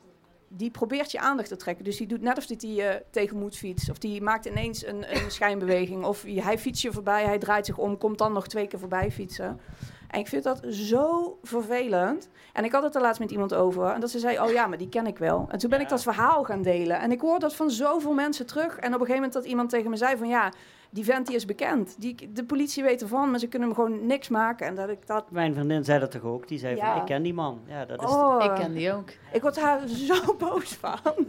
die 0.47 0.71
probeert 0.71 1.11
je 1.11 1.19
aandacht 1.19 1.47
te 1.49 1.55
trekken. 1.55 1.83
Dus 1.85 1.97
die 1.97 2.07
doet 2.07 2.21
net 2.21 2.37
of 2.37 2.45
dat 2.45 2.61
hij 2.61 2.71
je 2.71 3.03
tegen 3.11 3.37
moet 3.37 3.57
fietsen. 3.57 3.91
Of 3.91 3.97
die 3.97 4.21
maakt 4.21 4.45
ineens 4.45 4.85
een, 4.85 5.15
een 5.15 5.31
schijnbeweging. 5.31 6.05
Of 6.05 6.23
hij 6.23 6.57
fietst 6.59 6.81
je 6.81 6.91
voorbij, 6.91 7.23
hij 7.25 7.37
draait 7.37 7.65
zich 7.65 7.77
om, 7.77 7.97
komt 7.97 8.17
dan 8.17 8.33
nog 8.33 8.47
twee 8.47 8.67
keer 8.67 8.79
voorbij 8.79 9.11
fietsen. 9.11 9.59
En 10.07 10.19
ik 10.19 10.27
vind 10.27 10.43
dat 10.43 10.59
zo 10.69 11.37
vervelend. 11.43 12.29
En 12.53 12.63
ik 12.63 12.71
had 12.71 12.83
het 12.83 12.95
er 12.95 13.01
laatst 13.01 13.19
met 13.19 13.31
iemand 13.31 13.53
over. 13.53 13.85
En 13.91 13.99
dat 13.99 14.09
ze 14.09 14.19
zei, 14.19 14.39
oh 14.39 14.51
ja, 14.51 14.67
maar 14.67 14.77
die 14.77 14.89
ken 14.89 15.07
ik 15.07 15.17
wel. 15.17 15.47
En 15.49 15.57
toen 15.59 15.69
ben 15.69 15.77
Ja. 15.79 15.83
ik 15.85 15.89
dat 15.91 16.03
verhaal 16.03 16.43
gaan 16.43 16.61
delen. 16.61 16.99
En 16.99 17.11
ik 17.11 17.21
hoor 17.21 17.39
dat 17.39 17.55
van 17.55 17.69
zoveel 17.71 18.13
mensen 18.13 18.45
terug. 18.45 18.75
En 18.77 18.77
op 18.77 18.83
een 18.83 18.91
gegeven 19.05 19.15
moment 19.15 19.33
dat 19.33 19.45
iemand 19.45 19.69
tegen 19.69 19.89
me 19.89 19.95
zei 19.95 20.17
van... 20.17 20.27
ja, 20.27 20.51
die 20.89 21.03
vent 21.03 21.27
die 21.27 21.35
is 21.35 21.45
bekend. 21.45 21.95
Die, 21.97 22.31
de 22.33 22.43
politie 22.43 22.83
weet 22.83 23.01
ervan, 23.01 23.29
maar 23.29 23.39
ze 23.39 23.47
kunnen 23.47 23.67
hem 23.67 23.77
gewoon 23.77 24.05
niks 24.05 24.29
maken. 24.29 24.67
En 24.67 24.75
dat 24.75 24.89
ik 24.89 25.07
dat... 25.07 25.31
Mijn 25.31 25.53
vriendin 25.53 25.83
zei 25.83 25.99
dat 25.99 26.11
toch 26.11 26.23
ook? 26.23 26.47
Die 26.47 26.59
zei 26.59 26.75
Ja. 26.75 26.91
van, 26.91 26.99
ik 27.01 27.05
ken 27.05 27.23
die 27.23 27.33
man. 27.33 27.59
Ja, 27.67 27.85
dat 27.85 28.03
is 28.03 28.09
Oh, 28.09 28.43
Ik 28.43 28.51
ken 28.55 28.73
die 28.73 28.93
ook. 28.93 29.09
ik 29.31 29.41
word 29.41 29.55
daar 29.55 29.79
zo 30.09 30.33
boos 30.37 30.73
van. 30.73 31.27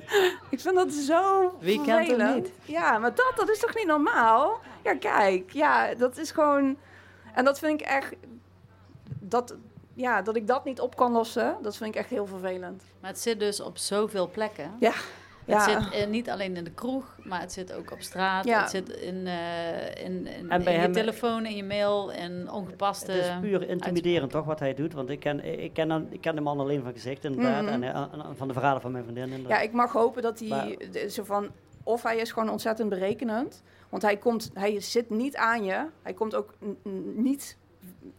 ik 0.50 0.60
vind 0.60 0.74
dat 0.74 0.92
zo 0.92 1.54
Wie 1.60 1.76
kent 1.82 1.86
hem 1.88 2.06
vervelend. 2.06 2.34
niet? 2.44 2.52
Ja, 2.64 2.98
maar 2.98 3.14
dat, 3.14 3.32
dat 3.36 3.48
is 3.50 3.58
toch 3.58 3.74
niet 3.74 3.86
normaal? 3.86 4.58
Ja, 4.82 4.94
kijk. 4.96 5.50
Ja, 5.50 5.94
dat 5.94 6.18
is 6.18 6.30
gewoon... 6.30 6.76
En 7.34 7.44
dat 7.44 7.58
vind 7.58 7.80
ik 7.80 7.86
echt... 7.86 8.14
Dat, 9.28 9.56
ja, 9.94 10.22
dat 10.22 10.36
ik 10.36 10.46
dat 10.46 10.64
niet 10.64 10.80
op 10.80 10.96
kan 10.96 11.12
lossen, 11.12 11.56
dat 11.62 11.76
vind 11.76 11.94
ik 11.94 12.00
echt 12.00 12.10
heel 12.10 12.26
vervelend. 12.26 12.82
Maar 13.00 13.10
het 13.10 13.20
zit 13.20 13.40
dus 13.40 13.60
op 13.60 13.78
zoveel 13.78 14.28
plekken. 14.30 14.70
Ja. 14.80 14.92
Het 15.44 15.54
Ja. 15.54 15.80
zit 15.80 15.92
eh, 15.92 16.06
niet 16.06 16.30
alleen 16.30 16.56
in 16.56 16.64
de 16.64 16.70
kroeg, 16.70 17.16
maar 17.22 17.40
het 17.40 17.52
zit 17.52 17.72
ook 17.72 17.90
op 17.92 18.00
straat. 18.02 18.44
Ja. 18.44 18.60
Het 18.60 18.70
zit 18.70 18.88
in, 18.88 19.26
eh, 19.26 20.04
in, 20.04 20.26
in, 20.26 20.50
En 20.50 20.62
bij 20.64 20.72
in 20.72 20.72
je 20.72 20.78
hem- 20.84 20.92
telefoon, 20.92 21.46
in 21.46 21.56
je 21.56 21.64
mail, 21.64 22.10
in 22.10 22.50
ongepaste... 22.50 23.12
Het 23.12 23.24
is 23.24 23.30
puur 23.40 23.68
intimiderend 23.68 24.30
toch 24.30 24.44
wat 24.44 24.58
hij 24.60 24.74
doet. 24.74 24.92
Want 24.92 25.08
ik 25.10 25.20
ken, 25.20 25.44
ik 25.62 25.72
ken, 25.72 25.88
dan- 25.88 26.06
ik 26.10 26.20
ken 26.20 26.34
de 26.34 26.40
man 26.40 26.60
alleen 26.60 26.82
van 26.82 26.92
gezicht 26.92 27.24
inderdaad. 27.24 27.62
Mhm. 27.62 27.72
en, 27.72 27.82
eh, 27.82 27.88
en- 28.00 28.10
en 28.24 28.36
van 28.36 28.46
de 28.48 28.52
verhalen 28.54 28.80
van 28.80 28.92
mijn 28.92 29.04
vriendin 29.04 29.28
Ja, 29.28 29.34
inderdaad. 29.34 29.62
ik 29.62 29.72
mag 29.72 29.92
hopen 29.92 30.22
dat 30.22 30.38
hij 30.38 30.48
Maar- 30.48 31.08
zo 31.10 31.24
van... 31.24 31.48
Of 31.82 32.02
hij 32.02 32.16
is 32.16 32.32
gewoon 32.32 32.50
ontzettend 32.50 32.88
berekenend. 32.88 33.62
Want 33.88 34.02
hij, 34.02 34.16
komt, 34.16 34.50
hij 34.54 34.80
zit 34.80 35.10
niet 35.10 35.36
aan 35.36 35.64
je. 35.64 35.86
Hij 36.02 36.12
komt 36.14 36.34
ook 36.34 36.54
niet 37.14 37.56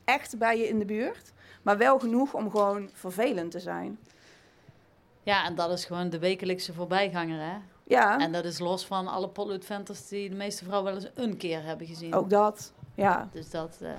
echt 0.07 0.37
bij 0.37 0.57
je 0.57 0.67
in 0.67 0.79
de 0.79 0.85
buurt. 0.85 1.31
Maar 1.61 1.77
wel 1.77 1.99
genoeg 1.99 2.33
om 2.33 2.51
gewoon 2.51 2.89
vervelend 2.93 3.51
te 3.51 3.59
zijn. 3.59 3.99
Ja, 5.23 5.45
en 5.45 5.55
dat 5.55 5.71
is 5.71 5.85
gewoon 5.85 6.09
de 6.09 6.19
wekelijkse 6.19 6.73
voorbijganger, 6.73 7.39
hè? 7.39 7.57
Ja, 7.83 8.19
En 8.19 8.31
dat 8.31 8.45
is 8.45 8.59
los 8.59 8.85
van 8.85 9.07
alle 9.07 9.27
potloodventers 9.29 10.07
die 10.07 10.29
de 10.29 10.35
meeste 10.35 10.65
vrouwen 10.65 10.93
wel 10.93 11.01
eens 11.01 11.11
een 11.15 11.37
keer 11.37 11.63
hebben 11.63 11.87
gezien. 11.87 12.13
ook 12.13 12.29
dat. 12.29 12.73
Ja. 12.95 13.29
Dus 13.31 13.49
dat... 13.49 13.77
eh 13.81 13.89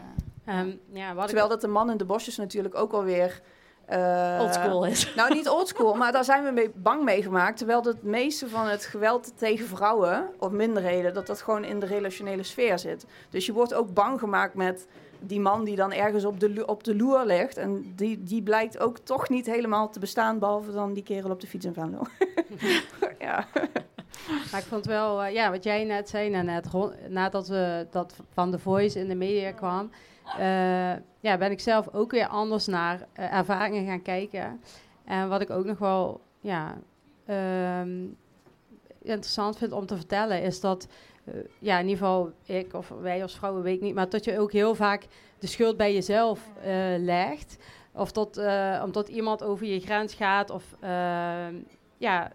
Ehm, 0.44 0.70
ja, 0.92 1.14
wat 1.14 1.22
ik 1.22 1.28
Terwijl 1.28 1.48
dat 1.48 1.60
de 1.60 1.68
man 1.68 1.90
in 1.90 1.96
de 1.96 2.04
bosjes 2.04 2.36
natuurlijk 2.36 2.74
ook 2.74 2.92
alweer... 2.92 3.40
eh 3.86 4.38
oldschool 4.40 4.84
is. 4.84 5.12
Nou, 5.16 5.34
niet 5.34 5.48
oldschool, 5.48 5.94
maar 5.94 6.12
daar 6.12 6.24
zijn 6.24 6.44
we 6.44 6.50
mee 6.50 6.70
bang 6.74 7.04
mee 7.04 7.22
gemaakt. 7.22 7.56
Terwijl 7.56 7.82
het 7.82 8.02
meeste 8.02 8.48
van 8.48 8.66
het 8.66 8.84
geweld 8.84 9.38
tegen 9.38 9.66
vrouwen 9.66 10.28
of 10.38 10.50
minderheden, 10.50 11.14
dat 11.14 11.26
dat 11.26 11.40
gewoon 11.40 11.64
in 11.64 11.80
de 11.80 11.86
relationele 11.86 12.42
sfeer 12.42 12.78
zit. 12.78 13.06
Dus 13.30 13.46
je 13.46 13.52
wordt 13.52 13.74
ook 13.74 13.94
bang 13.94 14.18
gemaakt 14.18 14.54
met 14.54 14.86
die 15.20 15.40
man 15.40 15.64
die 15.64 15.76
dan 15.76 15.92
ergens 15.92 16.24
op 16.24 16.40
de, 16.40 16.66
op 16.66 16.84
de 16.84 16.96
loer 16.96 17.26
ligt. 17.26 17.56
En 17.56 17.92
die, 17.96 18.22
die 18.22 18.42
blijkt 18.42 18.78
ook 18.78 18.98
toch 18.98 19.28
niet 19.28 19.46
helemaal 19.46 19.90
te 19.90 20.00
bestaan, 20.00 20.38
behalve 20.38 20.72
dan 20.72 20.92
die 20.92 21.02
kerel 21.02 21.30
op 21.30 21.40
de 21.40 21.46
fiets 21.46 21.66
in 21.66 21.72
Venlo. 21.72 22.02
ja. 23.18 23.46
Maar 24.50 24.60
ik 24.60 24.66
vond 24.66 24.86
wel, 24.86 25.22
eh, 25.22 25.32
ja, 25.32 25.50
wat 25.50 25.64
jij 25.64 25.84
net 25.84 26.08
zei, 26.08 26.30
net 26.30 26.66
nadat 27.08 27.48
we 27.48 27.86
dat 27.90 28.16
van 28.32 28.50
The 28.50 28.58
Voice 28.58 28.98
in 28.98 29.08
de 29.08 29.14
media 29.14 29.52
kwam, 29.52 29.90
eh, 30.38 30.92
ja, 31.20 31.36
ben 31.38 31.50
ik 31.50 31.60
zelf 31.60 31.88
ook 31.92 32.10
weer 32.10 32.26
anders 32.26 32.66
naar 32.66 33.06
eh, 33.12 33.34
ervaringen 33.34 33.86
gaan 33.86 34.02
kijken. 34.02 34.60
En 35.04 35.28
wat 35.28 35.40
ik 35.40 35.50
ook 35.50 35.64
nog 35.64 35.78
wel, 35.78 36.20
ja, 36.40 36.78
ehm, 37.26 38.06
interessant 39.02 39.56
vind 39.56 39.72
om 39.72 39.86
te 39.86 39.96
vertellen, 39.96 40.42
is 40.42 40.60
dat, 40.60 40.88
ja, 41.58 41.78
in 41.78 41.88
ieder 41.88 41.98
geval 41.98 42.32
ik 42.44 42.74
of 42.74 42.88
wij 43.00 43.22
als 43.22 43.36
vrouwen, 43.36 43.62
weet 43.62 43.76
ik 43.76 43.80
niet, 43.80 43.94
maar 43.94 44.08
dat 44.08 44.24
je 44.24 44.38
ook 44.38 44.52
heel 44.52 44.74
vaak 44.74 45.06
de 45.38 45.46
schuld 45.46 45.76
bij 45.76 45.94
jezelf 45.94 46.40
eh, 46.62 46.72
legt. 46.98 47.56
Of 47.92 48.12
dat, 48.12 48.36
eh, 48.36 48.82
omdat 48.84 49.08
iemand 49.08 49.42
over 49.42 49.66
je 49.66 49.80
grens 49.80 50.14
gaat, 50.14 50.50
of 50.50 50.74
ehm, 50.80 51.54
ja, 51.98 52.32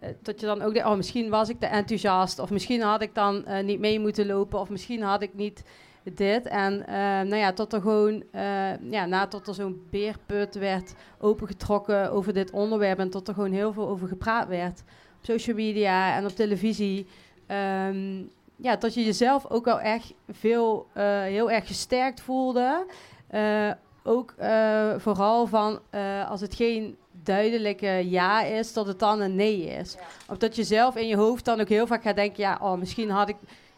eh, 0.00 0.10
dat 0.22 0.40
je 0.40 0.46
dan 0.46 0.62
ook 0.62 0.74
denkt, 0.74 0.88
oh, 0.88 0.96
misschien 0.96 1.30
was 1.30 1.48
ik 1.48 1.60
te 1.60 1.66
enthousiast. 1.66 2.38
Of 2.38 2.50
misschien 2.50 2.80
had 2.80 3.02
ik 3.02 3.14
dan 3.14 3.44
eh, 3.44 3.64
niet 3.64 3.80
mee 3.80 4.00
moeten 4.00 4.26
lopen. 4.26 4.60
Of 4.60 4.68
misschien 4.68 5.02
had 5.02 5.22
ik 5.22 5.34
niet 5.34 5.62
dit. 6.02 6.46
En 6.46 6.86
eh, 6.86 6.94
nou 6.94 7.36
ja, 7.36 7.52
tot 7.52 7.72
er 7.72 7.80
gewoon, 7.80 8.22
eh, 8.30 8.90
ja, 8.90 9.06
nadat 9.06 9.48
er 9.48 9.54
zo'n 9.54 9.82
beerput 9.90 10.54
werd 10.54 10.94
opengetrokken 11.18 12.12
over 12.12 12.32
dit 12.32 12.50
onderwerp. 12.50 12.98
En 12.98 13.10
tot 13.10 13.28
er 13.28 13.34
gewoon 13.34 13.52
heel 13.52 13.72
veel 13.72 13.88
over 13.88 14.08
gepraat 14.08 14.48
werd. 14.48 14.82
Op 15.18 15.26
social 15.26 15.56
media 15.56 16.16
en 16.16 16.24
op 16.24 16.30
televisie. 16.30 17.06
Ehm, 17.50 18.22
ja, 18.56 18.76
dat 18.76 18.94
je 18.94 19.04
jezelf 19.04 19.50
ook 19.50 19.66
al 19.66 19.80
echt 19.80 20.14
veel, 20.28 20.86
eh, 20.92 21.20
heel 21.20 21.50
erg 21.50 21.66
gesterkt 21.66 22.20
voelde. 22.20 22.86
Eh, 23.28 23.70
ook 24.04 24.34
eh, 24.38 24.90
vooral 24.96 25.46
van 25.46 25.80
als 26.28 26.40
het 26.40 26.54
geen 26.54 26.96
duidelijke 27.22 28.10
ja 28.10 28.42
is, 28.42 28.72
dat 28.72 28.86
het 28.86 28.98
dan 28.98 29.20
een 29.20 29.34
nee 29.34 29.64
is. 29.64 29.96
Of 30.28 30.36
dat 30.36 30.56
je 30.56 30.64
zelf 30.64 30.96
in 30.96 31.06
je 31.06 31.16
hoofd 31.16 31.44
dan 31.44 31.60
ook 31.60 31.68
heel 31.68 31.86
vaak 31.86 32.02
gaat 32.02 32.16
denken, 32.16 32.42
ja, 32.42 32.58
oh, 32.62 32.78
misschien 32.78 33.10
had 33.10 33.28
ik... 33.28 33.36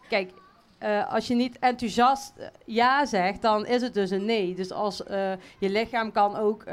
Kijk, 0.08 0.30
als 1.08 1.26
je 1.26 1.34
niet 1.34 1.58
enthousiast 1.58 2.32
ja 2.64 3.06
zegt, 3.06 3.42
dan 3.42 3.66
is 3.66 3.82
het 3.82 3.94
dus 3.94 4.10
een 4.10 4.24
nee. 4.24 4.54
Dus 4.54 4.72
als 4.72 4.96
je 5.58 5.70
lichaam 5.70 6.12
kan 6.12 6.36
ook, 6.36 6.64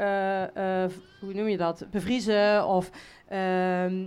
hoe 1.20 1.32
noem 1.32 1.48
je 1.48 1.56
dat, 1.56 1.86
bevriezen 1.90 2.66
of... 2.66 2.90
ehm, 3.28 4.06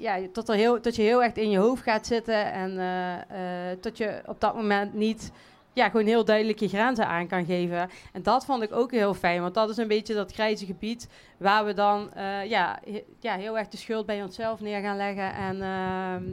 ja, 0.00 0.18
tot, 0.32 0.48
er 0.48 0.54
heel, 0.54 0.80
tot 0.80 0.96
je 0.96 1.02
heel 1.02 1.22
echt 1.22 1.36
in 1.36 1.50
je 1.50 1.58
hoofd 1.58 1.82
gaat 1.82 2.06
zitten 2.06 2.52
en 2.52 2.78
eh, 2.78 3.70
tot 3.80 3.96
je 3.96 4.22
op 4.26 4.40
dat 4.40 4.54
moment 4.54 4.94
niet 4.94 5.32
ja, 5.72 5.88
gewoon 5.88 6.06
heel 6.06 6.24
duidelijk 6.24 6.60
je 6.60 6.68
grenzen 6.68 7.06
aan 7.06 7.26
kan 7.26 7.44
geven. 7.44 7.90
En 8.12 8.22
dat 8.22 8.44
vond 8.44 8.62
ik 8.62 8.72
ook 8.72 8.90
heel 8.90 9.14
fijn, 9.14 9.40
want 9.40 9.54
dat 9.54 9.70
is 9.70 9.76
een 9.76 9.88
beetje 9.88 10.14
dat 10.14 10.32
grijze 10.32 10.66
gebied 10.66 11.08
waar 11.38 11.64
we 11.64 11.72
dan 11.72 12.14
eh, 12.14 12.44
ja, 12.44 12.78
ja, 13.20 13.36
heel 13.36 13.58
erg 13.58 13.68
de 13.68 13.76
schuld 13.76 14.06
bij 14.06 14.22
onszelf 14.22 14.60
neer 14.60 14.80
gaan 14.80 14.96
leggen. 14.96 15.34
En 15.34 15.62
ehm, 15.62 16.24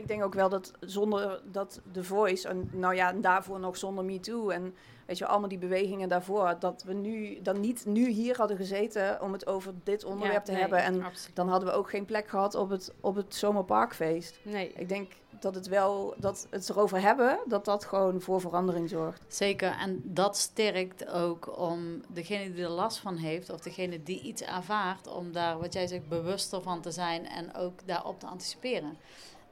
Ik 0.00 0.08
denk 0.08 0.24
ook 0.24 0.34
wel 0.34 0.48
dat 0.48 0.72
zonder 0.80 1.40
dat 1.44 1.80
The 1.92 2.04
Voice, 2.04 2.48
en 2.48 2.70
nou 2.72 2.94
ja, 2.94 3.10
en 3.10 3.20
daarvoor 3.20 3.60
nog 3.60 3.76
zonder 3.76 4.04
Me 4.04 4.20
Too 4.20 4.48
en 4.50 4.74
weet 5.06 5.18
je, 5.18 5.26
allemaal 5.26 5.48
die 5.48 5.58
bewegingen 5.58 6.08
daarvoor, 6.08 6.56
dat 6.58 6.82
we 6.82 6.92
nu 6.92 7.40
dan 7.42 7.60
niet 7.60 7.86
nu 7.86 8.08
hier 8.08 8.36
hadden 8.36 8.56
gezeten 8.56 9.22
om 9.22 9.32
het 9.32 9.46
over 9.46 9.72
dit 9.84 10.04
onderwerp 10.04 10.32
Ja, 10.32 10.42
te 10.42 10.50
nee, 10.50 10.60
hebben. 10.60 10.82
En 10.82 11.02
Absoluut. 11.02 11.36
dan 11.36 11.48
hadden 11.48 11.68
we 11.68 11.74
ook 11.74 11.90
geen 11.90 12.04
plek 12.04 12.28
gehad 12.28 12.54
op 12.54 12.70
het, 12.70 12.92
op 13.00 13.14
het 13.14 13.34
zomerparkfeest. 13.34 14.40
nee, 14.42 14.72
Ik 14.76 14.88
denk 14.88 15.12
dat 15.40 15.54
het 15.54 15.68
wel, 15.68 16.14
dat 16.18 16.46
het 16.50 16.68
erover 16.70 17.00
hebben, 17.00 17.38
dat 17.46 17.64
dat 17.64 17.84
gewoon 17.84 18.20
voor 18.20 18.40
verandering 18.40 18.88
zorgt. 18.88 19.22
Zeker, 19.28 19.76
en 19.80 20.00
dat 20.04 20.36
sterkt 20.36 21.08
ook 21.08 21.58
om 21.58 22.02
degene 22.08 22.52
die 22.52 22.64
er 22.64 22.70
last 22.70 22.98
van 22.98 23.16
heeft, 23.16 23.50
of 23.50 23.60
degene 23.60 24.02
die 24.02 24.20
iets 24.20 24.42
ervaart, 24.42 25.06
om 25.06 25.32
daar, 25.32 25.58
wat 25.58 25.72
jij 25.72 25.86
zegt, 25.86 26.08
bewuster 26.08 26.62
van 26.62 26.80
te 26.80 26.90
zijn 26.90 27.26
en 27.26 27.54
ook 27.54 27.86
daarop 27.86 28.20
te 28.20 28.26
anticiperen. 28.26 28.96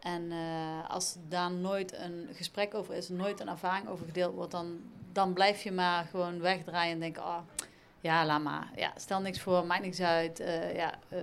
En 0.01 0.33
eh, 0.33 0.91
als 0.91 1.17
daar 1.29 1.51
nooit 1.51 1.99
een 1.99 2.29
gesprek 2.33 2.75
over 2.75 2.95
is, 2.95 3.09
nooit 3.09 3.41
een 3.41 3.49
ervaring 3.49 3.89
over 3.89 4.07
gedeeld 4.07 4.35
wordt, 4.35 4.51
dan, 4.51 4.81
dan 5.13 5.33
blijf 5.33 5.63
je 5.63 5.73
maar 5.73 6.05
gewoon 6.05 6.41
wegdraaien 6.41 6.93
en 6.93 7.01
denken, 7.01 7.23
oh, 7.23 7.39
ja, 8.01 8.27
laat 8.27 8.43
maar. 8.43 8.71
Ja, 8.77 8.93
stel 8.97 9.21
niks 9.21 9.41
voor, 9.41 9.67
maakt 9.67 9.83
niks 9.83 10.01
uit. 10.01 10.41
eh, 10.41 10.77
ja, 10.77 10.95
eh, 11.09 11.21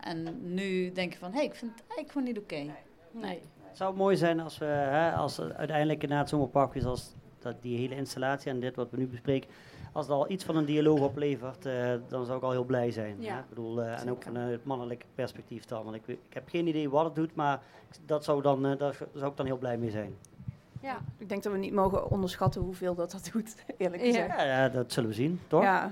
en 0.00 0.38
nu 0.54 0.92
denk 0.92 1.12
je 1.12 1.18
van, 1.18 1.30
hé, 1.30 1.36
hey, 1.36 1.46
ik 1.46 1.54
vind 1.54 1.70
het 1.70 1.80
eigenlijk 1.80 2.10
gewoon 2.10 2.26
niet 2.26 2.38
oké. 2.38 2.74
nee. 3.10 3.42
Het 3.68 3.76
zou 3.76 3.96
mooi 3.96 4.16
zijn 4.16 4.40
als 4.40 4.58
we 4.58 4.64
hè, 4.64 5.12
als 5.12 5.40
uiteindelijk 5.40 6.08
na 6.08 6.18
het 6.18 6.28
zomerpark 6.28 6.74
is, 6.74 6.84
als 6.84 7.14
dat 7.42 7.62
die 7.62 7.78
hele 7.78 7.94
installatie 7.94 8.50
en 8.50 8.60
dit 8.60 8.76
wat 8.76 8.90
we 8.90 8.96
nu 8.96 9.06
bespreken, 9.06 9.50
als 9.92 10.06
het 10.06 10.14
al 10.14 10.30
iets 10.30 10.44
van 10.44 10.56
een 10.56 10.64
dialoog 10.64 11.00
oplevert, 11.00 11.66
eh, 11.66 11.92
dan 12.08 12.24
zou 12.24 12.38
ik 12.38 12.44
al 12.44 12.50
heel 12.50 12.64
blij 12.64 12.90
zijn. 12.90 13.16
Ja. 13.18 13.32
hè. 13.32 13.38
Ik 13.38 13.48
bedoel, 13.48 13.82
eh, 13.82 14.00
en 14.00 14.10
ook 14.10 14.22
vanuit 14.22 14.50
het 14.50 14.64
mannelijke 14.64 15.06
perspectief 15.14 15.64
dan. 15.64 15.84
Want 15.84 15.96
ik, 15.96 16.06
ik 16.06 16.32
heb 16.32 16.48
geen 16.48 16.66
idee 16.66 16.90
wat 16.90 17.04
het 17.04 17.14
doet, 17.14 17.34
maar 17.34 17.60
dat 18.06 18.24
zou 18.24 18.42
dan, 18.42 18.66
eh, 18.66 18.78
daar 18.78 18.98
zou 19.14 19.30
ik 19.30 19.36
dan 19.36 19.46
heel 19.46 19.58
blij 19.58 19.78
mee 19.78 19.90
zijn. 19.90 20.16
Ja. 20.80 20.98
Ik 21.18 21.28
denk 21.28 21.42
dat 21.42 21.52
we 21.52 21.58
niet 21.58 21.72
mogen 21.72 22.10
onderschatten 22.10 22.60
hoeveel 22.60 22.94
dat 22.94 23.10
dat 23.10 23.30
doet, 23.32 23.54
eerlijk 23.78 24.02
gezegd. 24.02 24.36
Ja, 24.36 24.44
ja, 24.44 24.68
dat 24.68 24.92
zullen 24.92 25.08
we 25.08 25.14
zien, 25.14 25.40
toch? 25.46 25.62
Ja, 25.62 25.90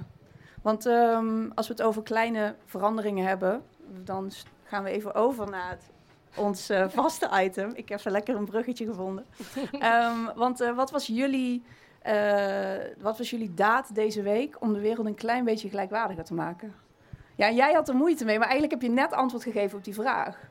want 0.62 0.86
ehm, 0.86 1.50
als 1.54 1.66
we 1.66 1.72
het 1.72 1.82
over 1.82 2.02
kleine 2.02 2.54
veranderingen 2.64 3.26
hebben, 3.26 3.62
dan 4.04 4.30
gaan 4.64 4.84
we 4.84 4.90
even 4.90 5.14
over 5.14 5.50
naar 5.50 5.70
het 5.70 5.90
ons 6.36 6.68
eh, 6.68 6.88
vaste 6.88 7.30
item. 7.42 7.70
Ik 7.74 7.88
heb 7.88 7.98
even 7.98 8.12
lekker 8.12 8.36
een 8.36 8.44
bruggetje 8.44 8.86
gevonden. 8.86 9.24
Ehm, 9.78 10.24
want 10.34 10.60
eh, 10.60 10.76
wat, 10.76 10.90
was 10.90 11.06
jullie, 11.06 11.62
eh, 12.02 12.76
wat 12.98 13.18
was 13.18 13.30
jullie 13.30 13.54
daad 13.54 13.94
deze 13.94 14.22
week 14.22 14.56
om 14.60 14.72
de 14.72 14.80
wereld 14.80 15.06
een 15.06 15.14
klein 15.14 15.44
beetje 15.44 15.68
gelijkwaardiger 15.68 16.24
te 16.24 16.34
maken? 16.34 16.74
Ja, 17.36 17.50
jij 17.50 17.72
had 17.72 17.88
er 17.88 17.94
moeite 17.94 18.24
mee, 18.24 18.38
maar 18.38 18.48
eigenlijk 18.48 18.80
heb 18.80 18.90
je 18.90 18.96
net 18.96 19.12
antwoord 19.12 19.42
gegeven 19.42 19.78
op 19.78 19.84
die 19.84 19.94
vraag. 19.94 20.49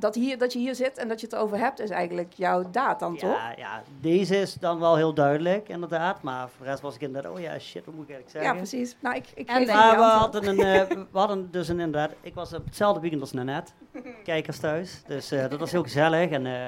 Dat, 0.00 0.14
hier, 0.14 0.38
dat 0.38 0.52
je 0.52 0.58
hier 0.58 0.74
zit 0.74 0.98
en 0.98 1.08
dat 1.08 1.20
je 1.20 1.26
het 1.26 1.34
erover 1.34 1.58
hebt, 1.58 1.80
is 1.80 1.90
eigenlijk 1.90 2.32
jouw 2.32 2.70
daad 2.70 3.00
dan, 3.00 3.16
toch? 3.16 3.36
Ja, 3.36 3.54
ja, 3.56 3.82
deze 4.00 4.36
is 4.36 4.54
dan 4.54 4.78
wel 4.80 4.96
heel 4.96 5.14
duidelijk, 5.14 5.68
inderdaad. 5.68 6.22
Maar 6.22 6.48
voor 6.48 6.64
de 6.64 6.70
rest 6.70 6.82
was 6.82 6.94
ik 6.94 7.00
inderdaad, 7.00 7.32
oh 7.32 7.40
ja, 7.40 7.58
shit, 7.58 7.84
wat 7.84 7.94
moet 7.94 8.08
ik 8.08 8.14
eigenlijk 8.14 8.44
Ja, 8.44 8.52
zeggen? 8.52 8.56
precies. 8.68 8.96
Nou, 9.00 9.16
ik, 9.16 9.24
ik 9.34 9.48
En 9.48 9.66
Maar 9.66 9.96
we 9.96 10.02
hadden, 10.02 10.46
een, 10.46 10.58
eh, 10.80 10.88
we 11.12 11.18
hadden 11.18 11.50
dus 11.50 11.68
een, 11.68 11.80
inderdaad, 11.80 12.12
ik 12.20 12.34
was 12.34 12.52
op 12.52 12.64
hetzelfde 12.64 13.00
weekend 13.00 13.20
als 13.22 13.32
Nanette, 13.32 13.72
kijkers 14.24 14.58
thuis. 14.58 15.02
Dus 15.06 15.30
eh, 15.30 15.48
dat 15.48 15.58
was 15.60 15.70
heel 15.70 15.82
gezellig. 15.82 16.30
En, 16.30 16.46
eh, 16.46 16.66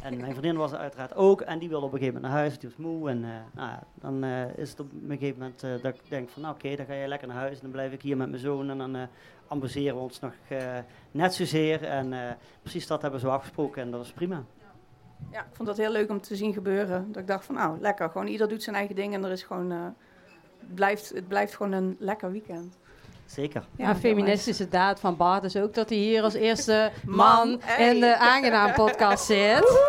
en 0.00 0.16
mijn 0.16 0.30
vriendin 0.30 0.56
was 0.56 0.72
er 0.72 0.78
uiteraard 0.78 1.14
ook. 1.14 1.40
En 1.40 1.58
die 1.58 1.68
wilde 1.68 1.86
op 1.86 1.92
een 1.92 1.98
gegeven 1.98 2.20
moment 2.20 2.32
naar 2.32 2.42
huis, 2.42 2.58
die 2.58 2.68
was 2.68 2.78
moe. 2.78 3.10
En 3.10 3.24
eh, 3.24 3.30
nou, 3.52 3.78
dan 3.94 4.24
eh, 4.24 4.58
is 4.58 4.70
het 4.70 4.80
op 4.80 4.92
een 4.92 5.18
gegeven 5.18 5.38
moment 5.38 5.62
eh, 5.62 5.70
dat 5.82 5.94
ik 5.94 6.00
denk 6.08 6.28
van, 6.28 6.42
nou 6.42 6.54
oké, 6.54 6.76
dan 6.76 6.86
ga 6.86 6.94
je 6.94 7.08
lekker 7.08 7.28
naar 7.28 7.36
huis. 7.36 7.54
En 7.54 7.62
dan 7.62 7.70
blijf 7.70 7.92
ik 7.92 8.02
hier 8.02 8.16
met 8.16 8.28
mijn 8.28 8.40
zoon 8.40 8.70
en 8.70 8.78
dan 8.78 9.08
ambaseren 9.46 9.94
we 9.96 10.02
ons 10.02 10.20
nog 10.20 10.34
net 11.10 11.34
zozeer. 11.34 11.84
En 11.84 12.36
precies 12.62 12.86
dat 12.86 13.02
hebben 13.02 13.20
we 13.20 13.26
zo 13.26 13.32
afgesproken 13.32 13.82
en 13.82 13.90
dat 13.90 14.00
was 14.00 14.12
prima. 14.12 14.44
Ja, 15.30 15.40
ik 15.40 15.54
vond 15.54 15.68
dat 15.68 15.76
heel 15.76 15.92
leuk 15.92 16.10
om 16.10 16.20
te 16.20 16.36
zien 16.36 16.52
gebeuren. 16.52 17.12
Dat 17.12 17.22
ik 17.22 17.28
dacht 17.28 17.44
van, 17.44 17.54
nou, 17.54 17.80
lekker. 17.80 18.10
Gewoon 18.10 18.26
ieder 18.26 18.48
doet 18.48 18.62
zijn 18.62 18.76
eigen 18.76 18.94
ding 18.94 19.14
en 19.14 19.24
er 19.24 19.30
is 19.30 19.42
gewoon... 19.42 19.94
blijft, 20.74 21.08
het 21.08 21.28
blijft 21.28 21.54
gewoon 21.56 21.72
een 21.72 21.96
lekker 21.98 22.32
weekend. 22.32 22.78
Zeker. 23.32 23.64
Ja, 23.76 23.94
feministische 23.96 24.68
daad 24.68 25.00
van 25.00 25.16
Bart 25.16 25.44
is 25.44 25.56
ook 25.56 25.74
dat 25.74 25.88
hij 25.88 25.98
hier 25.98 26.22
als 26.22 26.34
eerste 26.34 26.90
Man, 27.06 27.16
man 27.16 27.60
hey. 27.64 27.94
in 27.94 28.00
de 28.00 28.16
Aangenaam 28.16 28.72
podcast 28.74 29.24
zit. 29.24 29.80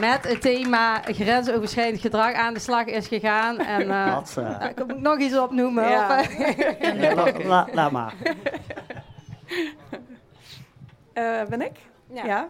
Met 0.00 0.28
het 0.28 0.40
thema 0.40 1.00
grensoverschrijdend 1.02 2.00
gedrag 2.00 2.32
aan 2.34 2.54
de 2.54 2.60
slag 2.60 2.84
is 2.84 3.08
gegaan. 3.08 3.58
En 3.58 3.88
Dat, 3.88 4.34
nou, 4.36 4.64
ik 4.68 4.86
moet 4.86 5.00
nog 5.00 5.18
iets 5.18 5.36
opnoemen. 5.38 5.88
Ja. 5.88 6.20
Of, 6.20 6.28
eh, 6.38 7.00
ja, 7.02 7.14
la- 7.14 7.32
la- 7.44 7.68
laat 7.72 7.90
maar. 7.90 8.14
Eh, 11.12 11.42
ben 11.48 11.60
ik? 11.62 11.72
Ja. 12.12 12.48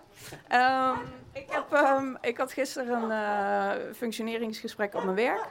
Ehm, 0.48 0.96
ik, 1.32 1.44
heb, 1.50 1.72
ehm, 1.72 2.14
ik 2.20 2.36
had 2.36 2.52
gisteren 2.52 3.02
een 3.02 3.11
eh, 3.11 3.70
functioneringsgesprek 3.96 4.94
op 4.94 5.05
mijn 5.05 5.16
werk. 5.16 5.44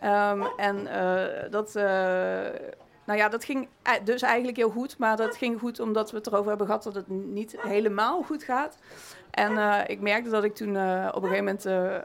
Ehm, 0.00 0.42
en 0.56 0.86
eh, 0.86 1.50
dat, 1.50 1.76
eh, 1.76 2.40
nou 3.04 3.18
ja, 3.18 3.28
dat 3.28 3.44
ging 3.44 3.68
e- 3.82 4.04
dus 4.04 4.22
eigenlijk 4.22 4.56
heel 4.56 4.70
goed. 4.70 4.98
Maar 4.98 5.16
dat 5.16 5.36
ging 5.36 5.58
goed 5.58 5.80
omdat 5.80 6.10
we 6.10 6.16
het 6.16 6.26
erover 6.26 6.48
hebben 6.48 6.66
gehad 6.66 6.82
dat 6.82 6.94
het 6.94 7.08
niet 7.08 7.54
helemaal 7.58 8.22
goed 8.22 8.42
gaat. 8.42 8.76
En 9.30 9.58
eh, 9.58 9.80
ik 9.86 10.00
merkte 10.00 10.30
dat 10.30 10.44
ik 10.44 10.54
toen 10.54 10.76
eh, 10.76 11.08
op 11.08 11.22
een 11.22 11.28
gegeven 11.28 11.44
moment 11.44 11.66
eh, 11.66 11.96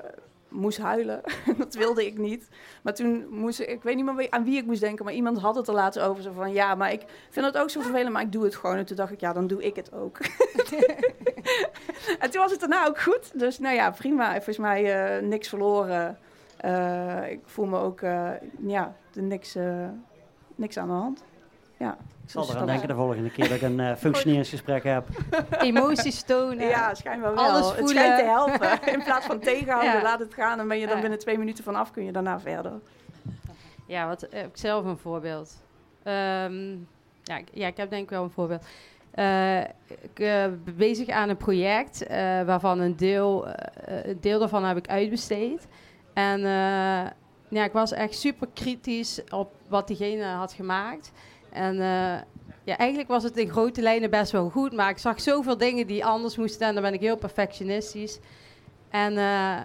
moest 0.47 0.77
huilen. 0.77 1.21
dat 1.57 1.75
wilde 1.75 2.05
ik 2.05 2.17
niet. 2.17 2.49
Maar 2.81 2.93
toen 2.93 3.27
moest 3.29 3.59
ik, 3.59 3.69
ik 3.69 3.83
weet 3.83 3.95
niet 3.95 4.05
meer 4.05 4.27
aan 4.29 4.43
wie 4.43 4.57
ik 4.57 4.65
moest 4.65 4.81
denken, 4.81 5.05
maar 5.05 5.13
iemand 5.13 5.39
had 5.39 5.55
het 5.55 5.67
er 5.67 5.73
laatst 5.73 5.99
over. 5.99 6.23
Zo 6.23 6.31
van, 6.31 6.53
ja, 6.53 6.75
maar 6.75 6.91
ik 6.91 7.03
vind 7.29 7.45
het 7.45 7.57
ook 7.57 7.69
zo 7.69 7.81
vervelend, 7.81 8.13
maar 8.13 8.21
ik 8.21 8.31
doe 8.31 8.43
het 8.43 8.55
gewoon. 8.55 8.75
En 8.75 8.85
toen 8.85 8.95
dacht 8.95 9.11
ik, 9.11 9.19
ja, 9.19 9.33
dan 9.33 9.47
doe 9.47 9.63
ik 9.63 9.75
het 9.75 9.93
ook. 9.93 10.17
en 12.19 12.31
toen 12.31 12.41
was 12.41 12.51
het 12.51 12.59
daarna 12.59 12.87
ook 12.87 13.01
goed. 13.01 13.39
Dus 13.39 13.59
nou 13.59 13.75
ja, 13.75 13.91
prima. 13.91 14.31
Volgens 14.31 14.57
mij 14.57 15.15
eh, 15.15 15.23
niks 15.23 15.49
verloren. 15.49 16.17
Eh, 16.57 17.29
ik 17.31 17.39
voel 17.45 17.65
me 17.65 17.77
ook, 17.79 18.01
eh, 18.01 18.31
ja, 18.65 18.95
niks, 19.13 19.55
eh, 19.55 19.87
niks 20.58 20.78
aan 20.78 20.88
de 20.88 20.93
hand. 20.93 21.24
Ja. 21.78 21.97
Ik 22.24 22.34
zal 22.34 22.43
eraan 22.43 22.58
dat- 22.58 22.68
denken 22.68 22.88
de 22.88 22.93
volgende 22.93 23.30
keer 23.30 23.47
dat 23.47 23.55
ik 23.58 23.62
een 23.62 23.80
eh, 23.80 23.95
functioneringsgesprek 24.05 24.84
heb. 24.84 25.08
emoties 25.60 26.22
tonen. 26.24 26.68
Ja, 26.68 26.93
schijnbaar 26.95 27.34
wel. 27.36 27.43
Alles 27.43 27.68
Het 27.68 27.78
voelen. 27.78 27.95
schijnt 27.97 28.18
te 28.20 28.26
helpen. 28.26 28.84
In 28.93 29.03
plaats 29.03 29.26
van 29.26 29.39
tegenhouden, 29.39 29.93
Ja. 29.93 30.01
laat 30.01 30.20
het 30.20 30.34
gaan. 30.34 30.58
Dan 30.58 30.68
ben 30.68 30.78
je 30.80 30.88
dan 30.88 31.01
binnen 31.01 31.20
twee 31.20 31.38
minuten 31.38 31.64
vanaf, 31.64 31.91
kun 31.91 32.03
je 32.03 32.12
daarna 32.12 32.39
verder. 32.39 32.72
Ja, 33.88 34.08
wat 34.08 34.22
heb 34.30 34.45
ik 34.47 34.58
zelf 34.58 34.86
een 34.86 34.97
voorbeeld? 34.97 35.62
Ehm, 36.03 36.72
ja, 37.24 37.38
ik- 37.38 37.49
ja, 37.53 37.68
ik 37.68 37.78
heb 37.78 37.89
denk 37.89 38.03
ik 38.03 38.10
wel 38.10 38.24
een 38.24 38.30
voorbeeld. 38.30 38.66
Eh, 39.12 39.60
ik 39.88 40.20
eh, 40.20 40.45
ben 40.64 40.76
bezig 40.78 41.10
aan 41.10 41.30
een 41.30 41.38
project 41.38 42.03
eh, 42.08 42.18
waarvan 42.41 42.80
een 42.80 42.95
deel, 42.95 43.47
eh, 43.47 44.05
een 44.05 44.18
deel 44.22 44.39
daarvan 44.39 44.64
heb 44.66 44.78
ik 44.78 44.88
uitbesteed. 44.88 45.68
En 46.14 46.45
eh, 46.45 47.12
ja, 47.49 47.63
ik 47.63 47.71
was 47.71 47.91
echt 47.91 48.15
super 48.15 48.47
kritisch 48.53 49.21
op 49.29 49.51
wat 49.67 49.87
diegene 49.87 50.23
had 50.23 50.53
gemaakt. 50.53 51.11
En 51.49 51.73
eh, 51.73 52.21
ja, 52.63 52.77
eigenlijk 52.77 53.09
was 53.09 53.23
het 53.23 53.37
in 53.37 53.49
grote 53.49 53.81
lijnen 53.81 54.09
best 54.09 54.31
wel 54.31 54.49
goed, 54.49 54.73
maar 54.73 54.89
ik 54.89 54.97
zag 54.97 55.21
zoveel 55.21 55.57
dingen 55.57 55.87
die 55.87 56.05
anders 56.05 56.37
moesten 56.37 56.67
en 56.67 56.73
dan 56.73 56.83
ben 56.83 56.93
ik 56.93 56.99
heel 56.99 57.17
perfectionistisch. 57.17 58.19
En 58.89 59.11
eh, 59.17 59.57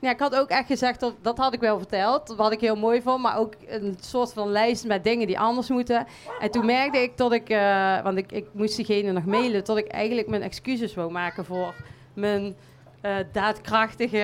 ja, 0.00 0.10
ik 0.10 0.18
had 0.18 0.34
ook 0.34 0.48
echt 0.48 0.66
gezegd, 0.66 1.00
dat, 1.00 1.14
dat 1.22 1.38
had 1.38 1.54
ik 1.54 1.60
wel 1.60 1.78
verteld, 1.78 2.34
wat 2.36 2.52
ik 2.52 2.60
heel 2.60 2.76
mooi 2.76 3.02
vond, 3.02 3.22
maar 3.22 3.38
ook 3.38 3.54
een 3.66 3.96
soort 4.00 4.32
van 4.32 4.48
lijst 4.50 4.86
met 4.86 5.04
dingen 5.04 5.26
die 5.26 5.38
anders 5.38 5.68
moeten. 5.68 6.06
En 6.40 6.50
toen 6.50 6.66
merkte 6.66 6.98
ik 6.98 7.16
dat 7.16 7.32
ik, 7.32 7.48
eh, 7.48 8.02
want 8.02 8.18
ik, 8.18 8.32
ik 8.32 8.46
moest 8.52 8.76
diegene 8.76 9.12
nog 9.12 9.24
mailen, 9.24 9.64
dat 9.64 9.76
ik 9.76 9.86
eigenlijk 9.86 10.28
mijn 10.28 10.42
excuses 10.42 10.94
wou 10.94 11.10
maken 11.10 11.44
voor 11.44 11.74
mijn 12.14 12.56
eh, 13.00 13.16
daadkrachtige, 13.32 14.18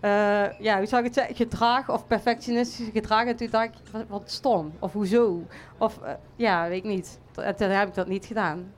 eh, 0.00 0.58
ja, 0.58 0.76
hoe 0.76 0.86
zou 0.86 1.04
ik 1.04 1.04
het 1.04 1.14
zeggen, 1.14 1.36
gedrag 1.36 1.90
of 1.90 2.06
perfectionistische 2.06 2.92
gedrag. 2.92 3.24
En 3.24 3.36
toen 3.36 3.48
dacht 3.50 3.64
ik, 3.64 3.72
wat, 3.92 4.04
wat 4.08 4.30
stom, 4.30 4.72
of 4.78 4.92
hoezo, 4.92 5.46
of 5.78 6.02
eh, 6.02 6.12
ja, 6.36 6.68
weet 6.68 6.84
ik 6.84 6.90
niet. 6.90 7.20
En 7.34 7.56
toen 7.56 7.68
heb 7.68 7.88
ik 7.88 7.94
dat 7.94 8.08
niet 8.08 8.26
gedaan. 8.26 8.72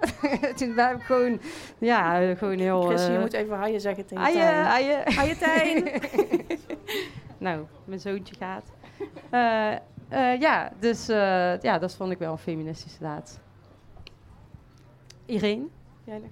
toen 0.56 0.78
heb 0.78 0.96
ik 0.96 1.02
gewoon, 1.02 1.40
ja, 1.78 2.34
gewoon 2.34 2.58
heel... 2.58 2.82
Chris, 2.82 3.06
je 3.06 3.18
moet 3.18 3.32
even 3.32 3.56
haaien 3.56 3.80
zeggen 3.80 4.06
tegen 4.06 4.24
Aje, 4.24 4.34
Tijn. 4.34 4.64
aje. 4.64 5.02
Haaien, 5.04 5.38
Tijn! 5.38 6.02
nou, 7.38 7.64
mijn 7.84 8.00
zoontje 8.00 8.34
gaat. 8.34 8.64
Ja, 10.40 10.72
dus 10.78 11.06
ja, 11.60 11.78
dat 11.78 11.94
vond 11.94 12.12
ik 12.12 12.18
wel 12.18 12.32
een 12.32 12.38
feministische 12.38 13.00
daad. 13.00 13.40
Irene? 15.26 15.66
Jij 16.04 16.18
nog? 16.18 16.30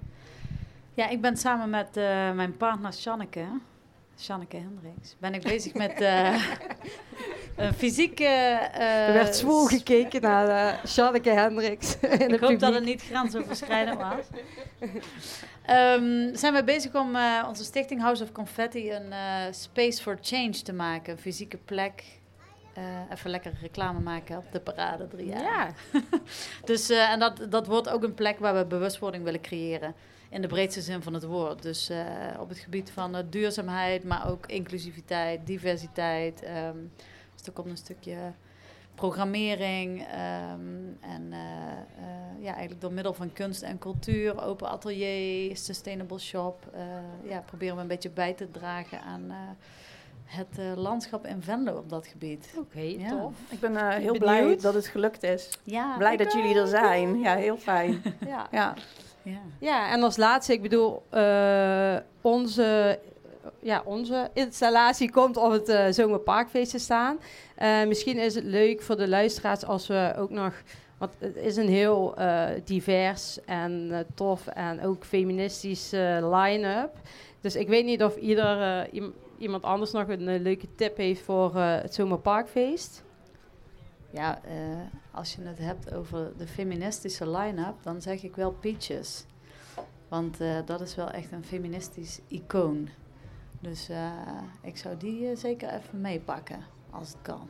Ja, 0.95 1.07
ik 1.09 1.21
ben 1.21 1.37
samen 1.37 1.69
met 1.69 1.97
eh, 1.97 2.31
mijn 2.31 2.57
partner 2.57 2.93
Shanneke, 2.93 3.45
Shanneke 4.19 4.57
Hendricks, 4.57 5.15
ben 5.19 5.33
ik 5.33 5.41
bezig 5.41 5.73
met 5.73 6.01
eh, 6.01 6.33
een 7.55 7.73
fysieke... 7.73 8.23
eh, 8.23 9.07
er 9.07 9.13
werd 9.13 9.35
zwoel 9.35 9.65
gekeken 9.65 10.21
naar 10.21 10.47
uh, 10.47 10.85
Shanneke 10.85 11.29
Hendricks 11.29 11.97
in 11.99 12.11
Ik 12.11 12.29
het 12.29 12.39
hoop 12.39 12.59
dat 12.59 12.73
het 12.73 12.83
niet 12.83 13.01
grensoverschrijdend 13.01 13.99
was. 13.99 14.25
Ehm, 15.65 16.35
zijn 16.35 16.53
we 16.53 16.63
bezig 16.63 16.95
om 16.95 17.17
onze 17.47 17.63
stichting 17.63 18.01
House 18.01 18.23
of 18.23 18.31
Confetti 18.31 18.91
een 18.91 19.13
space 19.53 20.01
for 20.01 20.17
change 20.21 20.61
te 20.61 20.73
maken. 20.73 21.13
Een 21.13 21.19
fysieke 21.19 21.57
plek. 21.57 22.03
Even 23.11 23.29
lekker 23.29 23.53
reclame 23.61 23.99
maken 23.99 24.37
op 24.37 24.51
de 24.51 24.59
parade 24.59 25.07
drie 25.07 25.25
jaar. 25.25 25.41
Ja, 25.41 25.73
Dus, 26.65 26.89
en 26.89 27.19
dat, 27.19 27.45
dat 27.49 27.67
wordt 27.67 27.89
ook 27.89 28.03
een 28.03 28.13
plek 28.13 28.39
waar 28.39 28.55
we 28.55 28.65
bewustwording 28.65 29.23
willen 29.23 29.41
creëren. 29.41 29.95
In 30.33 30.41
de 30.41 30.47
breedste 30.47 30.81
zin 30.81 31.01
van 31.01 31.13
het 31.13 31.23
woord. 31.23 31.61
Dus 31.61 31.89
eh, 31.89 32.05
op 32.39 32.49
het 32.49 32.57
gebied 32.57 32.91
van 32.91 33.15
eh, 33.15 33.23
duurzaamheid, 33.29 34.03
maar 34.03 34.29
ook 34.29 34.45
inclusiviteit, 34.45 35.39
diversiteit. 35.47 36.41
ehm, 36.43 36.77
dus 37.35 37.45
er 37.45 37.51
komt 37.51 37.69
een 37.69 37.77
stukje 37.77 38.15
programmering. 38.95 40.01
ehm, 40.01 40.85
en 41.01 41.27
eh, 41.31 41.37
eh, 41.97 42.41
ja, 42.43 42.51
eigenlijk 42.51 42.81
door 42.81 42.91
middel 42.93 43.13
van 43.13 43.33
kunst 43.33 43.61
en 43.61 43.77
cultuur, 43.77 44.43
open 44.43 44.69
atelier, 44.69 45.57
sustainable 45.57 46.19
shop. 46.19 46.67
eh, 46.73 47.29
ja, 47.29 47.39
proberen 47.45 47.75
we 47.75 47.81
een 47.81 47.87
beetje 47.87 48.09
bij 48.09 48.33
te 48.33 48.51
dragen 48.51 49.01
aan 49.01 49.23
eh, 49.29 49.35
het 50.25 50.57
eh, 50.59 50.71
landschap 50.75 51.25
in 51.25 51.41
Venlo 51.41 51.77
op 51.77 51.89
dat 51.89 52.07
gebied. 52.07 52.53
oké, 52.57 52.79
Ja. 52.79 53.09
tof. 53.09 53.33
Ik 53.49 53.59
ben 53.59 53.75
eh, 53.77 53.87
heel 53.89 53.97
Benieuwd. 54.17 54.19
blij 54.19 54.57
dat 54.61 54.73
het 54.73 54.87
gelukt 54.87 55.23
is. 55.23 55.49
Ja, 55.63 55.97
Blij 55.97 56.17
dat 56.17 56.33
jullie 56.33 56.55
er 56.59 56.67
zijn. 56.67 57.19
Ja, 57.19 57.35
heel 57.35 57.57
fijn. 57.57 58.01
Ja. 58.27 58.47
Ja. 58.51 58.73
Ja. 59.23 59.39
ja, 59.59 59.91
en 59.91 60.03
als 60.03 60.17
laatste, 60.17 60.53
ik 60.53 60.61
bedoel, 60.61 61.03
eh, 61.09 61.95
onze, 62.21 62.99
ja, 63.59 63.81
onze 63.85 64.29
installatie 64.33 65.11
komt 65.11 65.37
op 65.37 65.51
het 65.51 65.69
eh, 65.69 65.85
Zomerparkfeest 65.89 66.71
te 66.71 66.79
staan. 66.79 67.17
Eh, 67.55 67.83
misschien 67.87 68.17
is 68.17 68.35
het 68.35 68.43
leuk 68.43 68.81
voor 68.81 68.97
de 68.97 69.07
luisteraars 69.07 69.65
als 69.65 69.87
we 69.87 70.13
ook 70.17 70.29
nog... 70.29 70.53
Want 70.97 71.13
het 71.19 71.35
is 71.35 71.55
een 71.55 71.69
heel 71.69 72.15
divers 72.63 73.39
en 73.45 74.05
tof 74.15 74.47
en 74.47 74.85
ook 74.85 75.05
feministisch 75.05 75.93
eh, 75.93 76.31
line-up. 76.31 76.89
Dus 77.41 77.55
ik 77.55 77.67
weet 77.67 77.85
niet 77.85 78.03
of 78.03 78.15
ieder, 78.15 78.87
iem- 78.91 79.13
iemand 79.37 79.63
anders 79.63 79.91
nog 79.91 80.07
een 80.07 80.41
leuke 80.41 80.67
tip 80.75 80.97
heeft 80.97 81.21
voor 81.21 81.55
het 81.55 81.93
Zomerparkfeest. 81.93 83.03
Ja, 84.13 84.41
eh, 84.43 84.53
als 85.11 85.35
je 85.35 85.41
het 85.41 85.57
hebt 85.57 85.93
over 85.93 86.31
de 86.37 86.47
feministische 86.47 87.29
line-up, 87.29 87.75
dan 87.83 88.01
zeg 88.01 88.23
ik 88.23 88.35
wel 88.35 88.51
Peaches. 88.51 89.25
Want 90.07 90.39
eh, 90.41 90.57
dat 90.65 90.81
is 90.81 90.95
wel 90.95 91.09
echt 91.09 91.31
een 91.31 91.43
feministisch 91.43 92.19
icoon. 92.27 92.89
Dus 93.59 93.89
eh, 93.89 94.11
ik 94.61 94.77
zou 94.77 94.97
die 94.97 95.29
eh, 95.29 95.35
zeker 95.37 95.69
even 95.69 96.01
meepakken, 96.01 96.59
als 96.89 97.07
het 97.07 97.17
kan. 97.21 97.47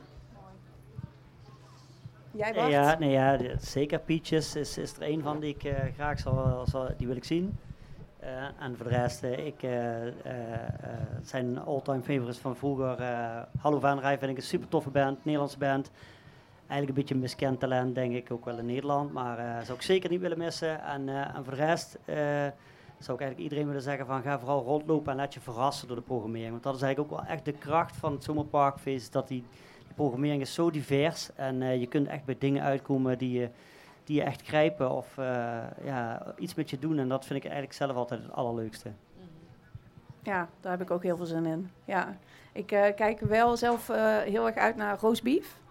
Jij 2.30 2.52
Bart? 2.54 2.70
Ja, 2.70 2.98
nee, 2.98 3.10
ja, 3.10 3.38
zeker. 3.58 3.98
Peaches 4.00 4.56
is, 4.56 4.78
is 4.78 4.96
er 4.96 5.02
een 5.02 5.22
van 5.22 5.40
die 5.40 5.54
ik 5.54 5.64
eh, 5.64 5.92
graag 5.94 6.18
zal, 6.18 6.66
zal, 6.66 6.88
die 6.96 7.06
wil 7.06 7.16
ik 7.16 7.24
zien. 7.24 7.58
Eh, 8.18 8.44
en 8.58 8.76
voor 8.76 8.88
de 8.88 8.96
rest, 8.96 9.22
eh, 9.22 9.46
ik, 9.46 9.62
eh, 9.62 10.06
eh, 10.06 10.12
eh, 10.12 10.68
het 10.90 11.28
zijn 11.28 11.58
all-time 11.58 12.02
favorites 12.02 12.38
van 12.38 12.56
vroeger. 12.56 13.00
eh 13.00 13.42
Hallo 13.58 13.78
Van 13.80 13.98
Rij 13.98 14.18
vind 14.18 14.30
ik 14.30 14.36
een 14.36 14.42
super 14.42 14.68
toffe 14.68 14.90
band, 14.90 15.24
Nederlandse 15.24 15.58
band. 15.58 15.90
Eigenlijk 16.66 16.88
een 16.88 16.94
beetje 16.94 17.14
een 17.14 17.20
miskend 17.20 17.60
talent, 17.60 17.94
denk 17.94 18.14
ik, 18.14 18.30
ook 18.30 18.44
wel 18.44 18.58
in 18.58 18.66
Nederland. 18.66 19.12
Maar 19.12 19.38
eh 19.38 19.64
zou 19.64 19.78
ik 19.78 19.84
zeker 19.84 20.10
niet 20.10 20.20
willen 20.20 20.38
missen. 20.38 20.82
En, 20.82 21.08
en 21.08 21.44
voor 21.44 21.54
de 21.54 21.64
rest 21.64 21.98
eh, 22.04 22.16
zou 22.98 23.16
ik 23.16 23.22
eigenlijk 23.22 23.38
iedereen 23.38 23.66
willen 23.66 23.82
zeggen 23.82 24.06
van 24.06 24.22
ga 24.22 24.38
vooral 24.38 24.62
rondlopen 24.62 25.12
en 25.12 25.18
laat 25.18 25.34
je 25.34 25.40
verrassen 25.40 25.88
door 25.88 25.96
de 25.96 26.02
programmering. 26.02 26.50
Want 26.50 26.62
dat 26.62 26.74
is 26.74 26.82
eigenlijk 26.82 27.12
ook 27.12 27.18
wel 27.20 27.28
echt 27.28 27.44
de 27.44 27.52
kracht 27.52 27.96
van 27.96 28.12
het 28.12 28.24
Zomerparkfeest. 28.24 29.12
Dat 29.12 29.28
die, 29.28 29.44
programmering 29.94 30.40
is 30.40 30.54
zo 30.54 30.70
divers 30.70 31.30
en 31.34 31.80
je 31.80 31.86
kunt 31.86 32.08
echt 32.08 32.24
bij 32.24 32.36
dingen 32.38 32.62
uitkomen 32.62 33.18
die 33.18 33.40
je, 33.40 33.48
die 34.04 34.16
je 34.16 34.22
echt 34.22 34.42
grijpen 34.42 34.90
of 34.90 35.14
ja, 35.84 36.34
iets 36.38 36.54
met 36.54 36.70
je 36.70 36.78
doen. 36.78 36.98
En 36.98 37.08
dat 37.08 37.24
vind 37.24 37.38
ik 37.38 37.44
eigenlijk 37.44 37.74
zelf 37.74 37.96
altijd 37.96 38.22
het 38.22 38.32
allerleukste. 38.32 38.90
Ja, 40.22 40.48
daar 40.60 40.72
heb 40.72 40.80
ik 40.80 40.90
ook 40.90 41.02
heel 41.02 41.16
veel 41.16 41.26
zin 41.26 41.46
in. 41.46 41.70
Ja, 41.84 42.16
ik 42.52 42.66
kijk 42.96 43.20
wel 43.20 43.56
zelf 43.56 43.86
heel 44.24 44.46
erg 44.46 44.56
uit 44.56 44.76
naar 44.76 44.98
roastbeef. 45.00 45.62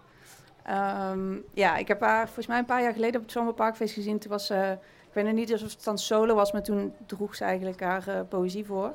Ehm, 0.64 1.36
ja, 1.52 1.76
ik 1.76 1.88
heb 1.88 2.00
haar 2.00 2.24
volgens 2.24 2.46
mij 2.46 2.58
een 2.58 2.64
paar 2.64 2.82
jaar 2.82 2.92
geleden 2.92 3.16
op 3.16 3.22
het 3.22 3.32
Zomerparkfeest 3.32 3.94
gezien. 3.94 4.18
Toen 4.18 4.30
was 4.30 4.46
ze, 4.46 4.78
ik 5.08 5.14
weet 5.14 5.24
nog 5.24 5.34
niet 5.34 5.52
of 5.52 5.60
het 5.60 5.84
dan 5.84 5.98
solo 5.98 6.34
was, 6.34 6.52
maar 6.52 6.62
toen 6.62 6.92
droeg 7.06 7.34
ze 7.34 7.44
eigenlijk 7.44 7.80
haar 7.80 8.08
eh, 8.08 8.20
poëzie 8.28 8.64
voor. 8.66 8.92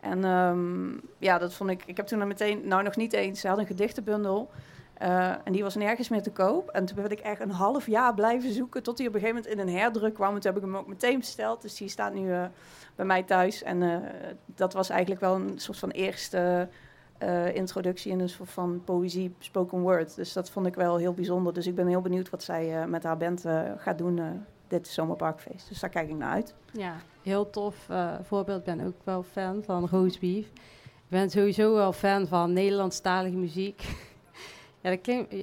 En 0.00 0.24
ehm, 0.24 0.90
ja, 1.18 1.38
dat 1.38 1.54
vond 1.54 1.70
ik, 1.70 1.82
ik 1.86 1.96
heb 1.96 2.06
toen 2.06 2.20
er 2.20 2.26
meteen, 2.26 2.60
nou 2.68 2.82
nog 2.82 2.96
niet 2.96 3.12
eens, 3.12 3.40
ze 3.40 3.48
had 3.48 3.58
een 3.58 3.66
gedichtenbundel. 3.66 4.50
eh, 4.94 5.28
en 5.44 5.52
die 5.52 5.62
was 5.62 5.74
nergens 5.74 6.08
meer 6.08 6.22
te 6.22 6.30
koop. 6.30 6.68
En 6.68 6.84
toen 6.84 6.96
ben 7.02 7.10
ik 7.10 7.20
echt 7.20 7.40
een 7.40 7.50
half 7.50 7.86
jaar 7.86 8.14
blijven 8.14 8.52
zoeken. 8.52 8.82
Tot 8.82 8.98
hij 8.98 9.06
op 9.06 9.14
een 9.14 9.20
gegeven 9.20 9.42
moment 9.42 9.60
in 9.60 9.68
een 9.68 9.78
herdruk 9.80 10.14
kwam. 10.14 10.34
En 10.34 10.40
toen 10.40 10.52
heb 10.52 10.62
ik 10.62 10.68
hem 10.68 10.76
ook 10.76 10.86
meteen 10.86 11.18
besteld. 11.18 11.62
Dus 11.62 11.74
die 11.76 11.88
staat 11.88 12.14
nu 12.14 12.32
eh, 12.32 12.44
bij 12.94 13.04
mij 13.06 13.22
thuis. 13.22 13.62
En 13.62 13.82
eh, 13.82 13.96
dat 14.46 14.72
was 14.72 14.88
eigenlijk 14.90 15.20
wel 15.20 15.34
een 15.34 15.58
soort 15.58 15.78
van 15.78 15.90
eerste 15.90 16.68
eh, 17.20 17.54
introductie 17.54 18.12
in 18.12 18.20
een 18.20 18.28
soort 18.28 18.50
van 18.50 18.82
poëzie, 18.84 19.34
spoken 19.38 19.80
word. 19.80 20.16
Dus 20.16 20.32
dat 20.32 20.50
vond 20.50 20.66
ik 20.66 20.74
wel 20.74 20.96
heel 20.96 21.12
bijzonder. 21.12 21.52
Dus 21.52 21.66
ik 21.66 21.74
ben 21.74 21.86
heel 21.86 22.00
benieuwd 22.00 22.30
wat 22.30 22.42
zij 22.42 22.80
eh, 22.80 22.86
met 22.86 23.02
haar 23.02 23.16
band 23.16 23.44
eh, 23.44 23.60
gaat 23.76 23.98
doen 23.98 24.44
dit 24.68 24.88
zomerparkfeest. 24.88 25.68
Dus 25.68 25.80
daar 25.80 25.90
kijk 25.90 26.08
ik 26.08 26.16
naar 26.16 26.32
uit. 26.32 26.54
Ja, 26.72 26.96
heel 27.22 27.50
tof 27.50 27.86
voorbeeld. 28.22 28.58
Ik 28.58 28.64
ben 28.64 28.86
ook 28.86 28.94
wel 29.04 29.22
fan 29.22 29.62
van 29.64 29.88
roastbeef. 29.90 30.46
Ik 30.46 31.08
ben 31.08 31.30
sowieso 31.30 31.74
wel 31.74 31.92
fan 31.92 32.26
van 32.26 32.52
Nederlandstalige 32.52 33.36
muziek. 33.36 33.82
ja, 34.82 34.90
dat 34.90 35.00
klinkt, 35.00 35.34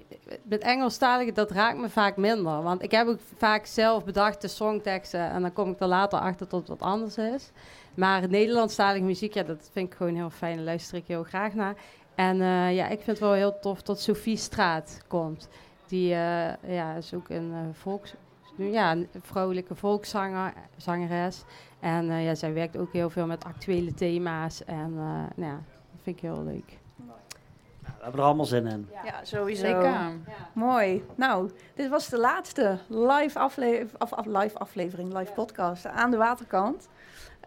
met 0.43 0.61
Engelstalige, 0.61 1.31
dat 1.31 1.51
raakt 1.51 1.77
me 1.77 1.89
vaak 1.89 2.17
minder. 2.17 2.61
Want 2.61 2.83
ik 2.83 2.91
heb 2.91 3.07
ook 3.07 3.19
vaak 3.35 3.65
zelf 3.65 4.03
bedacht 4.03 4.41
de 4.41 4.47
songteksten 4.47 5.29
en 5.29 5.41
dan 5.41 5.53
kom 5.53 5.71
ik 5.71 5.79
er 5.79 5.87
later 5.87 6.19
achter 6.19 6.47
tot 6.47 6.67
wat 6.67 6.81
anders 6.81 7.17
is. 7.17 7.51
Maar 7.97 8.29
Nederlandstalige 8.29 9.03
muziek, 9.03 9.33
ja, 9.33 9.43
dat 9.43 9.69
vind 9.71 9.91
ik 9.91 9.97
gewoon 9.97 10.15
heel 10.15 10.29
fijn. 10.29 10.55
Daar 10.55 10.65
luister 10.65 10.97
ik 10.97 11.07
heel 11.07 11.23
graag 11.23 11.53
naar. 11.53 11.75
En 12.15 12.41
eh, 12.41 12.75
ja, 12.75 12.83
ik 12.87 12.95
vind 12.97 13.05
het 13.05 13.19
wel 13.19 13.33
heel 13.33 13.59
tof 13.59 13.81
dat 13.81 14.01
Sophie 14.01 14.37
Straat 14.37 15.01
komt. 15.07 15.49
Die 15.87 16.13
eh, 16.13 16.73
ja, 16.75 16.93
is 16.95 17.13
ook 17.13 17.29
een 17.29 17.51
eh, 17.53 17.59
volks 17.71 18.13
ja, 18.57 18.91
een 18.91 19.07
vrouwelijke 19.21 19.75
volkszanger, 19.75 20.53
zangeres. 20.77 21.43
En 21.79 22.09
eh, 22.09 22.25
ja, 22.25 22.35
zij 22.35 22.53
werkt 22.53 22.77
ook 22.77 22.93
heel 22.93 23.09
veel 23.09 23.25
met 23.25 23.43
actuele 23.45 23.93
thema's. 23.93 24.63
En 24.65 24.93
eh, 24.97 25.35
nou 25.35 25.51
ja, 25.51 25.61
dat 25.91 26.01
vind 26.03 26.15
ik 26.15 26.21
heel 26.21 26.43
leuk. 26.43 26.79
Ja, 27.07 27.93
we 27.97 28.03
hebben 28.03 28.19
er 28.19 28.25
allemaal 28.25 28.45
zin 28.45 28.67
in. 28.67 28.89
Ja, 29.03 29.23
sowieso. 29.23 29.61
Zeker. 29.65 30.11
Mooi. 30.53 31.03
Nou, 31.15 31.51
dit 31.75 31.89
was 31.89 32.09
de 32.09 32.17
laatste 32.17 32.77
live, 32.87 33.39
afle 33.39 33.87
af, 33.97 34.13
af- 34.13 34.25
live 34.25 34.57
aflevering, 34.57 35.13
live 35.17 35.31
podcast 35.33 35.85
aan 35.87 36.11
de 36.11 36.17
waterkant. 36.17 36.87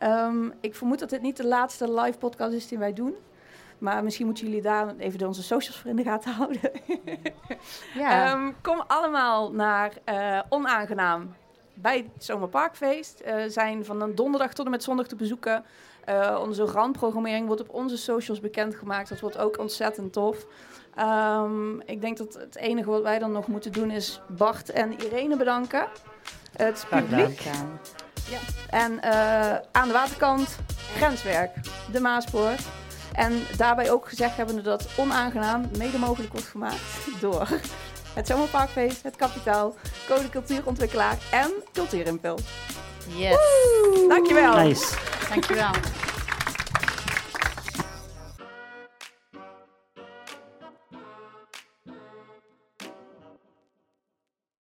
Ehm, 0.00 0.50
ik 0.60 0.74
vermoed 0.74 0.98
dat 0.98 1.10
dit 1.10 1.22
niet 1.22 1.36
de 1.36 1.46
laatste 1.46 1.92
live 2.00 2.18
podcast 2.18 2.52
is 2.52 2.68
die 2.68 2.78
wij 2.78 2.92
doen. 2.92 3.14
Maar 3.78 4.04
misschien 4.04 4.26
moeten 4.26 4.46
jullie 4.46 4.62
daar 4.62 4.96
even 4.98 5.26
onze 5.26 5.42
socials 5.42 5.78
voor 5.78 5.90
in 5.90 5.96
de 5.96 6.02
gaten 6.02 6.32
houden. 6.32 6.60
Ja. 7.94 8.26
Ehm, 8.26 8.52
kom 8.62 8.84
allemaal 8.86 9.52
naar 9.52 9.92
eh, 10.04 10.40
Onaangenaam 10.48 11.34
bij 11.74 11.96
het 11.96 12.24
Zomerparkfeest. 12.24 13.20
Eh 13.20 13.44
zijn 13.46 13.84
van 13.84 14.00
een 14.02 14.14
donderdag 14.14 14.52
tot 14.52 14.64
en 14.64 14.70
met 14.70 14.82
zondag 14.82 15.06
te 15.06 15.16
bezoeken. 15.16 15.64
Eh, 16.04 16.38
onze 16.40 16.64
randprogrammering 16.64 17.46
wordt 17.46 17.60
op 17.62 17.74
onze 17.74 17.96
socials 17.96 18.40
bekendgemaakt. 18.40 19.08
Dat 19.08 19.20
wordt 19.20 19.38
ook 19.38 19.58
ontzettend 19.58 20.12
tof. 20.12 20.46
Ehm, 20.94 21.80
ik 21.80 22.00
denk 22.00 22.16
dat 22.16 22.34
het 22.34 22.56
enige 22.56 22.90
wat 22.90 23.02
wij 23.02 23.18
dan 23.18 23.32
nog 23.32 23.46
moeten 23.46 23.72
doen 23.72 23.90
is 23.90 24.20
Bart 24.28 24.70
en 24.70 24.92
Irene 24.92 25.36
bedanken. 25.36 25.88
Het 26.56 26.86
gedaan. 26.90 27.80
Publiek. 28.22 28.40
En 28.70 29.02
eh, 29.02 29.56
aan 29.72 29.86
de 29.86 29.92
waterkant 29.92 30.56
grenswerk, 30.96 31.50
de 31.92 32.00
Maaspoort. 32.00 32.60
En 33.12 33.42
daarbij 33.56 33.90
ook 33.90 34.08
gezegd 34.08 34.36
hebben 34.36 34.54
we 34.54 34.62
dat 34.62 34.88
onaangenaam 34.96 35.70
mede 35.78 35.98
mogelijk 35.98 36.32
wordt 36.32 36.46
gemaakt 36.46 36.80
door 37.20 37.48
het 38.14 38.26
Zomerparkfeest, 38.26 39.02
het 39.02 39.16
Kapitaal, 39.16 39.74
Code 40.08 40.28
Cultuurontwikkelaar 40.28 41.18
en 41.30 41.50
Cultuurimpuls. 41.72 42.42
Yes. 43.06 43.36
Dankjewel. 44.08 44.56
Nice. 44.56 44.94
Dankjewel. 45.28 45.70